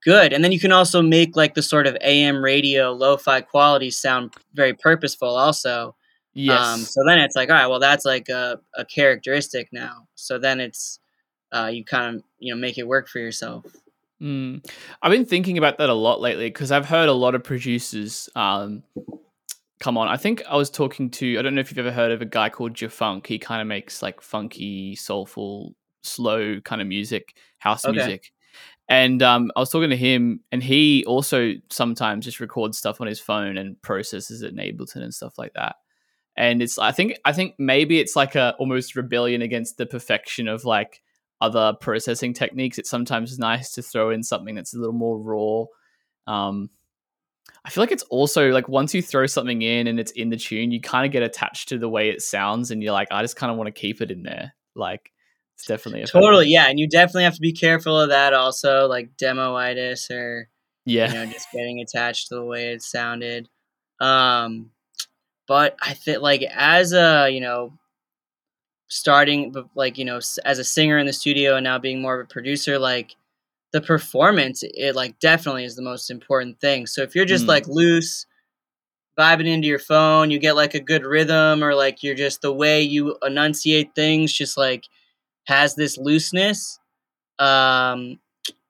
good. 0.06 0.32
And 0.32 0.44
then 0.44 0.52
you 0.52 0.60
can 0.60 0.70
also 0.70 1.02
make 1.02 1.34
like 1.34 1.54
the 1.54 1.62
sort 1.62 1.88
of 1.88 1.96
AM 2.00 2.42
radio 2.42 2.92
lo-fi 2.92 3.40
quality 3.40 3.90
sound 3.90 4.34
very 4.54 4.72
purposeful 4.72 5.36
also. 5.36 5.88
Um, 5.88 5.94
yes. 6.32 6.60
Um, 6.60 6.80
so 6.80 7.00
then 7.04 7.18
it's 7.18 7.34
like, 7.34 7.50
all 7.50 7.56
right, 7.56 7.66
well, 7.66 7.80
that's 7.80 8.04
like 8.04 8.28
a, 8.28 8.60
a 8.74 8.84
characteristic 8.84 9.68
now. 9.72 10.06
So 10.14 10.38
then 10.38 10.60
it's, 10.60 11.00
uh, 11.50 11.70
you 11.72 11.84
kind 11.84 12.16
of, 12.16 12.22
you 12.38 12.54
know, 12.54 12.60
make 12.60 12.78
it 12.78 12.86
work 12.86 13.08
for 13.08 13.18
yourself. 13.18 13.64
Mm. 14.22 14.64
I've 15.02 15.10
been 15.10 15.26
thinking 15.26 15.58
about 15.58 15.76
that 15.78 15.90
a 15.90 15.94
lot 15.94 16.20
lately 16.20 16.48
because 16.50 16.70
I've 16.70 16.86
heard 16.86 17.08
a 17.08 17.12
lot 17.12 17.34
of 17.34 17.42
producers 17.42 18.28
um, 18.36 18.84
come 19.80 19.98
on. 19.98 20.06
I 20.06 20.16
think 20.16 20.44
I 20.48 20.56
was 20.56 20.70
talking 20.70 21.10
to, 21.10 21.36
I 21.36 21.42
don't 21.42 21.56
know 21.56 21.60
if 21.60 21.72
you've 21.72 21.84
ever 21.84 21.90
heard 21.90 22.12
of 22.12 22.22
a 22.22 22.26
guy 22.26 22.48
called 22.48 22.74
Jafunk. 22.74 23.26
He 23.26 23.40
kind 23.40 23.60
of 23.60 23.66
makes 23.66 24.02
like 24.02 24.20
funky, 24.20 24.94
soulful, 24.94 25.74
slow 26.04 26.60
kind 26.60 26.80
of 26.80 26.86
music, 26.86 27.34
house 27.58 27.84
okay. 27.84 27.96
music. 27.96 28.32
And 28.88 29.22
um, 29.22 29.50
I 29.56 29.60
was 29.60 29.70
talking 29.70 29.90
to 29.90 29.96
him, 29.96 30.40
and 30.52 30.62
he 30.62 31.04
also 31.06 31.54
sometimes 31.70 32.24
just 32.24 32.40
records 32.40 32.78
stuff 32.78 33.00
on 33.00 33.08
his 33.08 33.18
phone 33.18 33.58
and 33.58 33.80
processes 33.82 34.42
it 34.42 34.52
in 34.52 34.58
Ableton 34.58 35.02
and 35.02 35.14
stuff 35.14 35.38
like 35.38 35.54
that. 35.54 35.76
And 36.36 36.62
it's, 36.62 36.78
I 36.78 36.92
think, 36.92 37.18
I 37.24 37.32
think 37.32 37.54
maybe 37.58 37.98
it's 37.98 38.14
like 38.14 38.34
a 38.34 38.54
almost 38.58 38.94
rebellion 38.94 39.42
against 39.42 39.76
the 39.76 39.86
perfection 39.86 40.46
of 40.48 40.64
like 40.64 41.02
other 41.40 41.74
processing 41.80 42.32
techniques, 42.32 42.78
it's 42.78 42.90
sometimes 42.90 43.38
nice 43.38 43.72
to 43.72 43.82
throw 43.82 44.10
in 44.10 44.22
something 44.22 44.54
that's 44.54 44.74
a 44.74 44.78
little 44.78 44.94
more 44.94 45.18
raw. 45.18 45.64
Um, 46.32 46.70
I 47.64 47.70
feel 47.70 47.82
like 47.82 47.92
it's 47.92 48.04
also 48.04 48.50
like 48.50 48.68
once 48.68 48.94
you 48.94 49.02
throw 49.02 49.26
something 49.26 49.62
in 49.62 49.86
and 49.86 49.98
it's 49.98 50.12
in 50.12 50.30
the 50.30 50.36
tune, 50.36 50.70
you 50.70 50.80
kind 50.80 51.04
of 51.04 51.12
get 51.12 51.22
attached 51.22 51.68
to 51.70 51.78
the 51.78 51.88
way 51.88 52.10
it 52.10 52.22
sounds, 52.22 52.70
and 52.70 52.82
you're 52.82 52.92
like, 52.92 53.08
I 53.10 53.22
just 53.22 53.36
kind 53.36 53.50
of 53.50 53.58
want 53.58 53.68
to 53.68 53.80
keep 53.80 54.00
it 54.00 54.10
in 54.10 54.22
there. 54.22 54.54
Like, 54.74 55.12
it's 55.56 55.64
definitely 55.64 56.02
a 56.02 56.06
totally 56.06 56.48
yeah, 56.48 56.68
and 56.68 56.78
you 56.78 56.86
definitely 56.86 57.24
have 57.24 57.34
to 57.34 57.40
be 57.40 57.52
careful 57.52 57.98
of 57.98 58.10
that 58.10 58.34
also, 58.34 58.86
like 58.86 59.16
demoitis 59.16 60.10
or 60.10 60.50
yeah, 60.84 61.08
you 61.08 61.14
know, 61.14 61.32
just 61.32 61.50
getting 61.50 61.80
attached 61.80 62.28
to 62.28 62.34
the 62.34 62.44
way 62.44 62.72
it 62.72 62.82
sounded. 62.82 63.48
Um, 63.98 64.70
but 65.48 65.76
I 65.80 65.94
think 65.94 66.20
like 66.20 66.42
as 66.42 66.92
a 66.92 67.30
you 67.30 67.40
know 67.40 67.72
starting 68.88 69.54
like 69.74 69.96
you 69.96 70.04
know 70.04 70.20
as 70.44 70.58
a 70.58 70.64
singer 70.64 70.98
in 70.98 71.06
the 71.06 71.12
studio 71.12 71.56
and 71.56 71.64
now 71.64 71.78
being 71.78 72.02
more 72.02 72.20
of 72.20 72.26
a 72.26 72.28
producer 72.28 72.78
like 72.78 73.16
the 73.72 73.80
performance 73.80 74.62
it 74.62 74.94
like 74.94 75.18
definitely 75.18 75.64
is 75.64 75.74
the 75.74 75.82
most 75.82 76.08
important 76.08 76.60
thing 76.60 76.86
so 76.86 77.02
if 77.02 77.14
you're 77.14 77.24
just 77.24 77.46
mm. 77.46 77.48
like 77.48 77.66
loose 77.66 78.26
vibing 79.18 79.48
into 79.48 79.66
your 79.66 79.80
phone 79.80 80.30
you 80.30 80.38
get 80.38 80.54
like 80.54 80.74
a 80.74 80.80
good 80.80 81.04
rhythm 81.04 81.64
or 81.64 81.74
like 81.74 82.04
you're 82.04 82.14
just 82.14 82.42
the 82.42 82.52
way 82.52 82.80
you 82.80 83.16
enunciate 83.24 83.92
things 83.96 84.32
just 84.32 84.56
like 84.56 84.84
has 85.46 85.74
this 85.74 85.98
looseness 85.98 86.78
um 87.38 88.18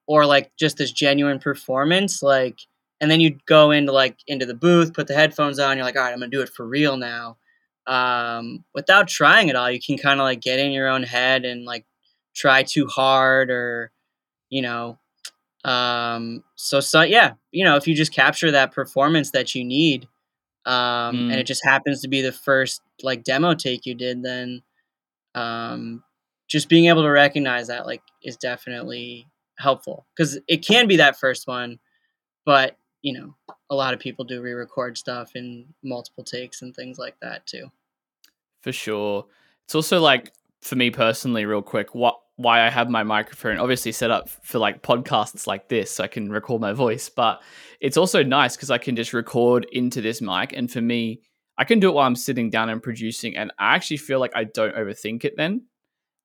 or 0.06 0.26
like 0.26 0.50
just 0.58 0.76
this 0.76 0.92
genuine 0.92 1.38
performance 1.38 2.22
like 2.22 2.58
and 3.00 3.10
then 3.10 3.20
you 3.20 3.36
go 3.46 3.70
into 3.70 3.92
like 3.92 4.16
into 4.26 4.46
the 4.46 4.54
booth 4.54 4.94
put 4.94 5.06
the 5.06 5.14
headphones 5.14 5.58
on 5.58 5.76
you're 5.76 5.84
like 5.84 5.96
all 5.96 6.02
right 6.02 6.12
i'm 6.12 6.18
gonna 6.18 6.30
do 6.30 6.42
it 6.42 6.48
for 6.48 6.66
real 6.66 6.96
now 6.96 7.36
um, 7.86 8.64
without 8.74 9.08
trying 9.08 9.48
it 9.48 9.56
all, 9.56 9.70
you 9.70 9.80
can 9.80 9.96
kind 9.96 10.20
of 10.20 10.24
like 10.24 10.40
get 10.40 10.58
in 10.58 10.72
your 10.72 10.88
own 10.88 11.02
head 11.02 11.44
and 11.44 11.64
like 11.64 11.86
try 12.34 12.62
too 12.62 12.86
hard 12.86 13.50
or, 13.50 13.92
you 14.50 14.62
know, 14.62 14.98
um, 15.64 16.42
so, 16.56 16.80
so 16.80 17.02
yeah, 17.02 17.32
you 17.52 17.64
know, 17.64 17.76
if 17.76 17.86
you 17.86 17.94
just 17.94 18.12
capture 18.12 18.50
that 18.50 18.72
performance 18.72 19.30
that 19.32 19.54
you 19.54 19.64
need, 19.64 20.08
um, 20.64 21.16
mm. 21.16 21.30
and 21.30 21.34
it 21.34 21.46
just 21.46 21.64
happens 21.64 22.00
to 22.02 22.08
be 22.08 22.22
the 22.22 22.32
first 22.32 22.82
like 23.02 23.24
demo 23.24 23.54
take 23.54 23.86
you 23.86 23.94
did, 23.94 24.22
then, 24.22 24.62
um, 25.34 26.02
just 26.48 26.68
being 26.68 26.86
able 26.86 27.02
to 27.02 27.10
recognize 27.10 27.68
that 27.68 27.86
like 27.86 28.02
is 28.22 28.36
definitely 28.36 29.26
helpful 29.58 30.06
because 30.14 30.38
it 30.48 30.66
can 30.66 30.86
be 30.86 30.96
that 30.96 31.18
first 31.18 31.46
one, 31.46 31.78
but 32.44 32.76
you 33.02 33.12
know, 33.12 33.34
a 33.70 33.74
lot 33.74 33.94
of 33.94 34.00
people 34.00 34.24
do 34.24 34.42
re-record 34.42 34.98
stuff 34.98 35.36
in 35.36 35.66
multiple 35.82 36.24
takes 36.24 36.62
and 36.62 36.74
things 36.74 36.98
like 36.98 37.14
that 37.20 37.46
too. 37.46 37.70
For 38.62 38.72
sure. 38.72 39.26
It's 39.64 39.74
also 39.74 40.00
like 40.00 40.32
for 40.60 40.76
me 40.76 40.90
personally, 40.90 41.44
real 41.44 41.62
quick, 41.62 41.94
what 41.94 42.18
why 42.36 42.66
I 42.66 42.68
have 42.68 42.90
my 42.90 43.02
microphone 43.02 43.58
obviously 43.58 43.92
set 43.92 44.10
up 44.10 44.28
for 44.28 44.58
like 44.58 44.82
podcasts 44.82 45.46
like 45.46 45.68
this 45.68 45.90
so 45.90 46.04
I 46.04 46.08
can 46.08 46.30
record 46.30 46.60
my 46.60 46.72
voice, 46.72 47.08
but 47.08 47.42
it's 47.80 47.96
also 47.96 48.22
nice 48.22 48.56
because 48.56 48.70
I 48.70 48.78
can 48.78 48.94
just 48.94 49.14
record 49.14 49.66
into 49.72 50.02
this 50.02 50.20
mic 50.20 50.52
and 50.52 50.70
for 50.70 50.82
me, 50.82 51.22
I 51.56 51.64
can 51.64 51.80
do 51.80 51.88
it 51.88 51.94
while 51.94 52.06
I'm 52.06 52.16
sitting 52.16 52.50
down 52.50 52.68
and 52.68 52.82
producing 52.82 53.36
and 53.36 53.50
I 53.58 53.74
actually 53.74 53.96
feel 53.96 54.20
like 54.20 54.32
I 54.34 54.44
don't 54.44 54.74
overthink 54.76 55.24
it 55.24 55.34
then. 55.38 55.62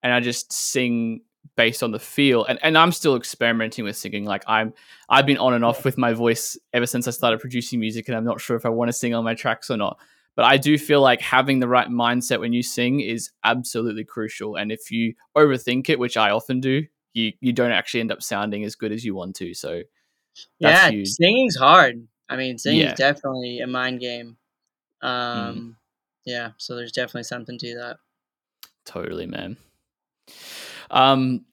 And 0.03 0.13
I 0.13 0.19
just 0.19 0.51
sing 0.51 1.21
based 1.55 1.83
on 1.83 1.91
the 1.91 1.99
feel. 1.99 2.45
And, 2.45 2.59
and 2.63 2.77
i'm 2.77 2.91
still 2.91 3.15
experimenting 3.15 3.85
with 3.85 3.97
singing. 3.97 4.25
Like 4.25 4.43
i'm 4.47 4.73
i've 5.09 5.25
been 5.25 5.37
on 5.37 5.53
and 5.53 5.65
off 5.65 5.83
with 5.83 5.97
my 5.97 6.13
voice 6.13 6.57
ever 6.73 6.85
since 6.85 7.07
i 7.07 7.11
started 7.11 7.39
producing 7.39 7.79
music 7.79 8.07
and 8.07 8.15
i'm 8.15 8.23
not 8.23 8.39
sure 8.39 8.55
if 8.55 8.65
i 8.65 8.69
want 8.69 8.89
to 8.89 8.93
sing 8.93 9.13
on 9.13 9.23
my 9.23 9.33
tracks 9.33 9.69
or 9.69 9.77
not. 9.77 9.99
But 10.35 10.45
i 10.45 10.57
do 10.57 10.77
feel 10.77 11.01
like 11.01 11.21
having 11.21 11.59
the 11.59 11.67
right 11.67 11.89
mindset 11.89 12.39
when 12.39 12.53
you 12.53 12.63
sing 12.63 13.01
is 13.01 13.31
absolutely 13.43 14.05
crucial. 14.05 14.55
And 14.55 14.71
if 14.71 14.91
you 14.91 15.13
overthink 15.35 15.89
it 15.89 15.99
which 15.99 16.17
i 16.17 16.29
often 16.29 16.59
do 16.59 16.83
you 17.13 17.33
you 17.41 17.53
don't 17.53 17.71
actually 17.71 17.99
end 17.99 18.11
up 18.11 18.23
sounding 18.23 18.63
as 18.63 18.75
good 18.75 18.91
as 18.91 19.03
you 19.03 19.15
want 19.15 19.35
to. 19.37 19.53
So 19.53 19.81
yeah 20.59 20.89
huge. 20.89 21.09
singing's 21.09 21.57
hard. 21.57 22.07
I 22.29 22.37
mean 22.37 22.57
singing's 22.57 22.83
yeah. 22.83 22.95
definitely 22.95 23.59
a 23.59 23.67
mind 23.67 23.99
game. 23.99 24.37
Mm. 25.03 25.07
um 25.07 25.55
mm. 25.55 25.75
yeah 26.25 26.51
so 26.57 26.75
there's 26.75 26.91
definitely 26.91 27.23
something 27.23 27.57
to 27.57 27.75
that. 27.75 27.97
Totally 28.85 29.25
man 29.25 29.57
um, 30.91 31.45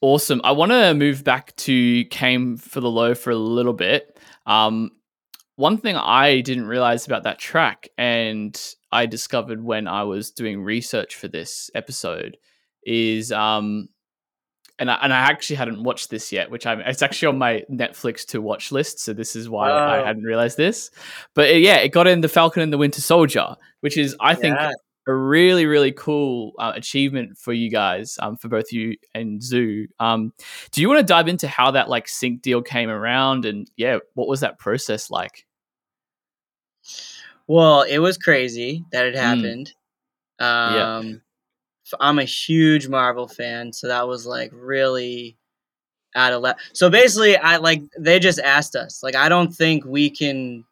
awesome. 0.00 0.40
I 0.44 0.52
want 0.52 0.72
to 0.72 0.94
move 0.94 1.24
back 1.24 1.54
to 1.56 2.04
Came 2.06 2.56
for 2.56 2.80
the 2.80 2.90
Low 2.90 3.14
for 3.14 3.30
a 3.30 3.36
little 3.36 3.72
bit. 3.72 4.18
Um, 4.46 4.92
one 5.56 5.76
thing 5.76 5.96
I 5.96 6.40
didn't 6.40 6.68
realize 6.68 7.06
about 7.06 7.24
that 7.24 7.38
track, 7.38 7.88
and 7.98 8.58
I 8.92 9.06
discovered 9.06 9.62
when 9.62 9.88
I 9.88 10.04
was 10.04 10.30
doing 10.30 10.62
research 10.62 11.16
for 11.16 11.26
this 11.26 11.68
episode, 11.74 12.36
is 12.84 13.32
um, 13.32 13.88
and 14.78 14.88
I, 14.88 14.98
and 15.02 15.12
I 15.12 15.18
actually 15.18 15.56
hadn't 15.56 15.82
watched 15.82 16.10
this 16.10 16.30
yet, 16.30 16.48
which 16.48 16.64
I'm 16.64 16.80
it's 16.80 17.02
actually 17.02 17.28
on 17.28 17.38
my 17.38 17.64
Netflix 17.68 18.24
to 18.26 18.40
watch 18.40 18.70
list, 18.70 19.00
so 19.00 19.12
this 19.12 19.34
is 19.34 19.48
why 19.48 19.70
I 19.70 20.06
hadn't 20.06 20.22
realized 20.22 20.56
this. 20.56 20.92
But 21.34 21.50
uh, 21.50 21.54
yeah, 21.54 21.78
it 21.78 21.88
got 21.88 22.06
in 22.06 22.20
the 22.20 22.28
Falcon 22.28 22.62
and 22.62 22.72
the 22.72 22.78
Winter 22.78 23.00
Soldier, 23.00 23.56
which 23.80 23.96
is 23.96 24.14
I 24.20 24.36
think 24.36 24.56
yeah 24.56 24.70
a 25.08 25.14
really 25.14 25.64
really 25.64 25.90
cool 25.90 26.52
uh, 26.58 26.72
achievement 26.76 27.36
for 27.36 27.52
you 27.52 27.70
guys 27.70 28.18
um, 28.20 28.36
for 28.36 28.48
both 28.48 28.70
you 28.70 28.94
and 29.14 29.40
ZHU 29.40 29.86
um, 29.98 30.32
do 30.70 30.82
you 30.82 30.88
want 30.88 31.00
to 31.00 31.04
dive 31.04 31.28
into 31.28 31.48
how 31.48 31.70
that 31.70 31.88
like 31.88 32.06
sync 32.06 32.42
deal 32.42 32.62
came 32.62 32.90
around 32.90 33.46
and 33.46 33.68
yeah 33.76 33.98
what 34.14 34.28
was 34.28 34.40
that 34.40 34.58
process 34.58 35.10
like 35.10 35.46
well 37.46 37.82
it 37.82 37.98
was 37.98 38.18
crazy 38.18 38.84
that 38.92 39.06
it 39.06 39.14
mm. 39.14 39.18
happened 39.18 39.72
mm. 40.40 40.44
um, 40.44 41.06
yeah. 41.06 41.98
i'm 42.00 42.18
a 42.18 42.24
huge 42.24 42.86
marvel 42.86 43.26
fan 43.26 43.72
so 43.72 43.88
that 43.88 44.06
was 44.06 44.26
like 44.26 44.50
really 44.52 45.38
out 46.14 46.34
of 46.34 46.42
left 46.42 46.60
so 46.74 46.90
basically 46.90 47.36
i 47.38 47.56
like 47.56 47.82
they 47.98 48.18
just 48.18 48.38
asked 48.40 48.76
us 48.76 49.02
like 49.02 49.14
i 49.14 49.28
don't 49.28 49.54
think 49.54 49.84
we 49.84 50.10
can 50.10 50.64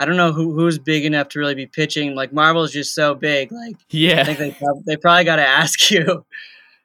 I 0.00 0.06
don't 0.06 0.16
know 0.16 0.32
who 0.32 0.54
who's 0.54 0.78
big 0.78 1.04
enough 1.04 1.28
to 1.28 1.38
really 1.38 1.54
be 1.54 1.66
pitching. 1.66 2.14
Like 2.14 2.32
Marvel 2.32 2.64
is 2.64 2.72
just 2.72 2.94
so 2.94 3.14
big. 3.14 3.52
Like 3.52 3.76
yeah, 3.90 4.22
I 4.22 4.24
think 4.24 4.38
they 4.38 4.56
they 4.86 4.96
probably 4.96 5.24
got 5.24 5.36
to 5.36 5.46
ask 5.46 5.90
you. 5.90 6.24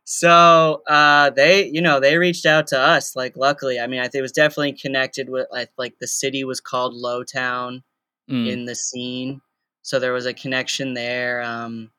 So 0.03 0.83
uh, 0.85 1.31
they, 1.31 1.65
you 1.65 1.81
know, 1.81 1.99
they 1.99 2.17
reached 2.17 2.45
out 2.45 2.67
to 2.67 2.79
us. 2.79 3.15
Like, 3.15 3.35
luckily, 3.35 3.79
I 3.79 3.87
mean, 3.87 3.99
I 3.99 4.03
think 4.03 4.15
it 4.15 4.21
was 4.21 4.31
definitely 4.31 4.73
connected 4.73 5.29
with 5.29 5.47
like, 5.51 5.71
like 5.79 5.97
the 5.97 6.07
city 6.07 6.43
was 6.43 6.61
called 6.61 6.93
Lowtown 6.93 7.81
mm. 8.29 8.47
in 8.47 8.65
the 8.65 8.75
scene, 8.75 9.41
so 9.81 9.97
there 9.97 10.13
was 10.13 10.27
a 10.27 10.33
connection 10.33 10.93
there. 10.93 11.41
Um, 11.41 11.89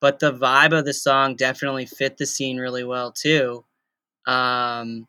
but 0.00 0.20
the 0.20 0.32
vibe 0.32 0.76
of 0.76 0.86
the 0.86 0.94
song 0.94 1.34
definitely 1.34 1.84
fit 1.84 2.16
the 2.16 2.26
scene 2.26 2.58
really 2.58 2.84
well 2.84 3.12
too. 3.12 3.64
Um, 4.26 5.06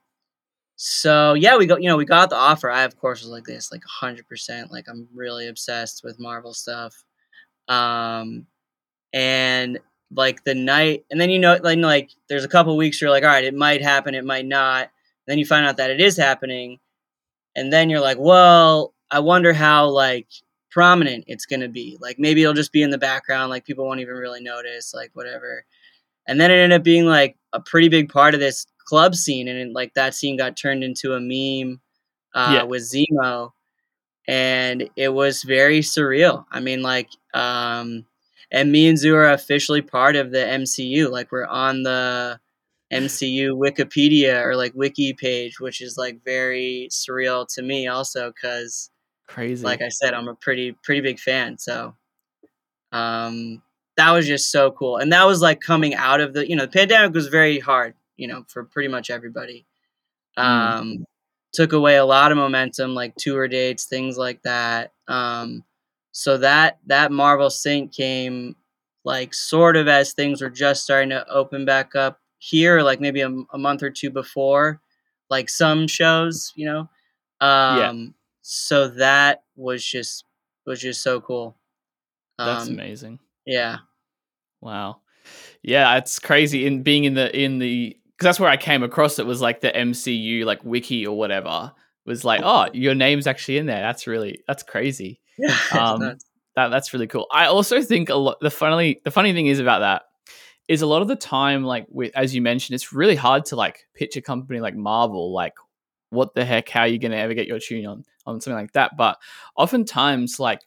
so 0.75 1.33
yeah, 1.33 1.57
we 1.57 1.65
go. 1.65 1.77
You 1.77 1.87
know, 1.87 1.97
we 1.97 2.05
got 2.05 2.29
the 2.29 2.35
offer. 2.35 2.69
I 2.69 2.83
of 2.83 2.97
course 2.97 3.21
was 3.21 3.31
like 3.31 3.45
this, 3.45 3.71
like 3.71 3.83
hundred 3.85 4.27
percent. 4.27 4.71
Like 4.71 4.87
I'm 4.89 5.07
really 5.13 5.47
obsessed 5.47 6.03
with 6.03 6.19
Marvel 6.19 6.53
stuff. 6.53 7.03
Um, 7.67 8.45
and 9.13 9.79
like 10.11 10.43
the 10.43 10.55
night, 10.55 11.05
and 11.09 11.19
then 11.19 11.29
you 11.29 11.39
know, 11.39 11.57
like 11.63 11.77
like 11.79 12.11
there's 12.29 12.43
a 12.43 12.49
couple 12.49 12.75
weeks 12.77 13.01
you're 13.01 13.09
like, 13.09 13.23
all 13.23 13.29
right, 13.29 13.45
it 13.45 13.53
might 13.53 13.81
happen, 13.81 14.15
it 14.15 14.25
might 14.25 14.45
not. 14.45 14.89
then 15.27 15.39
you 15.39 15.45
find 15.45 15.65
out 15.65 15.77
that 15.77 15.91
it 15.91 16.01
is 16.01 16.17
happening, 16.17 16.79
and 17.55 17.71
then 17.71 17.89
you're 17.89 18.01
like, 18.01 18.17
well, 18.19 18.93
I 19.11 19.19
wonder 19.19 19.53
how 19.53 19.87
like 19.87 20.27
prominent 20.71 21.23
it's 21.27 21.45
gonna 21.45 21.69
be. 21.69 21.97
Like 22.01 22.19
maybe 22.19 22.43
it'll 22.43 22.53
just 22.53 22.73
be 22.73 22.83
in 22.83 22.89
the 22.91 22.97
background, 22.97 23.49
like 23.49 23.65
people 23.65 23.85
won't 23.85 24.01
even 24.01 24.15
really 24.15 24.43
notice, 24.43 24.93
like 24.93 25.11
whatever. 25.13 25.65
And 26.27 26.39
then 26.41 26.51
it 26.51 26.55
ended 26.55 26.79
up 26.79 26.83
being 26.83 27.05
like 27.05 27.37
a 27.53 27.61
pretty 27.61 27.87
big 27.87 28.09
part 28.09 28.33
of 28.33 28.39
this 28.39 28.65
club 28.85 29.15
scene, 29.15 29.47
and 29.47 29.73
like 29.73 29.93
that 29.95 30.13
scene 30.15 30.37
got 30.37 30.57
turned 30.57 30.83
into 30.83 31.13
a 31.13 31.19
meme 31.19 31.81
uh, 32.33 32.51
yeah. 32.53 32.63
with 32.63 32.83
Zemo, 32.83 33.51
and 34.27 34.89
it 34.95 35.09
was 35.09 35.43
very 35.43 35.79
surreal. 35.79 36.45
I 36.51 36.59
mean, 36.59 36.81
like, 36.81 37.09
um, 37.33 38.05
and 38.51 38.71
me 38.71 38.87
and 38.87 38.97
ZHU 38.97 39.13
are 39.13 39.31
officially 39.31 39.81
part 39.81 40.15
of 40.15 40.31
the 40.31 40.39
MCU. 40.39 41.09
Like, 41.09 41.31
we're 41.31 41.45
on 41.45 41.83
the 41.83 42.39
MCU 42.93 43.51
Wikipedia 43.51 44.43
or 44.45 44.55
like 44.55 44.73
wiki 44.75 45.13
page, 45.13 45.59
which 45.59 45.81
is 45.81 45.97
like 45.97 46.23
very 46.23 46.87
surreal 46.91 47.47
to 47.55 47.61
me, 47.61 47.87
also 47.87 48.31
because 48.31 48.91
crazy. 49.27 49.63
Like 49.63 49.81
I 49.81 49.89
said, 49.89 50.13
I'm 50.13 50.27
a 50.27 50.35
pretty 50.35 50.75
pretty 50.83 51.01
big 51.01 51.19
fan, 51.19 51.57
so 51.57 51.95
um, 52.91 53.61
that 53.97 54.11
was 54.11 54.27
just 54.27 54.51
so 54.51 54.71
cool. 54.71 54.97
And 54.97 55.11
that 55.13 55.25
was 55.25 55.41
like 55.41 55.61
coming 55.61 55.95
out 55.95 56.21
of 56.21 56.33
the 56.33 56.47
you 56.47 56.55
know 56.55 56.65
the 56.65 56.71
pandemic 56.71 57.13
was 57.13 57.27
very 57.27 57.59
hard 57.59 57.95
you 58.17 58.27
know, 58.27 58.45
for 58.47 58.63
pretty 58.63 58.89
much 58.89 59.09
everybody. 59.09 59.65
Mm. 60.37 60.43
Um, 60.43 60.87
mm. 60.87 61.03
Took 61.53 61.73
away 61.73 61.95
a 61.95 62.05
lot 62.05 62.31
of 62.31 62.37
momentum, 62.37 62.93
like 62.95 63.15
tour 63.15 63.47
dates, 63.47 63.85
things 63.85 64.17
like 64.17 64.41
that. 64.43 64.91
Um, 65.07 65.63
so 66.11 66.37
that 66.37 66.79
that 66.87 67.11
Marvel 67.11 67.49
Sync 67.49 67.93
came 67.93 68.55
like 69.05 69.33
sort 69.33 69.77
of 69.77 69.87
as 69.87 70.13
things 70.13 70.41
were 70.41 70.49
just 70.49 70.83
starting 70.83 71.09
to 71.11 71.27
open 71.29 71.63
back 71.63 71.95
up 71.95 72.19
here, 72.39 72.81
like 72.81 72.99
maybe 72.99 73.21
a, 73.21 73.29
a 73.53 73.57
month 73.57 73.83
or 73.83 73.89
two 73.89 74.09
before, 74.09 74.81
like 75.29 75.49
some 75.49 75.87
shows, 75.87 76.51
you 76.55 76.65
know. 76.65 76.89
Um, 77.39 77.77
yeah. 77.77 77.93
So 78.41 78.87
that 78.89 79.43
was 79.55 79.83
just 79.85 80.25
was 80.65 80.81
just 80.81 81.01
so 81.01 81.21
cool. 81.21 81.55
That's 82.37 82.67
um, 82.67 82.73
amazing. 82.73 83.19
Yeah. 83.45 83.77
Wow. 84.61 84.97
Yeah, 85.61 85.97
it's 85.97 86.19
crazy 86.19 86.65
in 86.65 86.83
being 86.83 87.05
in 87.05 87.13
the 87.13 87.35
in 87.35 87.59
the 87.59 87.97
that's 88.19 88.39
where 88.39 88.49
I 88.49 88.57
came 88.57 88.83
across 88.83 89.19
it 89.19 89.25
was 89.25 89.41
like 89.41 89.61
the 89.61 89.71
MCU 89.71 90.45
like 90.45 90.63
wiki 90.63 91.05
or 91.05 91.17
whatever 91.17 91.73
was 92.05 92.23
like, 92.23 92.41
oh, 92.43 92.67
your 92.73 92.95
name's 92.95 93.27
actually 93.27 93.57
in 93.57 93.65
there. 93.65 93.81
That's 93.81 94.07
really 94.07 94.41
that's 94.47 94.63
crazy. 94.63 95.19
Yeah, 95.37 95.57
Um, 95.73 96.17
That 96.55 96.69
that's 96.69 96.93
really 96.93 97.07
cool. 97.07 97.27
I 97.31 97.47
also 97.47 97.81
think 97.81 98.09
a 98.09 98.15
lot. 98.15 98.37
The 98.39 98.51
funny 98.51 99.01
the 99.03 99.11
funny 99.11 99.33
thing 99.33 99.47
is 99.47 99.59
about 99.59 99.79
that 99.79 100.03
is 100.67 100.81
a 100.81 100.87
lot 100.87 101.01
of 101.01 101.07
the 101.07 101.15
time, 101.15 101.63
like 101.63 101.85
with 101.89 102.11
as 102.15 102.33
you 102.33 102.41
mentioned, 102.41 102.75
it's 102.75 102.93
really 102.93 103.15
hard 103.15 103.45
to 103.45 103.55
like 103.55 103.85
pitch 103.93 104.15
a 104.15 104.21
company 104.21 104.59
like 104.59 104.75
Marvel. 104.75 105.33
Like, 105.33 105.53
what 106.09 106.33
the 106.33 106.45
heck? 106.45 106.69
How 106.69 106.81
are 106.81 106.87
you 106.87 106.99
going 106.99 107.11
to 107.11 107.17
ever 107.17 107.33
get 107.33 107.47
your 107.47 107.59
tune 107.59 107.85
on 107.85 108.05
on 108.25 108.39
something 108.39 108.61
like 108.61 108.71
that? 108.73 108.95
But 108.97 109.17
oftentimes, 109.57 110.39
like 110.39 110.61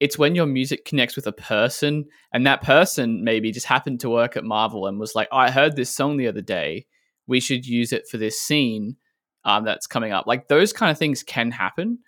it's 0.00 0.18
when 0.18 0.34
your 0.34 0.46
music 0.46 0.84
connects 0.84 1.16
with 1.16 1.26
a 1.26 1.32
person, 1.32 2.06
and 2.32 2.46
that 2.46 2.62
person 2.62 3.24
maybe 3.24 3.50
just 3.52 3.66
happened 3.66 4.00
to 4.00 4.10
work 4.10 4.36
at 4.36 4.44
Marvel 4.44 4.86
and 4.86 4.98
was 4.98 5.14
like, 5.14 5.28
oh, 5.32 5.38
"I 5.38 5.50
heard 5.50 5.76
this 5.76 5.94
song 5.94 6.16
the 6.16 6.28
other 6.28 6.42
day. 6.42 6.86
We 7.26 7.40
should 7.40 7.66
use 7.66 7.92
it 7.92 8.08
for 8.08 8.18
this 8.18 8.40
scene 8.40 8.96
um, 9.44 9.64
that's 9.64 9.86
coming 9.86 10.12
up." 10.12 10.26
Like 10.26 10.48
those 10.48 10.72
kind 10.72 10.90
of 10.90 10.98
things 10.98 11.22
can 11.22 11.50
happen. 11.50 11.98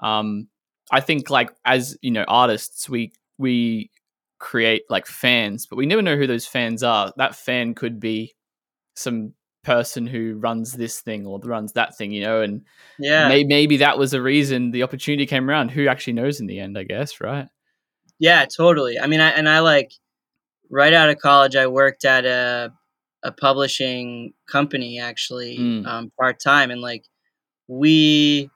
Um, 0.00 0.48
I 0.90 1.00
think 1.00 1.30
like 1.30 1.50
as 1.64 1.96
you 2.02 2.10
know 2.10 2.24
artists 2.28 2.88
we 2.88 3.12
we 3.38 3.90
create 4.38 4.82
like 4.90 5.06
fans 5.06 5.66
but 5.66 5.76
we 5.76 5.86
never 5.86 6.02
know 6.02 6.16
who 6.16 6.26
those 6.26 6.46
fans 6.46 6.82
are 6.82 7.12
that 7.16 7.36
fan 7.36 7.74
could 7.74 8.00
be 8.00 8.34
some 8.94 9.32
person 9.62 10.06
who 10.06 10.36
runs 10.38 10.72
this 10.72 11.00
thing 11.00 11.24
or 11.26 11.38
runs 11.40 11.72
that 11.72 11.96
thing 11.96 12.10
you 12.10 12.20
know 12.22 12.40
and 12.42 12.62
yeah, 12.98 13.28
may- 13.28 13.44
maybe 13.44 13.76
that 13.76 13.96
was 13.96 14.10
the 14.10 14.20
reason 14.20 14.70
the 14.72 14.82
opportunity 14.82 15.24
came 15.24 15.48
around 15.48 15.70
who 15.70 15.86
actually 15.86 16.12
knows 16.14 16.40
in 16.40 16.46
the 16.46 16.58
end 16.58 16.76
i 16.76 16.82
guess 16.82 17.20
right 17.20 17.46
yeah, 18.18 18.44
totally. 18.44 19.00
I 19.00 19.08
mean, 19.08 19.18
I 19.20 19.30
and 19.30 19.48
I 19.48 19.58
like 19.60 19.90
right 20.70 20.92
out 20.92 21.08
of 21.10 21.18
college, 21.18 21.56
I 21.56 21.66
worked 21.66 22.04
at 22.04 22.24
a 22.24 22.72
a 23.24 23.32
publishing 23.32 24.32
company 24.48 25.00
actually 25.00 25.58
Mm. 25.58 25.86
um, 25.86 26.12
part 26.20 26.38
time, 26.38 26.70
and 26.70 26.80
like 26.80 27.04
we, 27.66 28.48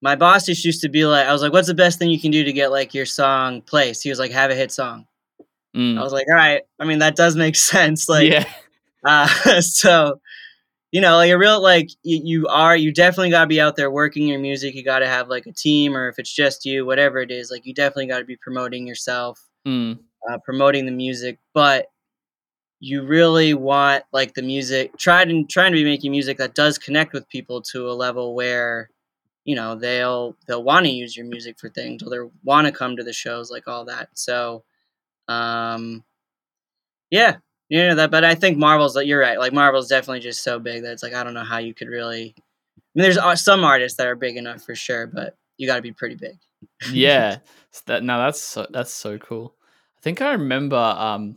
my 0.00 0.14
boss 0.14 0.46
just 0.46 0.64
used 0.64 0.80
to 0.82 0.88
be 0.88 1.06
like, 1.06 1.26
I 1.26 1.32
was 1.32 1.42
like, 1.42 1.52
"What's 1.52 1.66
the 1.66 1.74
best 1.74 1.98
thing 1.98 2.10
you 2.10 2.20
can 2.20 2.30
do 2.30 2.44
to 2.44 2.52
get 2.52 2.70
like 2.70 2.94
your 2.94 3.06
song 3.06 3.62
placed?" 3.62 4.04
He 4.04 4.10
was 4.10 4.20
like, 4.20 4.30
"Have 4.30 4.52
a 4.52 4.54
hit 4.54 4.70
song." 4.70 5.06
Mm. 5.76 5.98
I 5.98 6.02
was 6.02 6.12
like, 6.12 6.26
"All 6.28 6.36
right." 6.36 6.62
I 6.78 6.84
mean, 6.84 7.00
that 7.00 7.16
does 7.16 7.34
make 7.34 7.56
sense. 7.72 8.08
Like, 8.08 8.30
yeah 8.30 8.44
Uh, 9.04 9.26
so, 9.60 10.20
you 10.94 11.00
know, 11.00 11.16
like 11.16 11.32
a 11.32 11.36
real 11.36 11.60
like 11.60 11.90
you, 12.04 12.20
you 12.22 12.46
are 12.46 12.76
you 12.76 12.92
definitely 12.92 13.30
got 13.30 13.40
to 13.40 13.46
be 13.48 13.60
out 13.60 13.74
there 13.74 13.90
working 13.90 14.28
your 14.28 14.38
music. 14.38 14.76
You 14.76 14.84
got 14.84 15.00
to 15.00 15.08
have 15.08 15.28
like 15.28 15.44
a 15.44 15.52
team, 15.52 15.96
or 15.96 16.08
if 16.08 16.20
it's 16.20 16.32
just 16.32 16.64
you, 16.64 16.86
whatever 16.86 17.18
it 17.18 17.32
is, 17.32 17.50
like 17.50 17.66
you 17.66 17.74
definitely 17.74 18.06
got 18.06 18.20
to 18.20 18.24
be 18.24 18.36
promoting 18.36 18.86
yourself, 18.86 19.44
Mm. 19.66 19.98
uh, 20.30 20.38
promoting 20.44 20.86
the 20.86 20.92
music. 20.92 21.40
But 21.52 21.86
you 22.78 23.02
really 23.02 23.54
want 23.54 24.04
like 24.12 24.34
the 24.34 24.42
music. 24.42 24.96
Try 24.96 25.24
to 25.24 25.42
trying 25.46 25.72
to 25.72 25.76
be 25.78 25.82
making 25.82 26.12
music 26.12 26.38
that 26.38 26.54
does 26.54 26.78
connect 26.78 27.12
with 27.12 27.28
people 27.28 27.60
to 27.72 27.90
a 27.90 27.92
level 27.92 28.36
where 28.36 28.88
you 29.44 29.56
know 29.56 29.74
they'll 29.74 30.36
they'll 30.46 30.62
want 30.62 30.86
to 30.86 30.92
use 30.92 31.16
your 31.16 31.26
music 31.26 31.58
for 31.58 31.70
things 31.70 32.04
or 32.04 32.10
they'll 32.10 32.32
want 32.44 32.68
to 32.68 32.72
come 32.72 32.96
to 32.96 33.02
the 33.02 33.12
shows 33.12 33.50
like 33.50 33.66
all 33.66 33.84
that 33.86 34.08
so 34.14 34.62
um 35.28 36.04
yeah 37.10 37.36
you 37.74 37.88
know 37.88 37.94
that 37.96 38.10
but 38.10 38.24
i 38.24 38.34
think 38.36 38.56
marvel's 38.56 38.96
you're 39.02 39.18
right. 39.20 39.38
Like 39.38 39.52
marvel's 39.52 39.88
definitely 39.88 40.20
just 40.20 40.44
so 40.44 40.60
big 40.60 40.82
that 40.82 40.92
it's 40.92 41.02
like 41.02 41.12
i 41.14 41.24
don't 41.24 41.34
know 41.34 41.42
how 41.42 41.58
you 41.58 41.74
could 41.74 41.88
really 41.88 42.34
i 42.38 42.80
mean 42.94 43.02
there's 43.02 43.18
uh, 43.18 43.34
some 43.34 43.64
artists 43.64 43.96
that 43.98 44.06
are 44.06 44.14
big 44.14 44.36
enough 44.36 44.62
for 44.62 44.74
sure 44.76 45.08
but 45.08 45.36
you 45.56 45.66
got 45.66 45.76
to 45.76 45.82
be 45.82 45.92
pretty 45.92 46.14
big. 46.14 46.38
Yeah. 46.92 47.38
That 47.86 48.02
no 48.04 48.18
that's 48.18 48.40
so, 48.40 48.66
that's 48.70 48.92
so 48.92 49.18
cool. 49.18 49.54
I 49.98 50.00
think 50.02 50.20
i 50.22 50.32
remember 50.32 50.76
um 50.76 51.36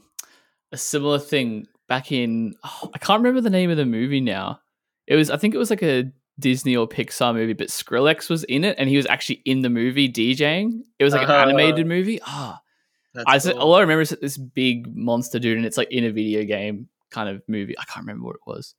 a 0.72 0.78
similar 0.78 1.18
thing 1.18 1.68
back 1.88 2.12
in 2.12 2.54
oh, 2.64 2.92
i 2.94 3.00
can't 3.00 3.20
remember 3.22 3.42
the 3.42 3.50
name 3.50 3.72
of 3.72 3.78
the 3.78 3.86
movie 3.86 4.22
now. 4.22 4.60
It 5.08 5.16
was 5.16 5.32
i 5.32 5.38
think 5.38 5.56
it 5.56 5.58
was 5.58 5.72
like 5.72 5.82
a 5.84 6.12
disney 6.40 6.76
or 6.76 6.88
pixar 6.88 7.34
movie 7.34 7.54
but 7.54 7.70
skrillex 7.70 8.30
was 8.30 8.44
in 8.44 8.64
it 8.64 8.76
and 8.78 8.88
he 8.90 8.98
was 8.98 9.08
actually 9.08 9.42
in 9.46 9.62
the 9.64 9.70
movie 9.72 10.08
djing. 10.08 10.82
It 11.00 11.04
was 11.04 11.14
like 11.14 11.24
an 11.24 11.32
Uh, 11.32 11.46
animated 11.46 11.88
movie. 11.88 12.20
Ah 12.28 12.52
That's 12.52 12.67
I, 13.26 13.40
cool. 13.40 13.58
all 13.58 13.76
I 13.76 13.82
remember 13.82 14.02
is 14.02 14.10
this 14.22 14.38
big 14.38 14.96
monster 14.96 15.40
dude 15.40 15.58
and 15.58 15.66
it's 15.66 15.78
like 15.78 15.92
in 15.92 16.04
a 16.04 16.12
video 16.12 16.44
game 16.44 16.90
kind 17.10 17.30
of 17.30 17.42
movie 17.48 17.78
i 17.80 17.84
can't 17.86 18.06
remember 18.06 18.26
what 18.26 18.36
it 18.36 18.42
was 18.46 18.76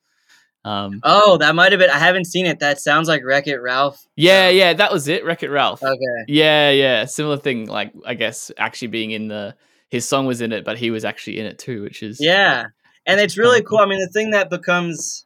um 0.64 1.00
oh 1.02 1.38
that 1.38 1.54
might 1.54 1.72
have 1.72 1.78
been 1.78 1.88
i 1.88 1.98
haven't 1.98 2.26
seen 2.26 2.44
it 2.44 2.58
that 2.58 2.78
sounds 2.78 3.08
like 3.08 3.24
wreck 3.24 3.46
it 3.46 3.58
ralph 3.58 4.06
yeah 4.16 4.50
yeah 4.50 4.74
that 4.74 4.92
was 4.92 5.08
it 5.08 5.24
wreck 5.24 5.42
it 5.42 5.48
ralph 5.50 5.82
okay 5.82 6.24
Yeah, 6.28 6.70
yeah, 6.70 7.06
similar 7.06 7.38
thing. 7.38 7.66
Like 7.66 7.92
I 8.04 8.12
guess 8.14 8.50
actually 8.58 8.88
being 8.88 9.12
in 9.12 9.28
the 9.28 9.54
his 9.88 10.06
song 10.06 10.26
was 10.26 10.42
in 10.42 10.52
it, 10.52 10.64
but 10.64 10.76
he 10.76 10.90
was 10.90 11.04
actually 11.06 11.38
in 11.40 11.46
it 11.46 11.58
too, 11.58 11.82
which 11.82 12.02
is 12.02 12.20
Yeah. 12.20 12.66
And 13.06 13.18
it's 13.20 13.38
really 13.38 13.62
cool. 13.62 13.78
I 13.78 13.86
mean, 13.86 14.00
the 14.00 14.08
thing 14.08 14.32
that 14.32 14.50
becomes 14.50 15.24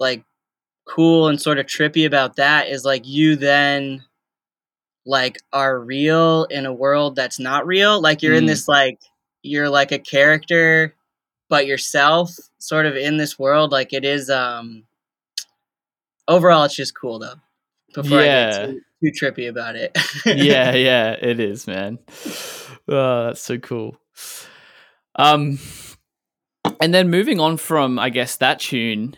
like 0.00 0.24
cool 0.84 1.28
and 1.28 1.40
sort 1.40 1.58
of 1.58 1.66
trippy 1.66 2.04
about 2.04 2.36
that 2.36 2.66
is 2.68 2.84
like 2.84 3.06
you 3.06 3.36
then 3.36 4.02
like 5.06 5.38
are 5.52 5.78
real 5.80 6.44
in 6.50 6.66
a 6.66 6.72
world 6.74 7.16
that's 7.16 7.38
not 7.38 7.66
real. 7.66 8.00
Like 8.00 8.22
you're 8.22 8.34
in 8.34 8.44
Mm. 8.44 8.48
this 8.48 8.68
like 8.68 8.98
you're 9.42 9.70
like 9.70 9.92
a 9.92 9.98
character 9.98 10.94
but 11.48 11.66
yourself 11.66 12.32
sort 12.58 12.84
of 12.86 12.96
in 12.96 13.16
this 13.16 13.38
world 13.38 13.70
like 13.70 13.92
it 13.92 14.04
is 14.04 14.28
um 14.28 14.82
overall 16.28 16.64
it's 16.64 16.74
just 16.74 16.98
cool 16.98 17.18
though. 17.18 17.34
Before 17.94 18.18
I 18.18 18.26
Yeah. 18.26 18.66
get 18.66 18.66
too, 18.66 18.80
too 19.12 19.26
trippy 19.26 19.48
about 19.48 19.76
it. 19.76 19.96
yeah, 20.26 20.72
yeah, 20.74 21.12
it 21.12 21.40
is, 21.40 21.66
man. 21.66 21.98
Oh, 22.88 23.26
that's 23.26 23.40
so 23.42 23.58
cool. 23.58 23.96
Um, 25.16 25.58
and 26.80 26.92
then 26.92 27.08
moving 27.08 27.40
on 27.40 27.56
from, 27.56 27.98
I 27.98 28.10
guess 28.10 28.36
that 28.36 28.60
tune, 28.60 29.16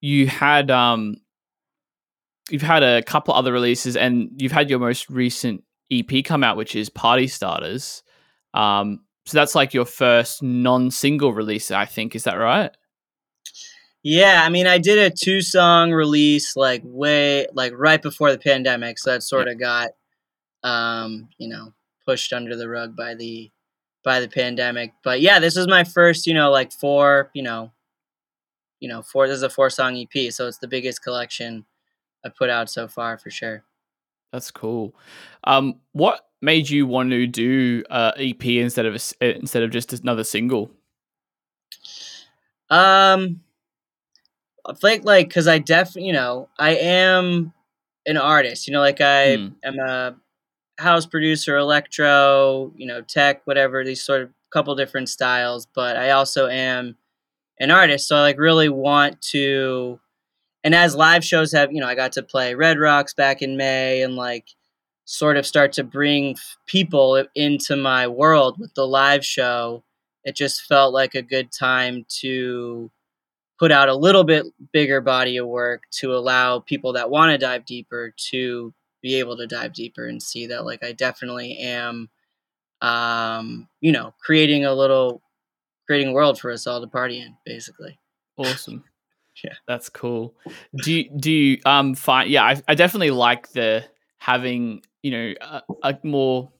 you 0.00 0.28
had 0.28 0.70
um, 0.70 1.16
you've 2.50 2.62
had 2.62 2.82
a 2.82 3.02
couple 3.02 3.34
other 3.34 3.52
releases, 3.52 3.96
and 3.96 4.30
you've 4.36 4.52
had 4.52 4.70
your 4.70 4.78
most 4.78 5.08
recent 5.10 5.64
EP 5.90 6.24
come 6.24 6.44
out, 6.44 6.56
which 6.56 6.74
is 6.76 6.88
Party 6.88 7.26
Starters. 7.26 8.02
Um, 8.54 9.00
so 9.24 9.38
that's 9.38 9.54
like 9.54 9.74
your 9.74 9.84
first 9.84 10.42
non-single 10.42 11.32
release, 11.32 11.70
I 11.70 11.84
think. 11.84 12.14
Is 12.14 12.24
that 12.24 12.34
right? 12.34 12.70
Yeah, 14.02 14.42
I 14.44 14.50
mean, 14.50 14.68
I 14.68 14.78
did 14.78 14.98
a 14.98 15.10
two 15.10 15.42
song 15.42 15.90
release 15.90 16.54
like 16.54 16.82
way 16.84 17.46
like 17.52 17.72
right 17.76 18.00
before 18.00 18.30
the 18.30 18.38
pandemic, 18.38 18.98
so 18.98 19.10
that 19.10 19.22
sort 19.22 19.48
of 19.48 19.58
got 19.58 19.90
um, 20.62 21.28
you 21.38 21.48
know, 21.48 21.72
pushed 22.04 22.32
under 22.32 22.56
the 22.56 22.68
rug 22.68 22.96
by 22.96 23.14
the 23.14 23.50
by 24.04 24.20
the 24.20 24.28
pandemic. 24.28 24.92
But 25.02 25.20
yeah, 25.20 25.38
this 25.38 25.56
is 25.56 25.66
my 25.66 25.84
first, 25.84 26.26
you 26.26 26.34
know, 26.34 26.50
like 26.50 26.72
four, 26.72 27.30
you 27.34 27.42
know, 27.42 27.72
you 28.80 28.88
know, 28.88 29.02
four 29.02 29.26
this 29.26 29.36
is 29.36 29.42
a 29.42 29.50
four 29.50 29.70
song 29.70 29.96
EP, 29.96 30.32
so 30.32 30.46
it's 30.46 30.58
the 30.58 30.68
biggest 30.68 31.02
collection 31.02 31.64
I've 32.26 32.36
put 32.36 32.50
out 32.50 32.68
so 32.70 32.88
far 32.88 33.18
for 33.18 33.30
sure. 33.30 33.64
That's 34.32 34.50
cool. 34.50 34.94
Um, 35.44 35.80
what 35.92 36.28
made 36.42 36.68
you 36.68 36.86
want 36.86 37.10
to 37.10 37.26
do 37.26 37.84
uh, 37.90 38.12
EP 38.16 38.60
instead 38.60 38.86
of 38.86 38.92
a 38.94 38.96
s 38.96 39.14
instead 39.20 39.62
of 39.62 39.70
just 39.70 39.92
another 39.92 40.24
single? 40.24 40.70
Um, 42.70 43.40
I 44.66 44.74
think 44.74 45.04
like 45.04 45.28
because 45.28 45.46
I 45.46 45.58
def 45.58 45.94
you 45.96 46.12
know 46.12 46.48
I 46.58 46.76
am 46.76 47.52
an 48.06 48.16
artist. 48.16 48.66
You 48.66 48.74
know, 48.74 48.80
like 48.80 49.00
I 49.00 49.36
Hmm. 49.36 49.48
am 49.64 49.78
a 49.80 50.16
house 50.78 51.06
producer, 51.06 51.56
electro, 51.58 52.72
you 52.76 52.86
know, 52.86 53.02
tech, 53.02 53.42
whatever. 53.46 53.84
These 53.84 54.02
sort 54.04 54.22
of 54.22 54.30
couple 54.52 54.74
different 54.76 55.08
styles, 55.08 55.66
but 55.74 55.96
I 55.96 56.10
also 56.12 56.48
am 56.48 56.96
an 57.60 57.70
artist. 57.72 58.08
So 58.08 58.16
I 58.16 58.22
like 58.22 58.38
really 58.38 58.70
want 58.70 59.20
to. 59.32 60.00
And 60.66 60.74
as 60.74 60.96
live 60.96 61.24
shows 61.24 61.52
have, 61.52 61.72
you 61.72 61.80
know, 61.80 61.86
I 61.86 61.94
got 61.94 62.10
to 62.14 62.24
play 62.24 62.56
Red 62.56 62.80
Rocks 62.80 63.14
back 63.14 63.40
in 63.40 63.56
May, 63.56 64.02
and 64.02 64.16
like 64.16 64.48
sort 65.04 65.36
of 65.36 65.46
start 65.46 65.72
to 65.74 65.84
bring 65.84 66.34
people 66.66 67.24
into 67.36 67.76
my 67.76 68.08
world 68.08 68.58
with 68.58 68.74
the 68.74 68.84
live 68.84 69.24
show. 69.24 69.84
It 70.24 70.34
just 70.34 70.62
felt 70.62 70.92
like 70.92 71.14
a 71.14 71.22
good 71.22 71.52
time 71.52 72.04
to 72.20 72.90
put 73.60 73.70
out 73.70 73.88
a 73.88 73.94
little 73.94 74.24
bit 74.24 74.44
bigger 74.72 75.00
body 75.00 75.36
of 75.36 75.46
work 75.46 75.84
to 76.00 76.12
allow 76.16 76.58
people 76.58 76.94
that 76.94 77.10
want 77.10 77.30
to 77.30 77.38
dive 77.38 77.64
deeper 77.64 78.12
to 78.30 78.74
be 79.02 79.20
able 79.20 79.36
to 79.36 79.46
dive 79.46 79.72
deeper 79.72 80.08
and 80.08 80.20
see 80.20 80.48
that 80.48 80.64
like 80.64 80.82
I 80.82 80.90
definitely 80.90 81.58
am 81.58 82.10
um 82.82 83.68
you 83.80 83.92
know 83.92 84.14
creating 84.20 84.64
a 84.64 84.74
little 84.74 85.22
creating 85.86 86.12
world 86.12 86.40
for 86.40 86.50
us 86.50 86.66
all 86.66 86.80
to 86.80 86.88
party 86.88 87.20
in 87.20 87.36
basically 87.46 88.00
Awesome. 88.36 88.84
Yeah. 89.44 89.54
That's 89.66 89.88
cool. 89.88 90.34
Do 90.82 90.92
you, 90.92 91.10
do 91.18 91.30
you 91.30 91.58
um 91.64 91.94
find 91.94 92.30
yeah, 92.30 92.44
I, 92.44 92.62
I 92.68 92.74
definitely 92.74 93.10
like 93.10 93.52
the 93.52 93.84
having, 94.18 94.82
you 95.02 95.10
know, 95.10 95.34
a, 95.40 95.62
a 95.82 95.98
more 96.02 96.50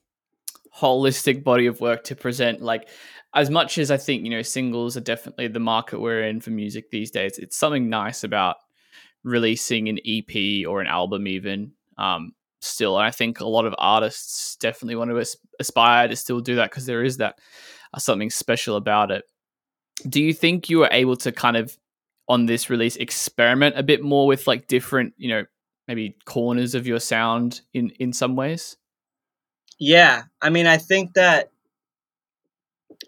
holistic 0.79 1.43
body 1.43 1.67
of 1.67 1.81
work 1.81 2.05
to 2.05 2.15
present 2.15 2.61
like 2.61 2.89
as 3.35 3.51
much 3.51 3.79
as 3.79 3.91
I 3.91 3.97
think, 3.97 4.25
you 4.25 4.31
know, 4.31 4.43
singles 4.43 4.97
are 4.97 5.01
definitely 5.01 5.49
the 5.49 5.61
market 5.61 6.01
we're 6.01 6.25
in 6.25 6.41
for 6.41 6.51
music 6.51 6.91
these 6.91 7.11
days. 7.11 7.39
It's 7.39 7.57
something 7.57 7.89
nice 7.89 8.25
about 8.25 8.57
releasing 9.25 9.89
an 9.89 9.99
EP 10.05 10.67
or 10.67 10.81
an 10.81 10.87
album 10.87 11.27
even 11.27 11.73
um 11.99 12.33
still. 12.61 12.97
And 12.99 13.07
I 13.07 13.11
think 13.11 13.41
a 13.41 13.47
lot 13.47 13.65
of 13.67 13.75
artists 13.79 14.57
definitely 14.57 14.97
want 14.97 15.11
to 15.11 15.19
as- 15.19 15.37
aspire 15.61 16.09
to 16.09 16.17
still 16.17 16.41
do 16.41 16.57
that 16.57 16.71
because 16.71 16.87
there 16.87 17.05
is 17.05 17.19
that 17.19 17.39
uh, 17.95 17.99
something 17.99 18.31
special 18.31 18.77
about 18.77 19.11
it. 19.11 19.25
Do 20.09 20.23
you 20.23 20.35
think 20.35 20.69
you 20.69 20.79
were 20.79 20.89
able 20.91 21.17
to 21.19 21.33
kind 21.33 21.57
of 21.57 21.77
on 22.29 22.47
this 22.47 22.69
release 22.71 22.97
experiment 22.97 23.79
a 23.79 23.83
bit 23.83 24.03
more 24.03 24.27
with 24.27 24.47
like 24.47 24.67
different, 24.67 25.15
you 25.17 25.29
know, 25.29 25.45
maybe 25.89 26.17
corners 26.25 26.75
of 26.75 26.87
your 26.87 27.01
sound 27.01 27.61
in 27.75 27.91
in 27.99 28.13
some 28.13 28.37
ways? 28.37 28.77
Yeah, 29.79 30.23
I 30.43 30.51
mean, 30.51 30.67
I 30.67 30.79
think 30.79 31.15
that 31.15 31.51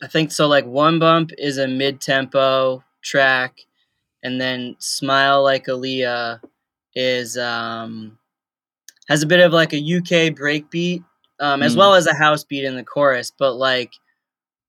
I 0.03 0.07
think 0.07 0.31
so. 0.33 0.47
Like 0.47 0.67
one 0.67 0.99
bump 0.99 1.31
is 1.39 1.59
a 1.59 1.67
mid 1.67 2.01
tempo 2.01 2.85
track, 3.03 3.59
and 4.23 4.41
then 4.41 4.77
smile 4.79 5.43
like 5.43 5.67
Aaliyah 5.67 6.41
is 6.95 7.37
um 7.39 8.19
has 9.09 9.23
a 9.23 9.27
bit 9.27 9.41
of 9.41 9.53
like 9.53 9.73
a 9.73 9.79
UK 9.79 10.35
breakbeat, 10.35 11.03
um, 11.41 11.63
as 11.63 11.75
Mm. 11.75 11.79
well 11.79 11.95
as 11.95 12.07
a 12.07 12.15
house 12.15 12.45
beat 12.45 12.65
in 12.65 12.77
the 12.77 12.85
chorus. 12.85 13.33
But 13.37 13.55
like 13.55 13.93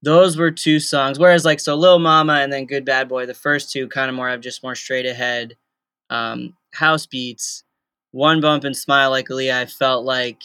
those 0.02 0.36
were 0.36 0.50
two 0.50 0.80
songs. 0.80 1.18
Whereas 1.18 1.44
like 1.44 1.60
so 1.60 1.74
Lil 1.74 1.98
Mama 1.98 2.34
and 2.34 2.52
then 2.52 2.66
Good 2.66 2.84
Bad 2.84 3.08
Boy, 3.08 3.26
the 3.26 3.34
first 3.34 3.70
two 3.70 3.88
kind 3.88 4.08
of 4.08 4.16
more 4.16 4.28
have 4.28 4.40
just 4.40 4.62
more 4.62 4.74
straight 4.74 5.06
ahead 5.06 5.56
um, 6.08 6.56
house 6.72 7.06
beats. 7.06 7.64
One 8.12 8.40
bump 8.40 8.64
and 8.64 8.76
Smile 8.76 9.10
Like 9.10 9.28
Aaliyah, 9.28 9.52
I 9.62 9.66
felt 9.66 10.04
like 10.04 10.42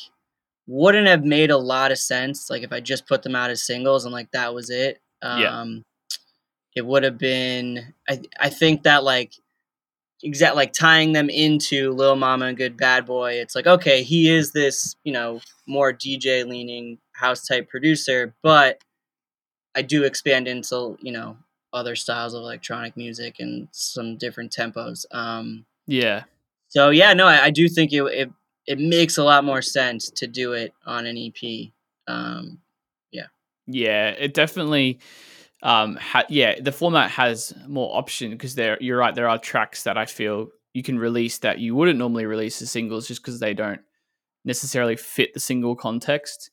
wouldn't 0.68 1.08
have 1.08 1.24
made 1.24 1.51
a 1.51 1.58
lot 1.58 1.91
of 1.91 1.97
sense. 1.97 2.49
Like 2.49 2.64
if 2.64 2.72
I 2.72 2.80
just 2.80 3.08
put 3.08 3.24
them 3.24 3.36
out 3.36 3.49
as 3.49 3.66
singles 3.66 4.06
and 4.06 4.14
like 4.14 4.32
that 4.32 4.53
was 4.53 4.70
it. 4.70 4.99
Um, 5.22 5.39
Yeah. 5.41 5.76
It 6.76 6.86
would 6.86 7.03
have 7.03 7.18
been. 7.18 7.93
I 8.10 8.22
I 8.39 8.49
think 8.49 8.84
that 8.84 9.03
like 9.06 9.34
exact 10.24 10.56
like 10.56 10.74
tying 10.74 11.14
them 11.14 11.30
into 11.30 11.91
Lil 11.93 12.16
Mama 12.18 12.47
and 12.47 12.58
Good 12.58 12.76
Bad 12.78 13.06
Boy. 13.06 13.34
It's 13.34 13.56
like 13.56 13.68
okay, 13.68 14.03
he 14.03 14.30
is 14.30 14.51
this 14.51 14.95
you 15.06 15.14
know 15.14 15.39
more 15.68 15.93
DJ 15.93 16.45
leaning 16.45 16.97
house 17.14 17.47
type 17.47 17.70
producer, 17.70 18.34
but 18.43 18.82
I 19.76 19.82
do 19.82 20.03
expand 20.03 20.47
into 20.47 20.97
you 21.01 21.11
know 21.11 21.38
other 21.73 21.95
styles 21.95 22.34
of 22.34 22.41
electronic 22.41 22.95
music 22.95 23.36
and 23.39 23.67
some 23.71 24.17
different 24.17 24.51
tempos. 24.51 25.05
Um, 25.11 25.65
Yeah. 25.88 26.23
so 26.69 26.89
yeah, 26.89 27.13
no, 27.13 27.28
I, 27.28 27.45
I 27.45 27.49
do 27.49 27.67
think 27.67 27.91
it, 27.93 28.03
it 28.03 28.32
it 28.67 28.80
makes 28.80 29.17
a 29.17 29.23
lot 29.23 29.43
more 29.43 29.61
sense 29.61 30.09
to 30.09 30.26
do 30.28 30.53
it 30.53 30.73
on 30.86 31.05
an 31.05 31.17
EP. 31.17 31.71
Um, 32.07 32.59
Yeah, 33.11 33.28
Yeah, 33.67 34.09
it 34.09 34.34
definitely 34.34 34.99
um 35.63 35.95
ha- 35.95 36.26
yeah, 36.30 36.59
the 36.59 36.71
format 36.71 37.11
has 37.11 37.53
more 37.67 37.95
option 37.97 38.32
because 38.32 38.55
there 38.55 38.78
you're 38.82 38.97
right 38.97 39.15
there 39.15 39.30
are 39.30 39.39
tracks 39.39 39.84
that 39.84 39.97
I 39.97 40.05
feel 40.05 40.49
you 40.73 40.84
can 40.84 40.99
release 40.99 41.38
that 41.39 41.59
you 41.59 41.73
wouldn't 41.76 41.97
normally 41.99 42.26
release 42.26 42.61
as 42.61 42.69
singles 42.71 43.07
just 43.07 43.21
because 43.21 43.39
they 43.39 43.53
don't 43.53 43.82
necessarily 44.43 44.95
fit 44.95 45.34
the 45.34 45.39
single 45.39 45.76
context. 45.76 46.51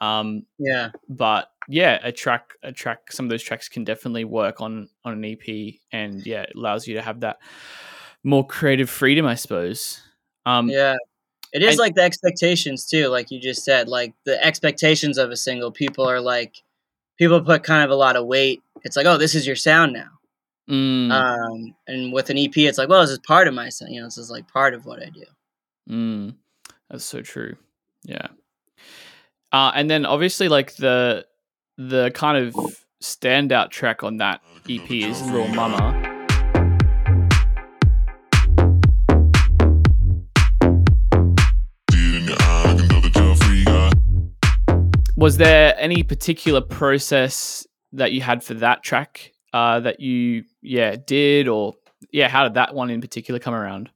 Um 0.00 0.46
yeah, 0.58 0.90
but 1.08 1.48
yeah, 1.68 1.98
a 2.02 2.12
track 2.12 2.54
a 2.62 2.72
track 2.72 3.12
some 3.12 3.26
of 3.26 3.30
those 3.30 3.42
tracks 3.42 3.68
can 3.68 3.84
definitely 3.84 4.24
work 4.24 4.60
on 4.60 4.88
on 5.04 5.12
an 5.12 5.24
EP 5.24 5.74
and 5.92 6.24
yeah, 6.26 6.42
it 6.42 6.52
allows 6.56 6.86
you 6.86 6.94
to 6.96 7.02
have 7.02 7.20
that 7.20 7.38
more 8.24 8.46
creative 8.46 8.88
freedom, 8.90 9.26
I 9.26 9.34
suppose. 9.34 10.00
Um 10.46 10.68
yeah. 10.68 10.94
It 11.52 11.62
is 11.62 11.70
and- 11.70 11.78
like 11.80 11.94
the 11.94 12.02
expectations 12.02 12.86
too, 12.86 13.08
like 13.08 13.30
you 13.30 13.38
just 13.38 13.62
said. 13.64 13.88
Like 13.88 14.14
the 14.24 14.42
expectations 14.42 15.18
of 15.18 15.30
a 15.30 15.36
single, 15.36 15.70
people 15.70 16.08
are 16.08 16.20
like, 16.20 16.62
people 17.18 17.40
put 17.42 17.62
kind 17.62 17.84
of 17.84 17.90
a 17.90 17.94
lot 17.94 18.16
of 18.16 18.26
weight. 18.26 18.62
It's 18.84 18.96
like, 18.96 19.04
oh, 19.06 19.18
this 19.18 19.34
is 19.34 19.46
your 19.46 19.54
sound 19.56 19.92
now. 19.92 20.08
mm, 20.70 21.10
Um, 21.12 21.74
and 21.86 22.10
with 22.12 22.30
an 22.30 22.38
EP, 22.38 22.56
it's 22.56 22.78
like, 22.78 22.88
well, 22.88 23.02
this 23.02 23.10
is 23.10 23.18
part 23.18 23.48
of 23.48 23.54
my 23.54 23.68
sound. 23.68 23.92
You 23.92 24.00
know, 24.00 24.06
this 24.06 24.16
is 24.16 24.30
like 24.30 24.48
part 24.48 24.72
of 24.72 24.86
what 24.86 25.02
I 25.02 25.10
do. 25.10 25.24
Mm, 25.90 26.34
that's 26.88 27.04
so 27.04 27.20
true. 27.20 27.56
Yeah. 28.04 28.28
Uh, 29.52 29.70
and 29.74 29.90
then 29.90 30.06
obviously 30.06 30.48
like 30.48 30.76
the 30.76 31.26
the 31.76 32.10
kind 32.14 32.38
of 32.38 32.54
standout 33.02 33.70
track 33.70 34.02
on 34.02 34.16
that 34.16 34.40
EP 34.68 34.90
is 34.90 35.20
Lil 35.30 35.48
Mama. 35.48 36.08
Was 45.16 45.36
there 45.36 45.74
any 45.78 46.02
particular 46.02 46.62
process 46.62 47.66
that 47.92 48.12
you 48.12 48.22
had 48.22 48.42
for 48.42 48.54
that 48.54 48.82
track 48.82 49.32
uh, 49.52 49.80
that 49.80 50.00
you 50.00 50.44
yeah 50.62 50.96
did 50.96 51.46
or 51.46 51.74
yeah 52.10 52.28
how 52.28 52.44
did 52.44 52.54
that 52.54 52.74
one 52.74 52.88
in 52.88 53.02
particular 53.02 53.38
come 53.38 53.52
around? 53.52 53.90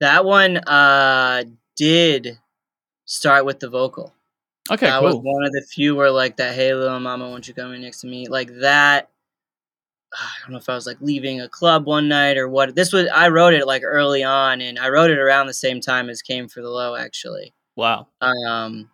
That 0.00 0.24
one 0.24 0.56
uh, 0.56 1.44
did 1.76 2.38
start 3.04 3.44
with 3.46 3.60
the 3.60 3.70
vocal. 3.70 4.12
Okay, 4.70 4.86
that 4.86 5.02
was 5.02 5.16
one 5.16 5.44
of 5.44 5.52
the 5.52 5.62
few 5.62 5.94
where 5.94 6.10
like 6.10 6.36
that 6.38 6.54
hey 6.54 6.74
little 6.74 6.98
mama 7.00 7.28
won't 7.28 7.46
you 7.46 7.54
come 7.54 7.72
in 7.74 7.82
next 7.82 8.00
to 8.00 8.06
me? 8.06 8.28
Like 8.28 8.50
that 8.60 9.10
i 10.14 10.28
don't 10.42 10.52
know 10.52 10.58
if 10.58 10.68
i 10.68 10.74
was 10.74 10.86
like 10.86 11.00
leaving 11.00 11.40
a 11.40 11.48
club 11.48 11.86
one 11.86 12.08
night 12.08 12.36
or 12.36 12.48
what 12.48 12.74
this 12.74 12.92
was 12.92 13.06
i 13.14 13.28
wrote 13.28 13.54
it 13.54 13.66
like 13.66 13.82
early 13.84 14.22
on 14.22 14.60
and 14.60 14.78
i 14.78 14.88
wrote 14.88 15.10
it 15.10 15.18
around 15.18 15.46
the 15.46 15.54
same 15.54 15.80
time 15.80 16.08
as 16.08 16.22
came 16.22 16.48
for 16.48 16.60
the 16.62 16.68
low 16.68 16.94
actually. 16.94 17.52
Wow. 17.76 18.06
um 18.20 18.90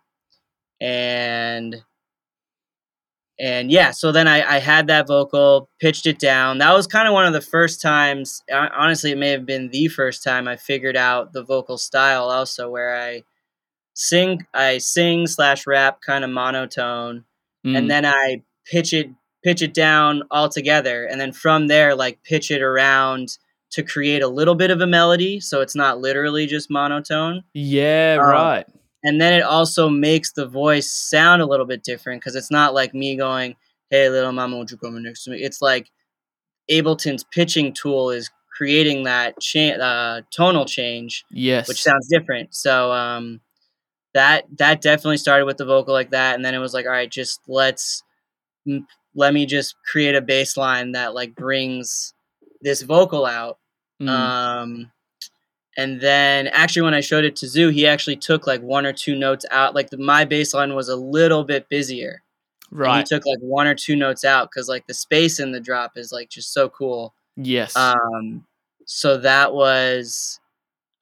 and 0.79 1.83
and 3.39 3.71
yeah 3.71 3.91
so 3.91 4.11
then 4.11 4.27
i 4.27 4.55
i 4.55 4.59
had 4.59 4.87
that 4.87 5.07
vocal 5.07 5.69
pitched 5.79 6.07
it 6.07 6.19
down. 6.19 6.57
That 6.57 6.73
was 6.73 6.87
kind 6.87 7.07
of 7.07 7.13
one 7.13 7.25
of 7.25 7.33
the 7.33 7.41
first 7.41 7.81
times 7.81 8.43
honestly 8.51 9.11
it 9.11 9.17
may 9.17 9.29
have 9.29 9.45
been 9.45 9.69
the 9.69 9.87
first 9.87 10.23
time 10.23 10.47
i 10.47 10.55
figured 10.55 10.97
out 10.97 11.33
the 11.33 11.43
vocal 11.43 11.77
style 11.77 12.29
also 12.29 12.69
where 12.69 12.95
i 12.99 13.23
sing 13.93 14.45
i 14.53 14.77
sing 14.77 15.27
slash 15.27 15.67
rap 15.67 16.01
kind 16.01 16.23
of 16.23 16.29
monotone 16.29 17.23
Mm, 17.63 17.77
and 17.77 17.91
then 17.91 18.07
I 18.07 18.41
pitch 18.65 18.91
it 18.91 19.11
pitch 19.43 19.61
it 19.61 19.71
down 19.75 20.23
all 20.31 20.49
together 20.49 21.05
and 21.05 21.21
then 21.21 21.31
from 21.31 21.67
there 21.67 21.93
like 21.93 22.23
pitch 22.23 22.49
it 22.49 22.63
around 22.63 23.37
to 23.73 23.83
create 23.83 24.23
a 24.23 24.27
little 24.27 24.55
bit 24.55 24.71
of 24.71 24.81
a 24.81 24.87
melody 24.87 25.39
so 25.39 25.61
it's 25.61 25.75
not 25.75 25.99
literally 25.99 26.47
just 26.47 26.71
monotone 26.71 27.43
yeah, 27.53 28.17
um, 28.19 28.27
right. 28.29 28.65
and 29.03 29.21
then 29.21 29.31
it 29.33 29.43
also 29.43 29.89
makes 29.89 30.31
the 30.31 30.47
voice 30.47 30.91
sound 30.91 31.39
a 31.39 31.45
little 31.45 31.67
bit 31.67 31.83
different 31.83 32.19
because 32.19 32.35
it's 32.35 32.49
not 32.49 32.73
like 32.73 32.95
me 32.95 33.15
going 33.15 33.55
hey 33.91 34.09
little 34.09 34.31
mama 34.31 34.55
won't 34.55 34.71
you 34.71 34.77
come 34.77 34.99
next 35.03 35.23
to 35.25 35.29
me 35.29 35.37
it's 35.37 35.61
like 35.61 35.91
ableton's 36.71 37.23
pitching 37.25 37.73
tool 37.73 38.09
is 38.09 38.31
creating 38.55 39.03
that 39.03 39.39
cha- 39.39 39.77
uh, 39.79 40.21
tonal 40.31 40.65
change 40.65 41.25
Yes. 41.31 41.67
which 41.67 41.81
sounds 41.81 42.07
different. 42.07 42.53
So 42.55 42.91
um, 42.91 43.39
that 44.13 44.45
that 44.57 44.81
definitely 44.81 45.17
started 45.17 45.45
with 45.45 45.57
the 45.57 45.65
vocal 45.65 45.93
like 45.93 46.11
that, 46.11 46.35
and 46.35 46.43
then 46.43 46.53
it 46.53 46.59
was 46.59 46.73
like, 46.73 46.85
all 46.85 46.91
right, 46.91 47.09
just 47.09 47.39
let's 47.47 48.03
m- 48.67 48.87
let 49.15 49.33
me 49.33 49.45
just 49.45 49.75
create 49.89 50.15
a 50.15 50.21
bass 50.21 50.55
line 50.57 50.93
that 50.93 51.13
like 51.13 51.35
brings 51.35 52.13
this 52.61 52.81
vocal 52.81 53.25
out. 53.25 53.57
Mm, 54.01 54.09
Um, 54.09 54.91
and 55.77 56.01
then 56.01 56.47
actually, 56.47 56.81
when 56.83 56.93
I 56.93 57.01
showed 57.01 57.23
it 57.23 57.35
to 57.37 57.45
ZHU, 57.45 57.71
he 57.73 57.87
actually 57.87 58.17
took 58.17 58.45
like 58.47 58.61
one 58.61 58.85
or 58.85 58.93
two 58.93 59.15
notes 59.15 59.45
out. 59.51 59.73
Like 59.75 59.89
the, 59.89 59.97
my 59.97 60.25
bass 60.25 60.53
line 60.53 60.75
was 60.75 60.89
a 60.89 60.95
little 60.95 61.43
bit 61.43 61.69
busier. 61.69 62.21
And 62.99 63.07
he 63.09 63.15
took 63.15 63.25
like 63.25 63.39
one 63.39 63.67
or 63.67 63.75
two 63.75 63.95
notes 63.95 64.23
out 64.23 64.49
because 64.49 64.69
like 64.69 64.87
the 64.87 64.93
space 64.93 65.39
in 65.39 65.51
the 65.51 65.59
drop 65.59 65.97
is 65.97 66.11
like 66.11 66.29
just 66.29 66.53
so 66.53 66.69
cool. 66.69 67.13
yes. 67.35 67.75
Um, 67.75 68.45
so 68.85 69.17
that 69.17 69.53
was 69.53 70.39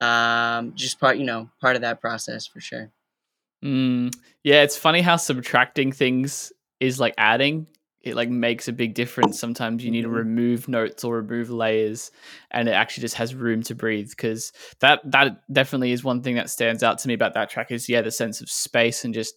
um, 0.00 0.72
just 0.74 0.98
part, 1.00 1.16
you 1.18 1.24
know, 1.24 1.48
part 1.60 1.76
of 1.76 1.82
that 1.82 2.00
process 2.00 2.46
for 2.46 2.60
sure. 2.60 2.90
Mm, 3.64 4.14
yeah, 4.42 4.62
it's 4.62 4.76
funny 4.76 5.02
how 5.02 5.16
subtracting 5.16 5.92
things 5.92 6.52
is 6.80 6.98
like 6.98 7.14
adding. 7.18 7.66
It 8.02 8.14
like 8.14 8.30
makes 8.30 8.68
a 8.68 8.72
big 8.72 8.94
difference. 8.94 9.38
Sometimes 9.38 9.84
you 9.84 9.90
need 9.90 10.02
to 10.02 10.08
Mhm. 10.08 10.14
remove 10.14 10.68
notes 10.68 11.04
or 11.04 11.16
remove 11.16 11.50
layers, 11.50 12.10
and 12.50 12.66
it 12.68 12.72
actually 12.72 13.02
just 13.02 13.16
has 13.16 13.34
room 13.34 13.62
to 13.64 13.74
breathe. 13.74 14.08
Because 14.10 14.52
that 14.80 15.00
that 15.10 15.42
definitely 15.52 15.92
is 15.92 16.02
one 16.02 16.22
thing 16.22 16.36
that 16.36 16.48
stands 16.48 16.82
out 16.82 16.98
to 17.00 17.08
me 17.08 17.14
about 17.14 17.34
that 17.34 17.50
track 17.50 17.70
is 17.70 17.88
yeah 17.88 18.00
the 18.00 18.10
sense 18.10 18.40
of 18.40 18.48
space 18.50 19.04
and 19.04 19.12
just 19.12 19.34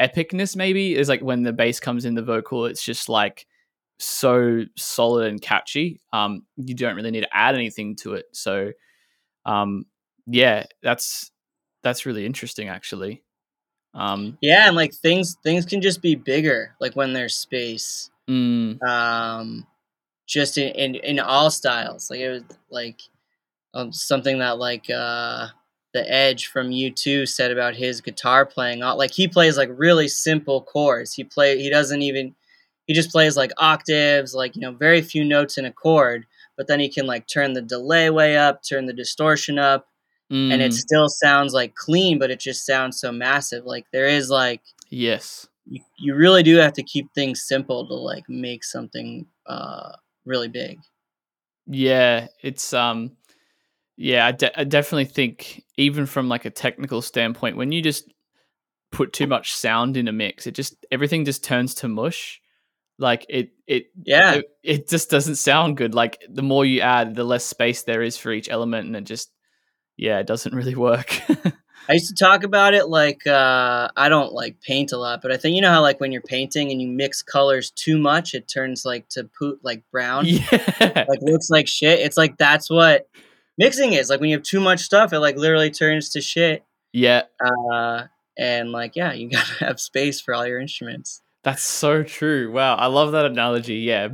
epicness. 0.00 0.56
Maybe 0.56 0.96
is 0.96 1.08
like 1.08 1.22
when 1.22 1.42
the 1.44 1.52
bass 1.52 1.80
comes 1.80 2.04
in 2.04 2.14
the 2.14 2.22
vocal, 2.22 2.66
it's 2.66 2.84
just 2.84 3.08
like 3.08 3.46
so 3.98 4.64
solid 4.76 5.28
and 5.28 5.42
catchy. 5.42 6.00
Um, 6.12 6.46
you 6.56 6.74
don't 6.74 6.96
really 6.96 7.10
need 7.12 7.22
to 7.22 7.36
add 7.36 7.54
anything 7.56 7.96
to 7.96 8.14
it. 8.14 8.26
So, 8.32 8.72
um, 9.46 9.86
yeah, 10.26 10.66
that's 10.82 11.30
that's 11.82 12.06
really 12.06 12.26
interesting 12.26 12.68
actually. 12.68 13.24
Um, 13.98 14.38
Yeah, 14.40 14.68
and 14.68 14.76
like 14.76 14.94
things 14.94 15.36
things 15.42 15.66
can 15.66 15.80
just 15.82 16.00
be 16.00 16.14
bigger, 16.14 16.74
like 16.80 16.94
when 16.94 17.12
there's 17.12 17.34
space. 17.34 18.10
mm, 18.30 18.82
Um, 18.82 19.66
just 20.26 20.58
in, 20.58 20.68
in 20.74 20.94
in 20.96 21.20
all 21.20 21.50
styles. 21.50 22.10
Like 22.10 22.20
it 22.20 22.30
was 22.30 22.42
like 22.70 23.00
um, 23.74 23.92
something 23.92 24.38
that 24.38 24.58
like 24.58 24.88
uh 24.90 25.48
the 25.94 26.10
Edge 26.10 26.46
from 26.48 26.70
U2 26.70 27.26
said 27.26 27.50
about 27.50 27.74
his 27.74 28.00
guitar 28.00 28.44
playing. 28.46 28.80
Like 28.80 29.12
he 29.12 29.26
plays 29.28 29.56
like 29.56 29.70
really 29.72 30.08
simple 30.08 30.62
chords. 30.62 31.14
He 31.14 31.24
play 31.24 31.58
he 31.60 31.70
doesn't 31.70 32.02
even 32.02 32.34
he 32.86 32.94
just 32.94 33.10
plays 33.10 33.36
like 33.36 33.52
octaves, 33.58 34.34
like 34.34 34.54
you 34.56 34.62
know, 34.62 34.72
very 34.72 35.02
few 35.02 35.24
notes 35.24 35.58
in 35.58 35.64
a 35.64 35.72
chord. 35.72 36.26
But 36.56 36.66
then 36.66 36.80
he 36.80 36.88
can 36.88 37.06
like 37.06 37.26
turn 37.26 37.52
the 37.54 37.62
delay 37.62 38.10
way 38.10 38.36
up, 38.36 38.62
turn 38.62 38.86
the 38.86 38.92
distortion 38.92 39.58
up, 39.58 39.88
and 40.50 40.62
it 40.62 40.72
mm, 40.72 40.72
still 40.72 41.08
sounds 41.08 41.52
like 41.54 41.74
clean, 41.74 42.18
but 42.18 42.30
it 42.30 42.40
just 42.40 42.66
sounds 42.66 43.00
so 43.00 43.12
massive. 43.12 43.64
Like 43.64 43.86
there 43.92 44.06
is 44.06 44.30
like 44.30 44.62
yes, 44.90 45.48
you, 45.66 45.82
you 45.98 46.14
really 46.14 46.42
do 46.42 46.56
have 46.56 46.72
to 46.74 46.82
keep 46.82 47.12
things 47.14 47.42
simple 47.42 47.86
to 47.86 47.94
like 47.94 48.28
make 48.28 48.64
something 48.64 49.26
uh 49.46 49.92
really 50.24 50.48
big. 50.48 50.78
Yeah, 51.66 52.28
it's 52.42 52.72
um, 52.72 53.16
yeah, 53.96 54.26
I, 54.26 54.32
de- 54.32 54.60
I 54.60 54.64
definitely 54.64 55.06
think 55.06 55.64
even 55.76 56.06
from 56.06 56.28
like 56.28 56.44
a 56.44 56.50
technical 56.50 57.02
standpoint, 57.02 57.56
when 57.56 57.72
you 57.72 57.82
just 57.82 58.12
put 58.92 59.12
too 59.12 59.26
much 59.26 59.54
sound 59.54 59.96
in 59.96 60.08
a 60.08 60.12
mix, 60.12 60.46
it 60.46 60.52
just 60.52 60.76
everything 60.90 61.24
just 61.24 61.44
turns 61.44 61.74
to 61.76 61.88
mush. 61.88 62.40
Like 62.98 63.26
it, 63.28 63.50
it, 63.66 63.86
Yeah. 64.04 64.36
it, 64.36 64.46
it 64.62 64.88
just 64.88 65.10
doesn't 65.10 65.36
sound 65.36 65.76
good. 65.76 65.94
Like 65.94 66.22
the 66.28 66.42
more 66.42 66.64
you 66.64 66.80
add, 66.80 67.14
the 67.14 67.24
less 67.24 67.44
space 67.44 67.82
there 67.84 68.02
is 68.02 68.16
for 68.16 68.32
each 68.32 68.50
element, 68.50 68.86
and 68.86 68.96
it 68.96 69.04
just, 69.04 69.30
yeah, 69.98 70.18
it 70.20 70.26
doesn't 70.26 70.54
really 70.54 70.74
work. 70.74 71.20
I 71.90 71.94
used 71.94 72.14
to 72.14 72.22
talk 72.24 72.42
about 72.44 72.74
it 72.74 72.88
like 72.88 73.26
uh, 73.26 73.88
I 73.96 74.08
don't 74.10 74.32
like 74.34 74.60
paint 74.60 74.92
a 74.92 74.98
lot, 74.98 75.22
but 75.22 75.32
I 75.32 75.36
think 75.38 75.54
you 75.56 75.62
know 75.62 75.70
how 75.70 75.80
like 75.82 76.00
when 76.00 76.12
you're 76.12 76.20
painting 76.22 76.70
and 76.70 76.80
you 76.82 76.88
mix 76.88 77.22
colors 77.22 77.70
too 77.70 77.98
much, 77.98 78.34
it 78.34 78.46
turns 78.46 78.84
like 78.84 79.08
to 79.10 79.24
poot 79.24 79.60
like 79.62 79.82
brown, 79.90 80.24
yeah, 80.26 81.04
like 81.08 81.20
looks 81.22 81.48
like 81.50 81.66
shit. 81.66 82.00
It's 82.00 82.16
like 82.18 82.36
that's 82.36 82.68
what 82.70 83.08
mixing 83.56 83.92
is. 83.94 84.10
Like 84.10 84.20
when 84.20 84.28
you 84.30 84.36
have 84.36 84.42
too 84.44 84.60
much 84.60 84.80
stuff, 84.80 85.12
it 85.14 85.20
like 85.20 85.36
literally 85.36 85.70
turns 85.70 86.10
to 86.10 86.20
shit. 86.20 86.62
yeah, 86.92 87.22
Uh, 87.40 88.04
and 88.38 88.70
like 88.70 88.94
yeah, 88.94 89.12
you 89.14 89.30
gotta 89.30 89.64
have 89.64 89.80
space 89.80 90.20
for 90.20 90.34
all 90.34 90.46
your 90.46 90.60
instruments. 90.60 91.22
that's 91.42 91.62
so 91.62 92.02
true. 92.02 92.52
Wow, 92.52 92.74
I 92.76 92.86
love 92.88 93.12
that 93.12 93.24
analogy. 93.24 93.76
Yeah, 93.76 94.08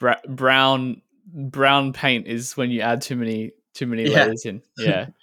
Bra- 0.00 0.20
brown 0.26 1.02
brown 1.26 1.92
paint 1.92 2.26
is 2.28 2.56
when 2.56 2.70
you 2.70 2.80
add 2.80 3.02
too 3.02 3.16
many 3.16 3.52
too 3.74 3.86
many 3.86 4.04
Yeah. 4.10 4.24
layers 4.26 4.44
in. 4.46 4.62
Yeah. 4.78 5.06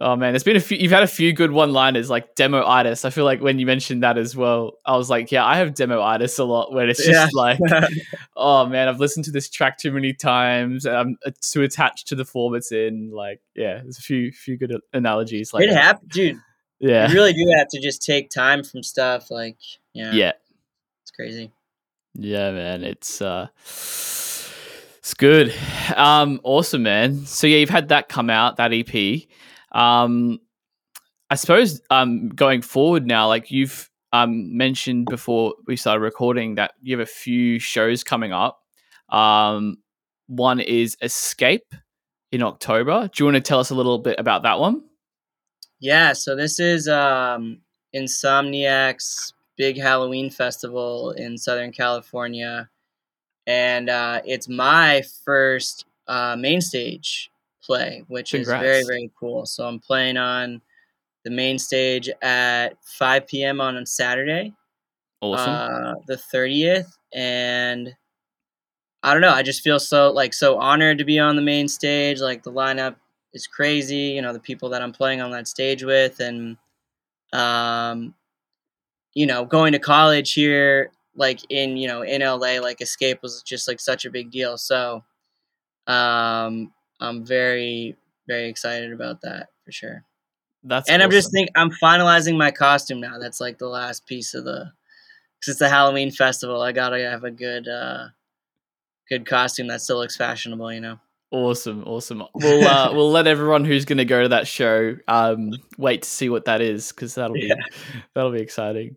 Oh 0.00 0.14
man, 0.14 0.32
there's 0.32 0.44
been 0.44 0.54
a 0.54 0.60
few. 0.60 0.78
You've 0.78 0.92
had 0.92 1.02
a 1.02 1.08
few 1.08 1.32
good 1.32 1.50
one-liners 1.50 2.08
like 2.08 2.36
demo-itis. 2.36 3.04
I 3.04 3.10
feel 3.10 3.24
like 3.24 3.40
when 3.40 3.58
you 3.58 3.66
mentioned 3.66 4.04
that 4.04 4.16
as 4.16 4.36
well, 4.36 4.74
I 4.86 4.96
was 4.96 5.10
like, 5.10 5.32
yeah, 5.32 5.44
I 5.44 5.56
have 5.56 5.74
demo-itis 5.74 6.38
a 6.38 6.44
lot. 6.44 6.72
When 6.72 6.88
it's 6.88 7.04
just 7.04 7.10
Yeah. 7.10 7.26
like, 7.34 7.58
oh 8.36 8.66
man, 8.66 8.86
I've 8.86 9.00
listened 9.00 9.24
to 9.24 9.32
this 9.32 9.48
track 9.50 9.76
too 9.76 9.90
many 9.90 10.12
times. 10.12 10.86
I'm 10.86 11.16
uh, 11.26 11.32
too 11.40 11.62
attached 11.62 12.06
to 12.08 12.14
the 12.14 12.24
form 12.24 12.54
it's 12.54 12.70
in. 12.70 13.10
Like, 13.10 13.40
yeah, 13.56 13.80
there's 13.82 13.98
a 13.98 14.02
few 14.02 14.30
few 14.30 14.56
good 14.56 14.72
analogies. 14.92 15.52
Like, 15.52 15.64
it 15.64 15.72
happened, 15.74 16.10
dude. 16.12 16.38
yeah, 16.78 17.08
You 17.08 17.14
really 17.14 17.32
do 17.32 17.52
have 17.56 17.66
to 17.70 17.80
just 17.80 18.00
take 18.04 18.30
time 18.30 18.62
from 18.62 18.84
stuff. 18.84 19.32
Like 19.32 19.56
yeah, 19.94 20.12
yeah, 20.12 20.32
it's 21.02 21.10
crazy. 21.10 21.50
yeah, 22.14 22.52
man. 22.52 22.84
It's 22.84 23.20
uh, 23.20 23.48
it's 25.08 25.14
good. 25.14 25.54
Um, 25.96 26.38
awesome, 26.44 26.82
man. 26.82 27.24
So 27.24 27.46
yeah, 27.46 27.56
you've 27.56 27.70
had 27.70 27.88
that 27.88 28.10
come 28.10 28.28
out 28.28 28.56
that 28.58 28.74
EP. 28.74 29.22
Um, 29.72 30.38
I 31.30 31.34
suppose 31.34 31.80
um, 31.88 32.28
going 32.28 32.60
forward 32.60 33.06
now, 33.06 33.26
like 33.26 33.50
you've 33.50 33.88
um, 34.12 34.54
mentioned 34.54 35.06
before 35.06 35.54
we 35.66 35.76
started 35.76 36.00
recording, 36.00 36.56
that 36.56 36.72
you 36.82 36.98
have 36.98 37.08
a 37.08 37.10
few 37.10 37.58
shows 37.58 38.04
coming 38.04 38.34
up. 38.34 38.60
Um, 39.08 39.78
one 40.26 40.60
is 40.60 40.94
Escape 41.00 41.74
in 42.30 42.42
October. 42.42 43.08
Do 43.10 43.22
you 43.22 43.24
want 43.24 43.36
to 43.36 43.40
tell 43.40 43.60
us 43.60 43.70
a 43.70 43.74
little 43.74 44.00
bit 44.00 44.20
about 44.20 44.42
that 44.42 44.60
one? 44.60 44.82
Yeah, 45.80 46.12
so 46.12 46.36
this 46.36 46.60
is 46.60 46.86
um, 46.86 47.62
Insomniac's 47.96 49.32
big 49.56 49.78
Halloween 49.78 50.28
festival 50.28 51.12
in 51.12 51.38
Southern 51.38 51.72
California, 51.72 52.68
and 53.48 53.88
uh, 53.88 54.20
it's 54.26 54.46
my 54.46 55.02
first 55.24 55.86
uh, 56.06 56.36
main 56.38 56.60
stage 56.60 57.30
play, 57.62 58.04
which 58.08 58.34
is 58.34 58.46
very 58.46 58.84
very 58.84 59.10
cool. 59.18 59.46
So 59.46 59.66
I'm 59.66 59.80
playing 59.80 60.18
on 60.18 60.60
the 61.24 61.30
main 61.30 61.58
stage 61.58 62.08
at 62.22 62.76
5 62.84 63.26
p.m. 63.26 63.60
on 63.60 63.84
Saturday, 63.86 64.54
Awesome. 65.22 65.54
uh, 65.54 65.94
the 66.06 66.16
30th, 66.16 66.86
and 67.14 67.94
I 69.02 69.12
don't 69.14 69.22
know. 69.22 69.32
I 69.32 69.42
just 69.42 69.62
feel 69.62 69.80
so 69.80 70.10
like 70.12 70.34
so 70.34 70.58
honored 70.58 70.98
to 70.98 71.04
be 71.04 71.18
on 71.18 71.34
the 71.34 71.42
main 71.42 71.68
stage. 71.68 72.20
Like 72.20 72.42
the 72.42 72.52
lineup 72.52 72.96
is 73.32 73.46
crazy. 73.46 74.12
You 74.14 74.20
know 74.20 74.34
the 74.34 74.40
people 74.40 74.68
that 74.70 74.82
I'm 74.82 74.92
playing 74.92 75.22
on 75.22 75.30
that 75.30 75.48
stage 75.48 75.82
with, 75.82 76.20
and 76.20 76.58
um, 77.32 78.14
you 79.14 79.24
know 79.26 79.46
going 79.46 79.72
to 79.72 79.78
college 79.78 80.34
here, 80.34 80.90
like 81.18 81.40
in 81.50 81.76
you 81.76 81.88
know 81.88 82.02
in 82.02 82.22
LA, 82.22 82.60
like 82.60 82.80
Escape 82.80 83.20
was 83.22 83.42
just 83.42 83.68
like 83.68 83.80
such 83.80 84.04
a 84.04 84.10
big 84.10 84.30
deal. 84.30 84.56
So 84.56 85.04
um, 85.86 86.72
I'm 87.00 87.26
very 87.26 87.96
very 88.26 88.48
excited 88.48 88.92
about 88.92 89.20
that 89.22 89.48
for 89.64 89.72
sure. 89.72 90.04
That's 90.62 90.88
and 90.88 91.02
I'm 91.02 91.10
just 91.10 91.26
awesome. 91.28 91.32
think 91.32 91.50
I'm 91.56 91.70
finalizing 91.70 92.36
my 92.38 92.50
costume 92.50 93.00
now. 93.00 93.18
That's 93.18 93.40
like 93.40 93.58
the 93.58 93.68
last 93.68 94.06
piece 94.06 94.34
of 94.34 94.44
the 94.44 94.72
because 95.40 95.52
it's 95.54 95.60
a 95.60 95.68
Halloween 95.68 96.10
festival. 96.10 96.62
I 96.62 96.72
gotta 96.72 96.98
have 96.98 97.24
a 97.24 97.30
good 97.30 97.68
uh 97.68 98.08
good 99.08 99.26
costume 99.26 99.66
that 99.68 99.82
still 99.82 99.98
looks 99.98 100.16
fashionable. 100.16 100.72
You 100.72 100.80
know. 100.80 100.98
Awesome, 101.30 101.84
awesome. 101.84 102.22
We'll 102.34 102.66
uh, 102.66 102.92
we'll 102.94 103.10
let 103.10 103.26
everyone 103.26 103.64
who's 103.64 103.84
going 103.84 103.98
to 103.98 104.06
go 104.06 104.22
to 104.22 104.28
that 104.30 104.46
show 104.46 104.96
um, 105.08 105.50
wait 105.76 106.02
to 106.02 106.08
see 106.08 106.30
what 106.30 106.46
that 106.46 106.62
is 106.62 106.90
because 106.90 107.16
that'll 107.16 107.34
be 107.34 107.48
Yeah. 107.48 107.62
that'll 108.14 108.32
be 108.32 108.40
exciting. 108.40 108.96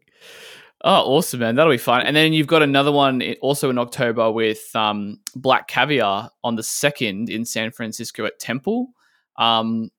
Oh, 0.83 1.15
awesome, 1.15 1.41
man! 1.41 1.55
That'll 1.55 1.71
be 1.71 1.77
fun. 1.77 2.01
And 2.01 2.15
then 2.15 2.33
you've 2.33 2.47
got 2.47 2.63
another 2.63 2.91
one 2.91 3.21
also 3.41 3.69
in 3.69 3.77
October 3.77 4.31
with 4.31 4.75
um, 4.75 5.19
Black 5.35 5.67
Caviar 5.67 6.31
on 6.43 6.55
the 6.55 6.63
second 6.63 7.29
in 7.29 7.45
San 7.45 7.71
Francisco 7.71 8.25
at 8.25 8.39
Temple. 8.39 8.87
Um, 9.37 9.91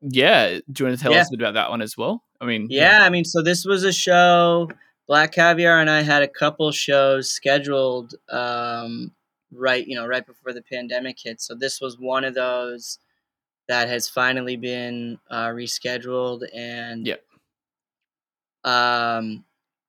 yeah, 0.00 0.58
do 0.72 0.82
you 0.82 0.86
want 0.86 0.98
to 0.98 1.02
tell 1.02 1.12
Yeah. 1.12 1.20
us 1.20 1.28
a 1.28 1.36
bit 1.36 1.40
about 1.40 1.54
that 1.54 1.70
one 1.70 1.80
as 1.82 1.96
well? 1.96 2.24
I 2.40 2.46
mean, 2.46 2.66
Yeah, 2.68 2.98
I 3.02 3.10
mean, 3.10 3.24
so 3.24 3.42
this 3.42 3.64
was 3.64 3.84
a 3.84 3.92
show. 3.92 4.68
Black 5.06 5.32
Caviar 5.32 5.78
and 5.80 5.88
I 5.88 6.02
had 6.02 6.22
a 6.22 6.28
couple 6.28 6.70
shows 6.72 7.30
scheduled 7.30 8.14
um, 8.28 9.12
right, 9.52 9.86
you 9.86 9.94
know, 9.94 10.06
right 10.06 10.26
before 10.26 10.52
the 10.52 10.62
pandemic 10.62 11.18
hit. 11.22 11.40
So 11.40 11.54
this 11.54 11.80
was 11.80 11.98
one 11.98 12.24
of 12.24 12.34
those 12.34 12.98
that 13.68 13.88
has 13.88 14.08
finally 14.08 14.56
been 14.56 15.18
uh, 15.30 15.48
rescheduled 15.48 16.42
and 16.54 17.06
yeah, 17.06 17.16
um, 18.64 19.44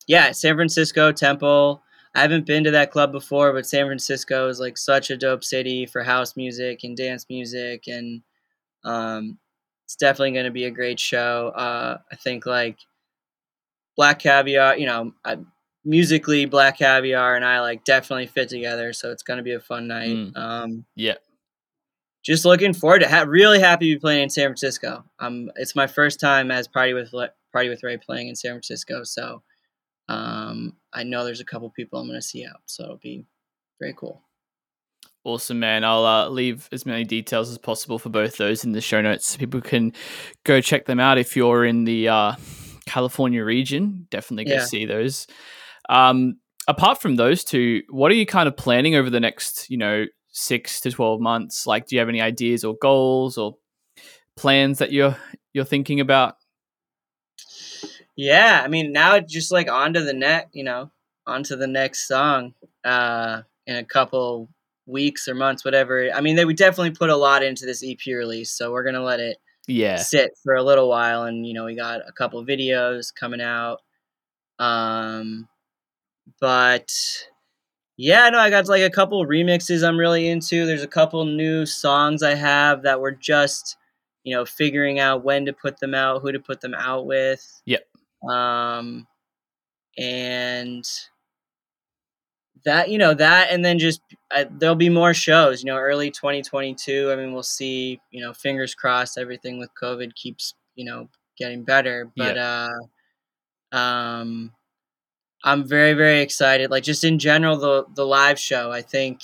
yeah, 0.08 0.32
San 0.32 0.56
Francisco 0.56 1.12
Temple. 1.12 1.82
I 2.14 2.22
haven't 2.22 2.46
been 2.46 2.64
to 2.64 2.72
that 2.72 2.92
club 2.92 3.12
before, 3.12 3.52
but 3.52 3.66
San 3.66 3.86
Francisco 3.88 4.48
is 4.48 4.60
like 4.60 4.78
such 4.78 5.10
a 5.10 5.18
dope 5.18 5.44
city 5.44 5.86
for 5.86 6.02
house 6.02 6.38
music 6.38 6.84
and 6.84 6.96
dance 6.96 7.26
music, 7.30 7.88
and 7.88 8.22
um, 8.86 9.38
it's 9.86 9.96
definitely 9.96 10.32
going 10.32 10.46
to 10.46 10.52
be 10.52 10.66
a 10.66 10.72
great 10.72 11.00
show. 11.00 11.52
Uh, 11.56 11.98
I 12.12 12.16
think 12.16 12.46
like 12.46 12.80
Black 13.98 14.20
Caviar, 14.20 14.78
you 14.78 14.86
know, 14.86 15.14
I, 15.26 15.38
musically 15.84 16.46
Black 16.46 16.78
Caviar 16.78 17.36
and 17.36 17.44
I 17.44 17.60
like 17.60 17.84
definitely 17.84 18.28
fit 18.28 18.48
together, 18.48 18.94
so 18.94 19.12
it's 19.12 19.24
going 19.24 19.38
to 19.38 19.44
be 19.44 19.54
a 19.54 19.60
fun 19.60 19.88
night. 19.88 20.10
Mm. 20.10 20.38
Um, 20.38 20.86
yeah, 20.96 21.16
just 22.24 22.46
looking 22.46 22.74
forward 22.74 23.00
to 23.00 23.10
ha- 23.10 23.26
really 23.28 23.60
happy 23.60 23.90
to 23.90 23.96
be 23.98 24.00
playing 24.00 24.24
in 24.24 24.30
San 24.30 24.48
Francisco. 24.48 25.04
Um, 25.20 25.52
it's 25.58 25.76
my 25.76 25.88
first 25.88 26.20
time 26.22 26.50
as 26.50 26.68
Party 26.68 26.94
with 26.94 27.12
Le- 27.12 27.32
Party 27.52 27.68
with 27.68 27.84
Ray 27.84 27.98
playing 27.98 28.30
in 28.30 28.36
San 28.36 28.52
Francisco, 28.52 29.04
so 29.04 29.44
um, 30.08 30.76
I 30.94 31.04
know 31.04 31.26
there's 31.26 31.40
a 31.42 31.46
couple 31.46 31.70
people 31.70 32.00
I'm 32.00 32.08
going 32.08 32.20
to 32.20 32.26
see 32.26 32.46
out, 32.46 32.62
so 32.66 32.84
it'll 32.84 32.98
be 32.98 33.26
very 33.80 33.94
cool. 33.98 34.22
Awesome, 35.24 35.60
man. 35.60 35.84
I'll 35.84 36.06
uh, 36.06 36.30
leave 36.30 36.70
as 36.72 36.86
many 36.86 37.04
details 37.04 37.50
as 37.50 37.58
possible 37.58 37.98
for 37.98 38.10
both 38.10 38.38
those 38.38 38.64
in 38.64 38.74
the 38.74 38.82
show 38.82 39.02
notes 39.02 39.26
so 39.28 39.40
people 39.40 39.60
can 39.62 39.92
go 40.44 40.62
check 40.62 40.86
them 40.86 41.00
out 41.00 41.18
if 41.18 41.36
you're 41.36 41.66
in 41.66 41.84
the 41.84 42.08
uh, 42.10 42.34
California 42.86 43.44
region. 43.44 44.08
Definitely 44.12 44.46
go 44.46 44.54
Yeah. 44.56 44.66
see 44.66 44.86
those. 44.86 45.26
Um, 45.90 46.38
apart 46.68 47.02
from 47.02 47.16
those 47.16 47.44
two, 47.44 47.82
what 47.90 48.12
are 48.12 48.16
you 48.16 48.28
kind 48.28 48.48
of 48.48 48.56
planning 48.56 48.94
over 48.94 49.10
the 49.10 49.20
next, 49.20 49.68
you 49.70 49.78
know, 49.78 50.06
six 50.30 50.80
to 50.82 50.92
12 50.92 51.20
months? 51.20 51.66
Like, 51.66 51.88
do 51.88 51.96
you 51.96 52.00
have 52.02 52.10
any 52.10 52.22
ideas 52.22 52.64
or 52.64 52.76
goals 52.80 53.38
or 53.40 53.58
plans 54.38 54.78
that 54.78 54.92
you're 54.92 55.18
you're 55.54 55.66
thinking 55.66 56.00
about? 56.02 56.36
Yeah, 58.16 58.62
I 58.64 58.68
mean 58.68 58.92
now 58.92 59.16
it's 59.16 59.32
just 59.32 59.52
like 59.52 59.70
on 59.70 59.94
to 59.94 60.02
the 60.02 60.14
next, 60.14 60.56
you 60.56 60.64
know, 60.64 60.92
on 61.28 61.44
to 61.44 61.56
the 61.56 61.68
next 61.68 62.08
song 62.08 62.54
uh, 62.84 63.42
in 63.68 63.76
a 63.78 63.84
couple 63.84 64.50
weeks 64.86 65.28
or 65.28 65.36
months, 65.36 65.66
whatever. 65.66 66.10
I 66.14 66.22
mean, 66.22 66.36
they 66.36 66.46
would 66.46 66.58
definitely 66.58 66.92
put 66.92 67.10
a 67.10 67.16
lot 67.16 67.44
into 67.44 67.66
this 67.66 67.84
EP 67.84 68.00
release, 68.08 68.52
so 68.52 68.72
we're 68.72 68.84
gonna 68.84 69.04
let 69.04 69.20
it 69.20 69.38
Yeah, 69.68 69.98
sit 69.98 70.32
for 70.44 70.56
a 70.56 70.64
little 70.64 70.90
while 70.90 71.24
and 71.24 71.46
you 71.48 71.54
know 71.54 71.66
we 71.66 71.76
got 71.76 72.02
a 72.08 72.12
couple 72.14 72.44
videos 72.46 73.14
coming 73.14 73.42
out 73.42 73.82
um 74.60 75.48
but 76.42 76.92
yeah 77.98 78.30
no 78.30 78.38
i 78.40 78.50
got 78.50 78.68
like 78.68 78.82
a 78.82 78.90
couple 78.90 79.26
remixes 79.26 79.88
i'm 79.88 79.98
really 79.98 80.28
into 80.28 80.66
there's 80.66 80.84
a 80.84 80.88
couple 80.88 81.24
new 81.26 81.66
songs 81.66 82.24
i 82.24 82.34
have 82.36 82.82
that 82.82 83.00
we're 83.00 83.12
just 83.12 83.78
you 84.24 84.36
know 84.36 84.46
figuring 84.46 85.00
out 85.00 85.24
when 85.24 85.46
to 85.46 85.54
put 85.54 85.80
them 85.80 85.94
out 85.94 86.22
who 86.22 86.32
to 86.32 86.40
put 86.40 86.62
them 86.62 86.74
out 86.74 87.06
with 87.06 87.62
Yep. 87.66 87.88
Um 88.30 89.08
and 89.98 90.86
that 92.66 92.90
you 92.90 92.98
know 92.98 93.14
that 93.14 93.52
and 93.52 93.64
then 93.64 93.78
just 93.78 94.02
uh, 94.36 94.46
there'll 94.58 94.76
be 94.76 94.90
more 94.90 95.14
shows 95.14 95.64
you 95.64 95.68
know 95.68 95.78
early 95.78 96.10
2022 96.12 97.12
i 97.12 97.16
mean 97.16 97.32
we'll 97.34 97.44
see 97.44 98.00
you 98.12 98.22
know 98.22 98.34
fingers 98.34 98.74
crossed 98.74 99.18
everything 99.18 99.60
with 99.60 99.70
covid 99.82 100.14
keeps 100.16 100.54
you 100.76 100.86
know 100.86 101.08
getting 101.38 101.64
better 101.64 102.12
but 102.16 102.38
uh 102.38 102.70
um 103.72 104.52
i'm 105.44 105.64
very 105.68 105.94
very 105.94 106.22
excited 106.22 106.72
like 106.72 106.84
just 106.84 107.04
in 107.04 107.20
general 107.20 107.58
the 107.58 107.86
the 107.96 108.06
live 108.06 108.40
show 108.40 108.72
i 108.72 108.82
think 108.82 109.22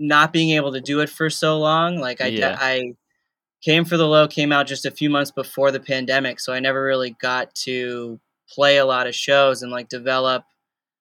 not 0.00 0.32
being 0.32 0.50
able 0.50 0.72
to 0.72 0.80
do 0.80 1.00
it 1.00 1.10
for 1.10 1.30
so 1.30 1.58
long. 1.58 1.98
Like 1.98 2.20
I, 2.20 2.26
Yeah. 2.28 2.56
I 2.58 2.94
came 3.62 3.84
for 3.84 3.96
the 3.96 4.06
low 4.06 4.26
came 4.28 4.52
out 4.52 4.66
just 4.66 4.86
a 4.86 4.90
few 4.90 5.10
months 5.10 5.30
before 5.30 5.70
the 5.70 5.80
pandemic, 5.80 6.40
so 6.40 6.52
I 6.52 6.60
never 6.60 6.82
really 6.82 7.10
got 7.20 7.54
to 7.66 8.18
play 8.48 8.78
a 8.78 8.84
lot 8.86 9.06
of 9.06 9.14
shows 9.14 9.62
and 9.62 9.70
like 9.72 9.88
develop 9.88 10.44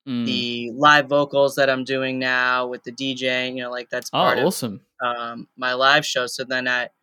Mm. 0.07 0.25
the 0.25 0.71
live 0.75 1.07
vocals 1.07 1.55
that 1.55 1.69
I'm 1.69 1.83
doing 1.83 2.19
now 2.19 2.65
with 2.65 2.83
the 2.83 2.91
dj 2.91 3.53
You 3.53 3.63
know, 3.63 3.69
like 3.69 3.89
that's 3.89 4.09
oh, 4.13 4.17
part 4.17 4.39
of 4.39 4.45
awesome. 4.45 4.81
um, 5.05 5.47
my 5.57 5.73
live 5.73 6.05
show. 6.05 6.25
So 6.25 6.45
then 6.45 6.67
at 6.67 6.93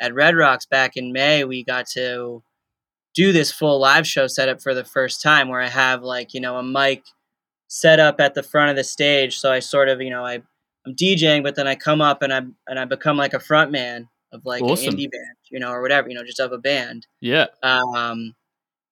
at 0.00 0.14
Red 0.14 0.34
Rocks 0.36 0.64
back 0.64 0.96
in 0.96 1.12
May, 1.12 1.44
we 1.44 1.62
got 1.64 1.86
to 1.88 2.42
do 3.14 3.32
this 3.32 3.50
full 3.52 3.80
live 3.80 4.06
show 4.06 4.28
setup 4.28 4.62
for 4.62 4.72
the 4.72 4.84
first 4.84 5.20
time, 5.20 5.48
where 5.48 5.60
I 5.60 5.68
have 5.68 6.02
like 6.02 6.32
you 6.32 6.40
know 6.40 6.56
a 6.56 6.62
mic 6.62 7.02
set 7.66 7.98
up 8.00 8.20
at 8.20 8.34
the 8.34 8.42
front 8.42 8.70
of 8.70 8.76
the 8.76 8.84
stage. 8.84 9.36
So 9.38 9.50
I 9.52 9.58
sort 9.58 9.88
of 9.88 10.00
you 10.00 10.10
know 10.10 10.24
I 10.24 10.40
I'm 10.86 10.94
DJing, 10.94 11.42
but 11.42 11.56
then 11.56 11.66
I 11.66 11.74
come 11.74 12.00
up 12.00 12.22
and 12.22 12.32
I 12.32 12.42
and 12.68 12.78
I 12.78 12.84
become 12.84 13.16
like 13.16 13.34
a 13.34 13.40
front 13.40 13.72
man 13.72 14.08
of 14.34 14.44
like 14.44 14.62
Awesome. 14.62 14.88
an 14.88 14.94
indie 14.94 15.10
band, 15.10 15.36
you 15.50 15.58
know, 15.60 15.70
or 15.70 15.80
whatever, 15.80 16.08
you 16.08 16.14
know, 16.14 16.24
just 16.24 16.40
of 16.40 16.52
a 16.52 16.58
band. 16.58 17.06
Yeah. 17.20 17.46
Um, 17.62 18.34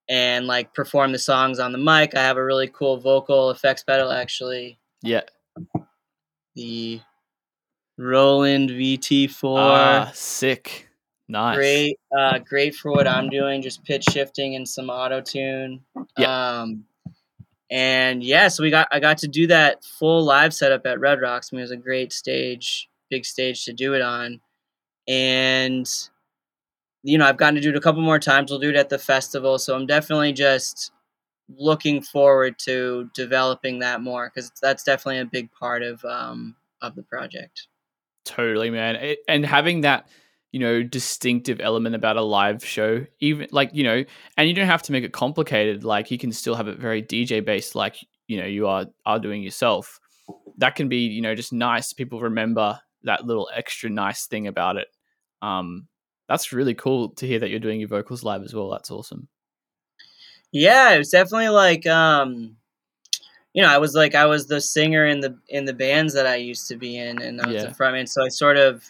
and 0.08 0.46
like 0.46 0.74
perform 0.74 1.12
the 1.12 1.18
songs 1.18 1.58
on 1.58 1.72
the 1.72 1.78
mic. 1.78 2.14
I 2.14 2.22
have 2.22 2.36
a 2.36 2.44
really 2.44 2.68
cool 2.68 2.96
vocal 2.98 3.50
effects 3.50 3.82
pedal 3.82 4.10
actually. 4.10 4.78
Yeah. 5.02 5.22
The 6.54 7.00
Roland 7.98 8.70
VT4. 8.70 9.58
Ah, 9.58 10.10
sick. 10.14 10.88
Nice. 11.28 11.56
great 11.56 11.98
uh 12.18 12.38
great 12.40 12.74
for 12.74 12.90
what 12.90 13.08
i'm 13.08 13.30
doing 13.30 13.62
just 13.62 13.82
pitch 13.84 14.04
shifting 14.10 14.54
and 14.56 14.68
some 14.68 14.90
auto 14.90 15.20
tune 15.22 15.80
um 16.26 16.84
and 17.70 18.22
yeah 18.22 18.48
so 18.48 18.62
we 18.62 18.68
got 18.68 18.86
i 18.90 19.00
got 19.00 19.16
to 19.18 19.28
do 19.28 19.46
that 19.46 19.82
full 19.82 20.22
live 20.24 20.52
setup 20.52 20.84
at 20.84 21.00
red 21.00 21.22
rocks 21.22 21.48
I 21.50 21.56
mean, 21.56 21.60
it 21.60 21.62
was 21.62 21.70
a 21.70 21.76
great 21.76 22.12
stage 22.12 22.90
big 23.08 23.24
stage 23.24 23.64
to 23.64 23.72
do 23.72 23.94
it 23.94 24.02
on 24.02 24.40
and 25.08 26.08
you 27.02 27.18
know 27.18 27.26
i've 27.26 27.36
gotten 27.36 27.54
to 27.54 27.60
do 27.60 27.70
it 27.70 27.76
a 27.76 27.80
couple 27.80 28.02
more 28.02 28.18
times 28.18 28.50
we'll 28.50 28.60
do 28.60 28.70
it 28.70 28.76
at 28.76 28.88
the 28.88 28.98
festival 28.98 29.58
so 29.58 29.74
i'm 29.74 29.86
definitely 29.86 30.32
just 30.32 30.92
looking 31.58 32.00
forward 32.00 32.58
to 32.58 33.10
developing 33.14 33.80
that 33.80 34.00
more 34.00 34.30
because 34.32 34.52
that's 34.62 34.84
definitely 34.84 35.18
a 35.18 35.24
big 35.24 35.50
part 35.52 35.82
of 35.82 36.04
um 36.04 36.54
of 36.80 36.94
the 36.94 37.02
project 37.02 37.66
Totally, 38.24 38.70
man. 38.70 38.96
It, 38.96 39.18
and 39.28 39.44
having 39.44 39.82
that, 39.82 40.08
you 40.52 40.60
know, 40.60 40.82
distinctive 40.82 41.60
element 41.60 41.94
about 41.94 42.16
a 42.16 42.22
live 42.22 42.64
show, 42.64 43.04
even 43.20 43.48
like, 43.50 43.70
you 43.72 43.84
know, 43.84 44.04
and 44.36 44.48
you 44.48 44.54
don't 44.54 44.66
have 44.66 44.82
to 44.82 44.92
make 44.92 45.04
it 45.04 45.12
complicated. 45.12 45.84
Like 45.84 46.10
you 46.10 46.18
can 46.18 46.32
still 46.32 46.54
have 46.54 46.68
it 46.68 46.78
very 46.78 47.02
DJ 47.02 47.44
based, 47.44 47.74
like, 47.74 47.96
you 48.28 48.38
know, 48.38 48.46
you 48.46 48.66
are 48.66 48.86
are 49.06 49.18
doing 49.18 49.42
yourself. 49.42 49.98
That 50.58 50.76
can 50.76 50.88
be, 50.88 51.06
you 51.06 51.20
know, 51.20 51.34
just 51.34 51.52
nice. 51.52 51.92
People 51.92 52.20
remember 52.20 52.78
that 53.04 53.26
little 53.26 53.48
extra 53.54 53.90
nice 53.90 54.26
thing 54.26 54.46
about 54.46 54.76
it. 54.76 54.88
Um, 55.42 55.88
that's 56.28 56.52
really 56.52 56.74
cool 56.74 57.10
to 57.10 57.26
hear 57.26 57.38
that 57.40 57.50
you're 57.50 57.60
doing 57.60 57.80
your 57.80 57.88
vocals 57.88 58.22
live 58.24 58.42
as 58.42 58.54
well. 58.54 58.70
That's 58.70 58.90
awesome. 58.90 59.28
Yeah, 60.52 60.92
it 60.92 60.98
was 60.98 61.10
definitely 61.10 61.48
like 61.48 61.86
um 61.86 62.56
you 63.54 63.62
know, 63.62 63.68
I 63.68 63.78
was 63.78 63.94
like 63.94 64.14
I 64.14 64.26
was 64.26 64.46
the 64.46 64.60
singer 64.60 65.06
in 65.06 65.20
the 65.20 65.38
in 65.48 65.64
the 65.64 65.74
bands 65.74 66.14
that 66.14 66.26
I 66.26 66.36
used 66.36 66.68
to 66.68 66.76
be 66.76 66.96
in 66.98 67.20
and 67.20 67.40
I 67.40 67.46
was 67.48 67.56
Yeah. 67.56 67.68
the 67.70 67.74
frontman. 67.74 68.08
So 68.08 68.24
I 68.24 68.28
sort 68.28 68.56
of 68.56 68.84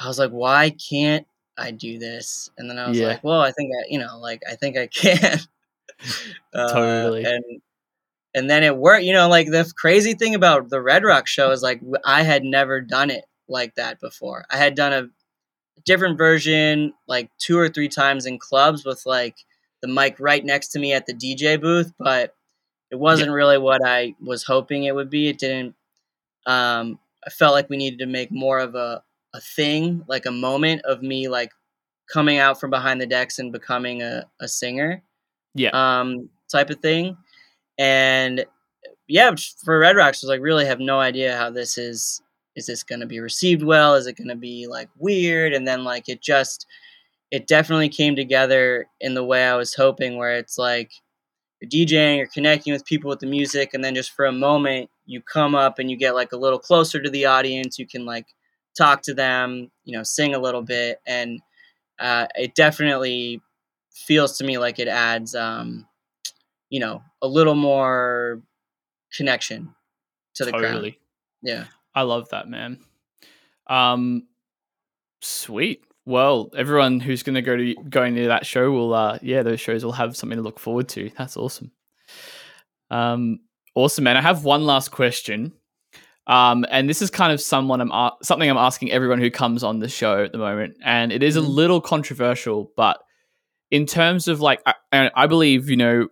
I 0.00 0.08
was 0.08 0.18
like, 0.18 0.30
why 0.30 0.70
can't 0.70 1.26
I 1.58 1.70
do 1.72 1.98
this? 1.98 2.50
And 2.58 2.70
then 2.70 2.78
I 2.78 2.88
was 2.88 2.98
Yeah. 2.98 3.08
like, 3.08 3.24
well, 3.24 3.40
I 3.40 3.52
think 3.52 3.70
I 3.80 3.86
you 3.90 3.98
know, 3.98 4.18
like 4.18 4.42
I 4.50 4.54
think 4.56 4.76
I 4.76 4.86
can. 4.92 5.38
Uh, 6.54 6.72
Totally. 6.72 7.24
And 7.24 7.44
and 8.38 8.48
then 8.50 8.62
it 8.64 8.76
worked. 8.76 9.04
You 9.04 9.12
know, 9.12 9.28
like 9.28 9.48
the 9.50 9.70
crazy 9.76 10.14
thing 10.14 10.34
about 10.34 10.70
the 10.70 10.80
Red 10.80 11.04
Rock 11.04 11.26
show 11.26 11.50
is 11.50 11.62
like 11.62 11.80
I 12.04 12.22
had 12.22 12.44
never 12.44 12.80
done 12.80 13.10
it 13.10 13.24
like 13.48 13.74
that 13.74 14.00
before. 14.00 14.44
I 14.50 14.56
had 14.56 14.74
done 14.74 14.92
a 14.92 15.08
different 15.84 16.18
version 16.18 16.92
like 17.06 17.30
two 17.38 17.58
or 17.58 17.68
three 17.68 17.88
times 17.88 18.26
in 18.26 18.38
clubs 18.38 18.84
with 18.84 19.02
like 19.06 19.36
the 19.82 19.88
mic 19.88 20.16
right 20.18 20.44
next 20.44 20.68
to 20.68 20.78
me 20.78 20.92
at 20.92 21.06
the 21.06 21.14
DJ 21.14 21.60
booth, 21.60 21.92
but 21.98 22.34
it 22.90 22.96
wasn't 22.98 23.30
really 23.30 23.58
what 23.58 23.80
I 23.84 24.14
was 24.20 24.44
hoping 24.44 24.84
it 24.84 24.94
would 24.94 25.10
be. 25.10 25.28
It 25.28 25.38
didn't. 25.38 25.74
Um, 26.46 26.98
I 27.26 27.30
felt 27.30 27.52
like 27.52 27.68
we 27.68 27.76
needed 27.76 27.98
to 28.00 28.06
make 28.06 28.30
more 28.32 28.58
of 28.58 28.74
a 28.74 29.02
a 29.34 29.40
thing, 29.40 30.04
like 30.08 30.24
a 30.26 30.30
moment 30.30 30.82
of 30.86 31.02
me 31.02 31.28
like 31.28 31.50
coming 32.10 32.38
out 32.38 32.58
from 32.58 32.70
behind 32.70 33.00
the 33.00 33.06
decks 33.06 33.38
and 33.38 33.52
becoming 33.52 34.00
a, 34.02 34.24
a 34.40 34.48
singer 34.48 35.02
Yeah. 35.54 35.70
um, 35.74 36.30
type 36.50 36.70
of 36.70 36.80
thing. 36.80 37.18
And 37.78 38.44
yeah, 39.06 39.34
for 39.64 39.78
Red 39.78 39.96
Rocks, 39.96 40.22
was 40.22 40.28
like 40.28 40.40
really 40.40 40.66
have 40.66 40.80
no 40.80 41.00
idea 41.00 41.36
how 41.36 41.50
this 41.50 41.78
is. 41.78 42.20
Is 42.56 42.66
this 42.66 42.82
going 42.82 43.00
to 43.00 43.06
be 43.06 43.20
received 43.20 43.62
well? 43.62 43.94
Is 43.94 44.08
it 44.08 44.16
going 44.16 44.28
to 44.28 44.34
be 44.34 44.66
like 44.66 44.88
weird? 44.98 45.52
And 45.52 45.64
then 45.64 45.84
like 45.84 46.08
it 46.08 46.20
just, 46.20 46.66
it 47.30 47.46
definitely 47.46 47.88
came 47.88 48.16
together 48.16 48.88
in 49.00 49.14
the 49.14 49.22
way 49.22 49.46
I 49.46 49.54
was 49.54 49.74
hoping, 49.74 50.16
where 50.16 50.34
it's 50.34 50.58
like 50.58 50.90
you're 51.60 51.70
DJing, 51.70 52.16
you're 52.16 52.26
connecting 52.26 52.72
with 52.72 52.84
people 52.84 53.10
with 53.10 53.20
the 53.20 53.26
music, 53.26 53.74
and 53.74 53.84
then 53.84 53.94
just 53.94 54.10
for 54.10 54.26
a 54.26 54.32
moment 54.32 54.90
you 55.06 55.22
come 55.22 55.54
up 55.54 55.78
and 55.78 55.88
you 55.88 55.96
get 55.96 56.16
like 56.16 56.32
a 56.32 56.36
little 56.36 56.58
closer 56.58 57.00
to 57.00 57.10
the 57.10 57.26
audience. 57.26 57.78
You 57.78 57.86
can 57.86 58.04
like 58.04 58.26
talk 58.76 59.02
to 59.02 59.14
them, 59.14 59.70
you 59.84 59.96
know, 59.96 60.02
sing 60.02 60.34
a 60.34 60.40
little 60.40 60.62
bit, 60.62 61.00
and 61.06 61.38
uh, 62.00 62.26
it 62.34 62.56
definitely 62.56 63.40
feels 63.92 64.36
to 64.38 64.44
me 64.44 64.58
like 64.58 64.80
it 64.80 64.88
adds, 64.88 65.36
um, 65.36 65.86
you 66.70 66.80
know, 66.80 67.02
a 67.22 67.28
little 67.28 67.54
more 67.54 68.42
connection 69.16 69.74
to 70.34 70.44
the 70.44 70.52
crowd. 70.52 70.94
Yeah. 71.42 71.64
I 71.94 72.02
love 72.02 72.28
that, 72.30 72.48
man. 72.48 72.78
Um, 73.66 74.26
sweet. 75.22 75.82
Well, 76.06 76.50
everyone 76.56 77.00
who's 77.00 77.22
going 77.22 77.34
to 77.34 77.42
go 77.42 77.56
to 77.56 77.74
going 77.90 78.14
to 78.14 78.28
that 78.28 78.46
show 78.46 78.70
will, 78.70 78.94
uh, 78.94 79.18
yeah, 79.20 79.42
those 79.42 79.60
shows 79.60 79.84
will 79.84 79.92
have 79.92 80.16
something 80.16 80.36
to 80.36 80.42
look 80.42 80.58
forward 80.58 80.88
to. 80.90 81.10
That's 81.18 81.36
awesome. 81.36 81.70
Um, 82.90 83.40
awesome, 83.74 84.04
man. 84.04 84.16
I 84.16 84.22
have 84.22 84.44
one 84.44 84.64
last 84.64 84.90
question. 84.90 85.52
Um, 86.26 86.64
and 86.70 86.88
this 86.88 87.00
is 87.02 87.10
kind 87.10 87.32
of 87.32 87.40
someone 87.40 87.80
I'm 87.80 87.90
a- 87.90 88.16
something 88.22 88.48
I'm 88.50 88.58
asking 88.58 88.92
everyone 88.92 89.18
who 89.18 89.30
comes 89.30 89.62
on 89.64 89.78
the 89.78 89.88
show 89.88 90.24
at 90.24 90.32
the 90.32 90.38
moment, 90.38 90.76
and 90.84 91.10
it 91.10 91.22
is 91.22 91.36
a 91.36 91.40
Mhm. 91.40 91.48
little 91.48 91.80
controversial, 91.80 92.70
but 92.76 93.02
in 93.70 93.86
terms 93.86 94.28
of 94.28 94.40
like, 94.40 94.60
I, 94.92 95.10
I 95.14 95.26
believe 95.26 95.70
you 95.70 95.76
know 95.76 96.08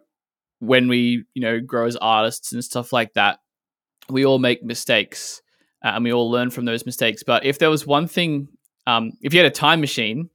when 0.61 0.89
we 0.89 1.25
you 1.35 1.43
know 1.43 1.61
grow 1.61 1.87
as 1.87 1.97
artists 1.97 2.53
and 2.53 2.65
stuff 2.65 2.93
like 2.93 3.13
that, 3.15 3.39
we 4.09 4.25
all 4.25 4.39
make 4.39 4.63
mistakes 4.63 5.43
uh, 5.85 5.89
and 5.95 6.05
we 6.05 6.13
all 6.13 6.31
learn 6.31 6.51
from 6.51 6.65
those 6.65 6.87
mistakes. 6.87 7.23
But 7.23 7.45
if 7.45 7.59
there 7.59 7.71
was 7.71 7.87
one 7.87 8.09
thing, 8.09 8.49
um, 8.87 9.13
if 9.21 9.35
you 9.35 9.41
had 9.41 9.47
a 9.47 9.55
time 9.55 9.81
machine, 9.81 10.31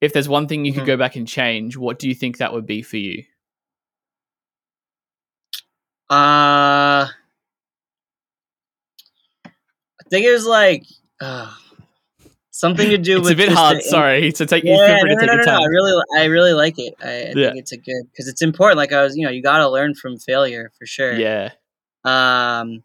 if 0.00 0.12
there's 0.12 0.28
one 0.28 0.46
thing 0.48 0.64
you 0.64 0.72
could 0.72 0.82
Mhm. 0.84 0.86
go 0.86 0.96
back 0.96 1.16
and 1.16 1.26
change, 1.26 1.76
what 1.76 1.98
do 1.98 2.08
you 2.08 2.14
think 2.14 2.38
that 2.38 2.52
would 2.52 2.66
be 2.66 2.82
for 2.82 2.96
you? 2.96 3.24
Uh, 6.08 7.06
I 10.00 10.08
think 10.10 10.24
it 10.24 10.32
was 10.32 10.46
like 10.46 10.84
uh, 11.20 11.52
something 12.58 12.88
to 12.90 12.98
do 12.98 13.20
with. 13.20 13.30
It's 13.32 13.36
with 13.36 13.46
a 13.46 13.48
bit 13.48 13.56
hard. 13.56 13.78
the- 13.78 13.82
Sorry 13.82 14.32
to 14.32 14.46
take. 14.46 14.64
Yeah, 14.64 14.98
free 15.00 15.10
no, 15.10 15.14
no, 15.14 15.20
take 15.20 15.26
no, 15.28 15.32
your 15.34 15.44
no, 15.44 15.44
time. 15.44 15.60
I 15.62 15.66
really, 15.66 16.02
I 16.18 16.24
really 16.24 16.52
like 16.52 16.78
it. 16.78 16.94
I, 17.02 17.08
I 17.08 17.32
Yeah. 17.34 17.48
think 17.48 17.56
it's 17.58 17.72
a 17.72 17.76
good 17.76 18.04
because 18.10 18.28
it's 18.28 18.42
important. 18.42 18.78
Like 18.78 18.92
I 18.92 19.02
was, 19.02 19.16
you 19.16 19.24
know, 19.24 19.30
you 19.30 19.42
got 19.42 19.58
to 19.58 19.68
learn 19.68 19.94
from 19.94 20.18
failure 20.18 20.72
for 20.78 20.86
sure. 20.86 21.14
Yeah, 21.14 21.50
Um, 22.04 22.82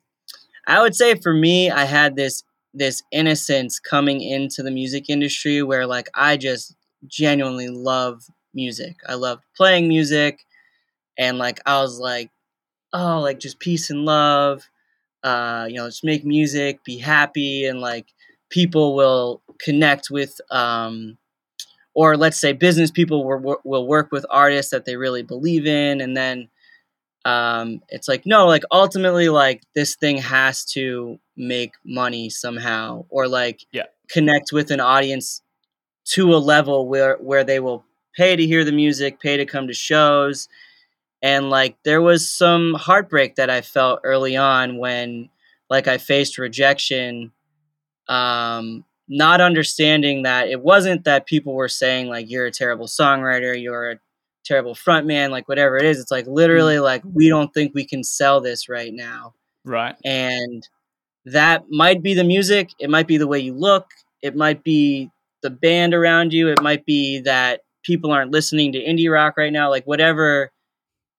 I 0.67 0.81
would 0.81 0.95
say 0.95 1.15
for 1.15 1.33
me, 1.33 1.69
I 1.71 1.85
had 1.85 2.15
this 2.15 2.43
this 2.73 3.03
innocence 3.11 3.79
coming 3.79 4.21
into 4.21 4.63
the 4.63 4.71
music 4.71 5.09
industry 5.09 5.61
where 5.61 5.85
like 5.85 6.09
I 6.13 6.37
just 6.37 6.75
genuinely 7.07 7.67
love 7.67 8.23
music. 8.53 8.95
I 9.07 9.15
loved 9.15 9.43
playing 9.57 9.87
music, 9.87 10.45
and 11.17 11.37
like 11.37 11.59
I 11.65 11.81
was 11.81 11.99
like, 11.99 12.29
oh, 12.93 13.19
like 13.21 13.39
just 13.39 13.59
peace 13.59 13.89
and 13.89 14.05
love. 14.05 14.67
Uh, 15.23 15.65
you 15.69 15.75
know, 15.75 15.87
just 15.87 16.03
make 16.03 16.25
music, 16.25 16.83
be 16.83 16.97
happy, 16.97 17.65
and 17.65 17.79
like 17.81 18.07
people 18.49 18.95
will 18.95 19.41
connect 19.63 20.09
with. 20.11 20.39
Um, 20.51 21.17
or 21.93 22.15
let's 22.17 22.39
say 22.39 22.53
business 22.53 22.91
people 22.91 23.25
will, 23.25 23.57
will 23.65 23.87
work 23.87 24.11
with 24.11 24.25
artists 24.29 24.71
that 24.71 24.85
they 24.85 24.95
really 24.95 25.23
believe 25.23 25.65
in, 25.65 26.01
and 26.01 26.15
then 26.15 26.49
um, 27.25 27.81
it's 27.89 28.07
like 28.07 28.25
no 28.25 28.47
like 28.47 28.63
ultimately 28.71 29.29
like 29.29 29.61
this 29.75 29.95
thing 29.95 30.17
has 30.17 30.65
to 30.65 31.19
make 31.37 31.73
money 31.85 32.29
somehow 32.29 33.05
or 33.09 33.27
like 33.27 33.61
Yeah. 33.71 33.83
connect 34.09 34.51
with 34.51 34.71
an 34.71 34.79
audience 34.79 35.41
to 36.05 36.33
a 36.33 36.37
level 36.37 36.87
where 36.87 37.17
where 37.17 37.43
they 37.43 37.59
will 37.59 37.85
pay 38.17 38.35
to 38.35 38.45
hear 38.45 38.63
the 38.65 38.71
music 38.71 39.19
pay 39.19 39.37
to 39.37 39.45
come 39.45 39.67
to 39.67 39.73
shows 39.73 40.49
and 41.21 41.49
like 41.49 41.77
there 41.85 42.01
was 42.01 42.29
some 42.29 42.73
heartbreak 42.75 43.35
that 43.35 43.49
i 43.49 43.61
felt 43.61 43.99
early 44.03 44.35
on 44.37 44.77
when 44.77 45.29
like 45.69 45.87
i 45.87 45.97
faced 45.97 46.37
rejection 46.37 47.31
um 48.07 48.83
not 49.13 49.41
understanding 49.41 50.23
that 50.23 50.47
it 50.47 50.61
wasn't 50.61 51.03
that 51.03 51.25
people 51.25 51.53
were 51.53 51.67
saying 51.67 52.07
like 52.07 52.29
you're 52.29 52.45
a 52.45 52.51
terrible 52.51 52.87
songwriter 52.87 53.59
you're 53.61 53.91
a 53.91 53.99
terrible 54.43 54.75
frontman, 54.75 55.29
like 55.29 55.47
whatever 55.47 55.77
it 55.77 55.85
is. 55.85 55.99
It's 55.99 56.11
like 56.11 56.27
literally 56.27 56.79
like 56.79 57.03
we 57.05 57.29
don't 57.29 57.53
think 57.53 57.73
we 57.73 57.85
can 57.85 58.03
sell 58.03 58.41
this 58.41 58.69
right 58.69 58.93
now. 58.93 59.33
right. 59.65 59.95
And 60.03 60.67
that 61.25 61.65
might 61.69 62.01
be 62.01 62.13
the 62.13 62.23
music, 62.23 62.71
it 62.79 62.89
might 62.89 63.07
be 63.07 63.17
the 63.17 63.27
way 63.27 63.39
you 63.39 63.53
look, 63.53 63.87
it 64.21 64.35
might 64.35 64.63
be 64.63 65.11
the 65.43 65.51
band 65.51 65.93
around 65.93 66.33
you, 66.33 66.49
it 66.49 66.61
might 66.61 66.85
be 66.85 67.19
that 67.21 67.61
people 67.83 68.11
aren't 68.11 68.31
listening 68.31 68.71
to 68.71 68.83
indie 68.83 69.11
rock 69.11 69.35
right 69.37 69.53
now, 69.53 69.69
like 69.69 69.85
whatever 69.85 70.51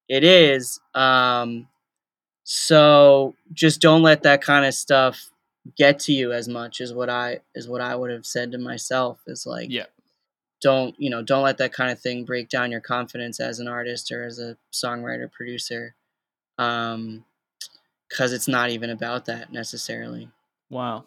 it 0.09 0.24
is. 0.24 0.80
Um, 0.95 1.68
so 2.45 3.34
just 3.53 3.80
don't 3.80 4.03
let 4.03 4.24
that 4.24 4.43
kind 4.43 4.66
of 4.66 4.74
stuff 4.74 5.30
get 5.76 5.98
to 6.00 6.12
you 6.12 6.32
as 6.32 6.48
much 6.48 6.80
as 6.80 6.92
what 6.92 7.08
I 7.08 7.40
is 7.54 7.68
what 7.68 7.80
I 7.80 7.94
would 7.94 8.10
have 8.10 8.26
said 8.26 8.52
to 8.52 8.58
myself 8.58 9.20
is 9.26 9.46
like 9.46 9.70
yeah. 9.70 9.86
don't 10.60 10.94
you 10.98 11.08
know 11.08 11.22
don't 11.22 11.44
let 11.44 11.58
that 11.58 11.72
kind 11.72 11.90
of 11.90 12.00
thing 12.00 12.24
break 12.24 12.48
down 12.48 12.72
your 12.72 12.80
confidence 12.80 13.38
as 13.40 13.60
an 13.60 13.68
artist 13.68 14.10
or 14.10 14.24
as 14.24 14.38
a 14.38 14.56
songwriter 14.72 15.30
producer 15.30 15.94
um 16.58 17.24
because 18.08 18.32
it's 18.32 18.48
not 18.48 18.68
even 18.68 18.90
about 18.90 19.24
that 19.24 19.50
necessarily. 19.52 20.28
Wow. 20.68 21.04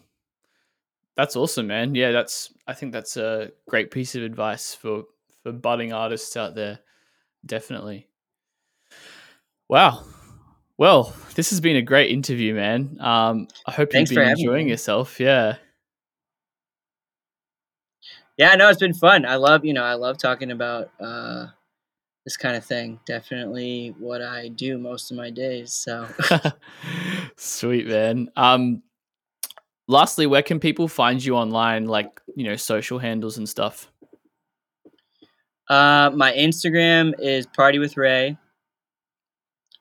That's 1.15 1.35
awesome 1.35 1.67
man. 1.67 1.95
Yeah 1.95 2.11
that's 2.11 2.53
i 2.67 2.73
think 2.73 2.93
that's 2.93 3.17
a 3.17 3.51
great 3.67 3.91
piece 3.91 4.15
of 4.15 4.23
advice 4.23 4.73
for 4.73 5.03
for 5.43 5.51
budding 5.51 5.91
artists 5.91 6.37
out 6.37 6.55
there. 6.55 6.79
Definitely. 7.45 8.07
Wow 9.67 10.05
well, 10.77 11.13
this 11.35 11.49
has 11.51 11.61
been 11.61 11.77
a 11.77 11.81
great 11.81 12.11
interview, 12.11 12.53
man. 12.53 12.97
Um, 12.99 13.47
I 13.65 13.71
hope 13.71 13.91
Thanks 13.91 14.11
you've 14.11 14.17
been 14.17 14.29
enjoying 14.29 14.67
yourself. 14.67 15.19
Yeah. 15.19 15.55
Yeah, 18.37 18.55
no, 18.55 18.69
it's 18.69 18.79
been 18.79 18.93
fun. 18.93 19.25
I 19.25 19.35
love, 19.35 19.63
you 19.63 19.73
know, 19.73 19.83
I 19.83 19.93
love 19.93 20.17
talking 20.17 20.51
about 20.51 20.91
uh, 20.99 21.47
this 22.25 22.35
kind 22.35 22.57
of 22.57 22.65
thing. 22.65 22.99
Definitely 23.05 23.95
what 23.97 24.21
I 24.21 24.49
do 24.49 24.77
most 24.77 25.09
of 25.09 25.15
my 25.15 25.29
days. 25.29 25.71
So 25.71 26.07
sweet, 27.37 27.87
man. 27.87 28.29
Um, 28.35 28.83
lastly, 29.87 30.27
where 30.27 30.43
can 30.43 30.59
people 30.59 30.89
find 30.89 31.23
you 31.23 31.37
online, 31.37 31.85
like 31.85 32.19
you 32.35 32.43
know, 32.43 32.57
social 32.57 32.99
handles 32.99 33.37
and 33.37 33.47
stuff? 33.47 33.89
Uh, 35.69 36.11
my 36.13 36.33
Instagram 36.33 37.13
is 37.17 37.47
Party 37.47 37.79
with 37.79 37.95
Ray 37.95 38.37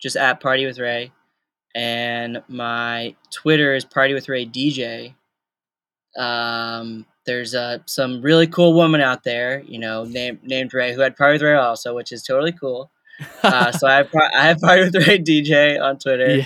just 0.04 0.16
at 0.16 0.38
Party 0.38 0.66
with 0.66 0.78
Ray. 0.78 1.10
And 1.74 2.42
my 2.46 3.16
Twitter 3.32 3.74
is 3.74 3.86
Party 3.86 4.12
with 4.12 4.28
Ray 4.28 4.44
DJ. 4.44 5.14
Um, 6.16 7.06
there's 7.24 7.54
uh, 7.54 7.78
some 7.86 8.20
really 8.20 8.46
cool 8.46 8.74
woman 8.74 9.00
out 9.00 9.24
there, 9.24 9.62
you 9.66 9.78
know, 9.78 10.04
named 10.04 10.44
named 10.44 10.74
Ray, 10.74 10.92
who 10.92 11.00
had 11.00 11.16
Party 11.16 11.32
with 11.32 11.42
Ray 11.42 11.54
also, 11.54 11.96
which 11.96 12.12
is 12.12 12.22
totally 12.22 12.52
cool. 12.52 12.90
Uh, 13.42 13.72
so 13.72 13.86
I 13.86 13.94
have, 13.94 14.10
I 14.14 14.46
have 14.46 14.60
Party 14.60 14.82
with 14.82 14.94
Ray 14.94 15.18
DJ 15.18 15.80
on 15.80 15.98
Twitter, 15.98 16.36
yeah. 16.36 16.44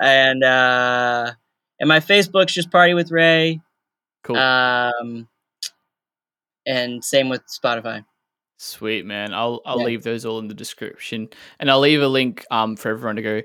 and 0.00 0.42
uh, 0.42 1.32
and 1.78 1.88
my 1.88 2.00
Facebook's 2.00 2.52
just 2.52 2.70
Party 2.70 2.92
with 2.92 3.10
Ray. 3.10 3.60
Cool. 4.24 4.36
Um, 4.36 5.28
and 6.66 7.04
same 7.04 7.28
with 7.28 7.42
Spotify. 7.46 8.04
Sweet 8.62 9.06
man, 9.06 9.32
I'll 9.32 9.62
I'll 9.64 9.78
yeah. 9.78 9.86
leave 9.86 10.02
those 10.02 10.26
all 10.26 10.38
in 10.38 10.46
the 10.46 10.52
description, 10.52 11.30
and 11.58 11.70
I'll 11.70 11.80
leave 11.80 12.02
a 12.02 12.08
link 12.08 12.44
um 12.50 12.76
for 12.76 12.90
everyone 12.90 13.16
to 13.16 13.22
go 13.22 13.40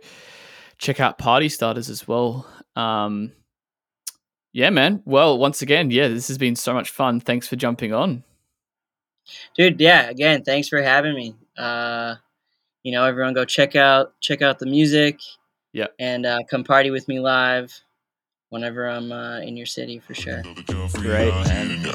check 0.78 1.00
out 1.00 1.18
Party 1.18 1.48
Starters 1.48 1.90
as 1.90 2.06
well. 2.06 2.46
Um, 2.76 3.32
yeah, 4.52 4.72
man. 4.72 5.02
Well, 5.06 5.38
once 5.38 5.62
again, 5.62 5.90
yeah, 5.90 6.10
this 6.10 6.28
has 6.28 6.38
been 6.38 6.58
so 6.58 6.74
much 6.74 6.90
fun. 6.90 7.22
Thanks 7.22 7.48
for 7.48 7.56
jumping 7.56 7.94
on, 7.94 8.26
dude. 9.56 9.80
Yeah, 9.80 10.10
again, 10.10 10.44
thanks 10.44 10.68
for 10.68 10.82
having 10.82 11.16
me. 11.16 11.34
Uh, 11.58 12.16
you 12.84 12.92
know, 12.92 13.06
everyone 13.06 13.34
go 13.34 13.46
check 13.46 13.78
out 13.78 14.20
check 14.20 14.42
out 14.42 14.60
the 14.60 14.66
music. 14.66 15.22
Yeah, 15.72 15.88
and 15.98 16.26
uh, 16.26 16.40
come 16.50 16.66
party 16.66 16.92
with 16.92 17.08
me 17.08 17.22
live 17.22 17.74
whenever 18.50 18.86
I'm 18.86 19.14
uh, 19.14 19.40
in 19.40 19.56
your 19.56 19.66
city 19.66 20.00
for 20.00 20.14
sure. 20.14 20.44
Great, 20.92 21.34
man. 21.48 21.86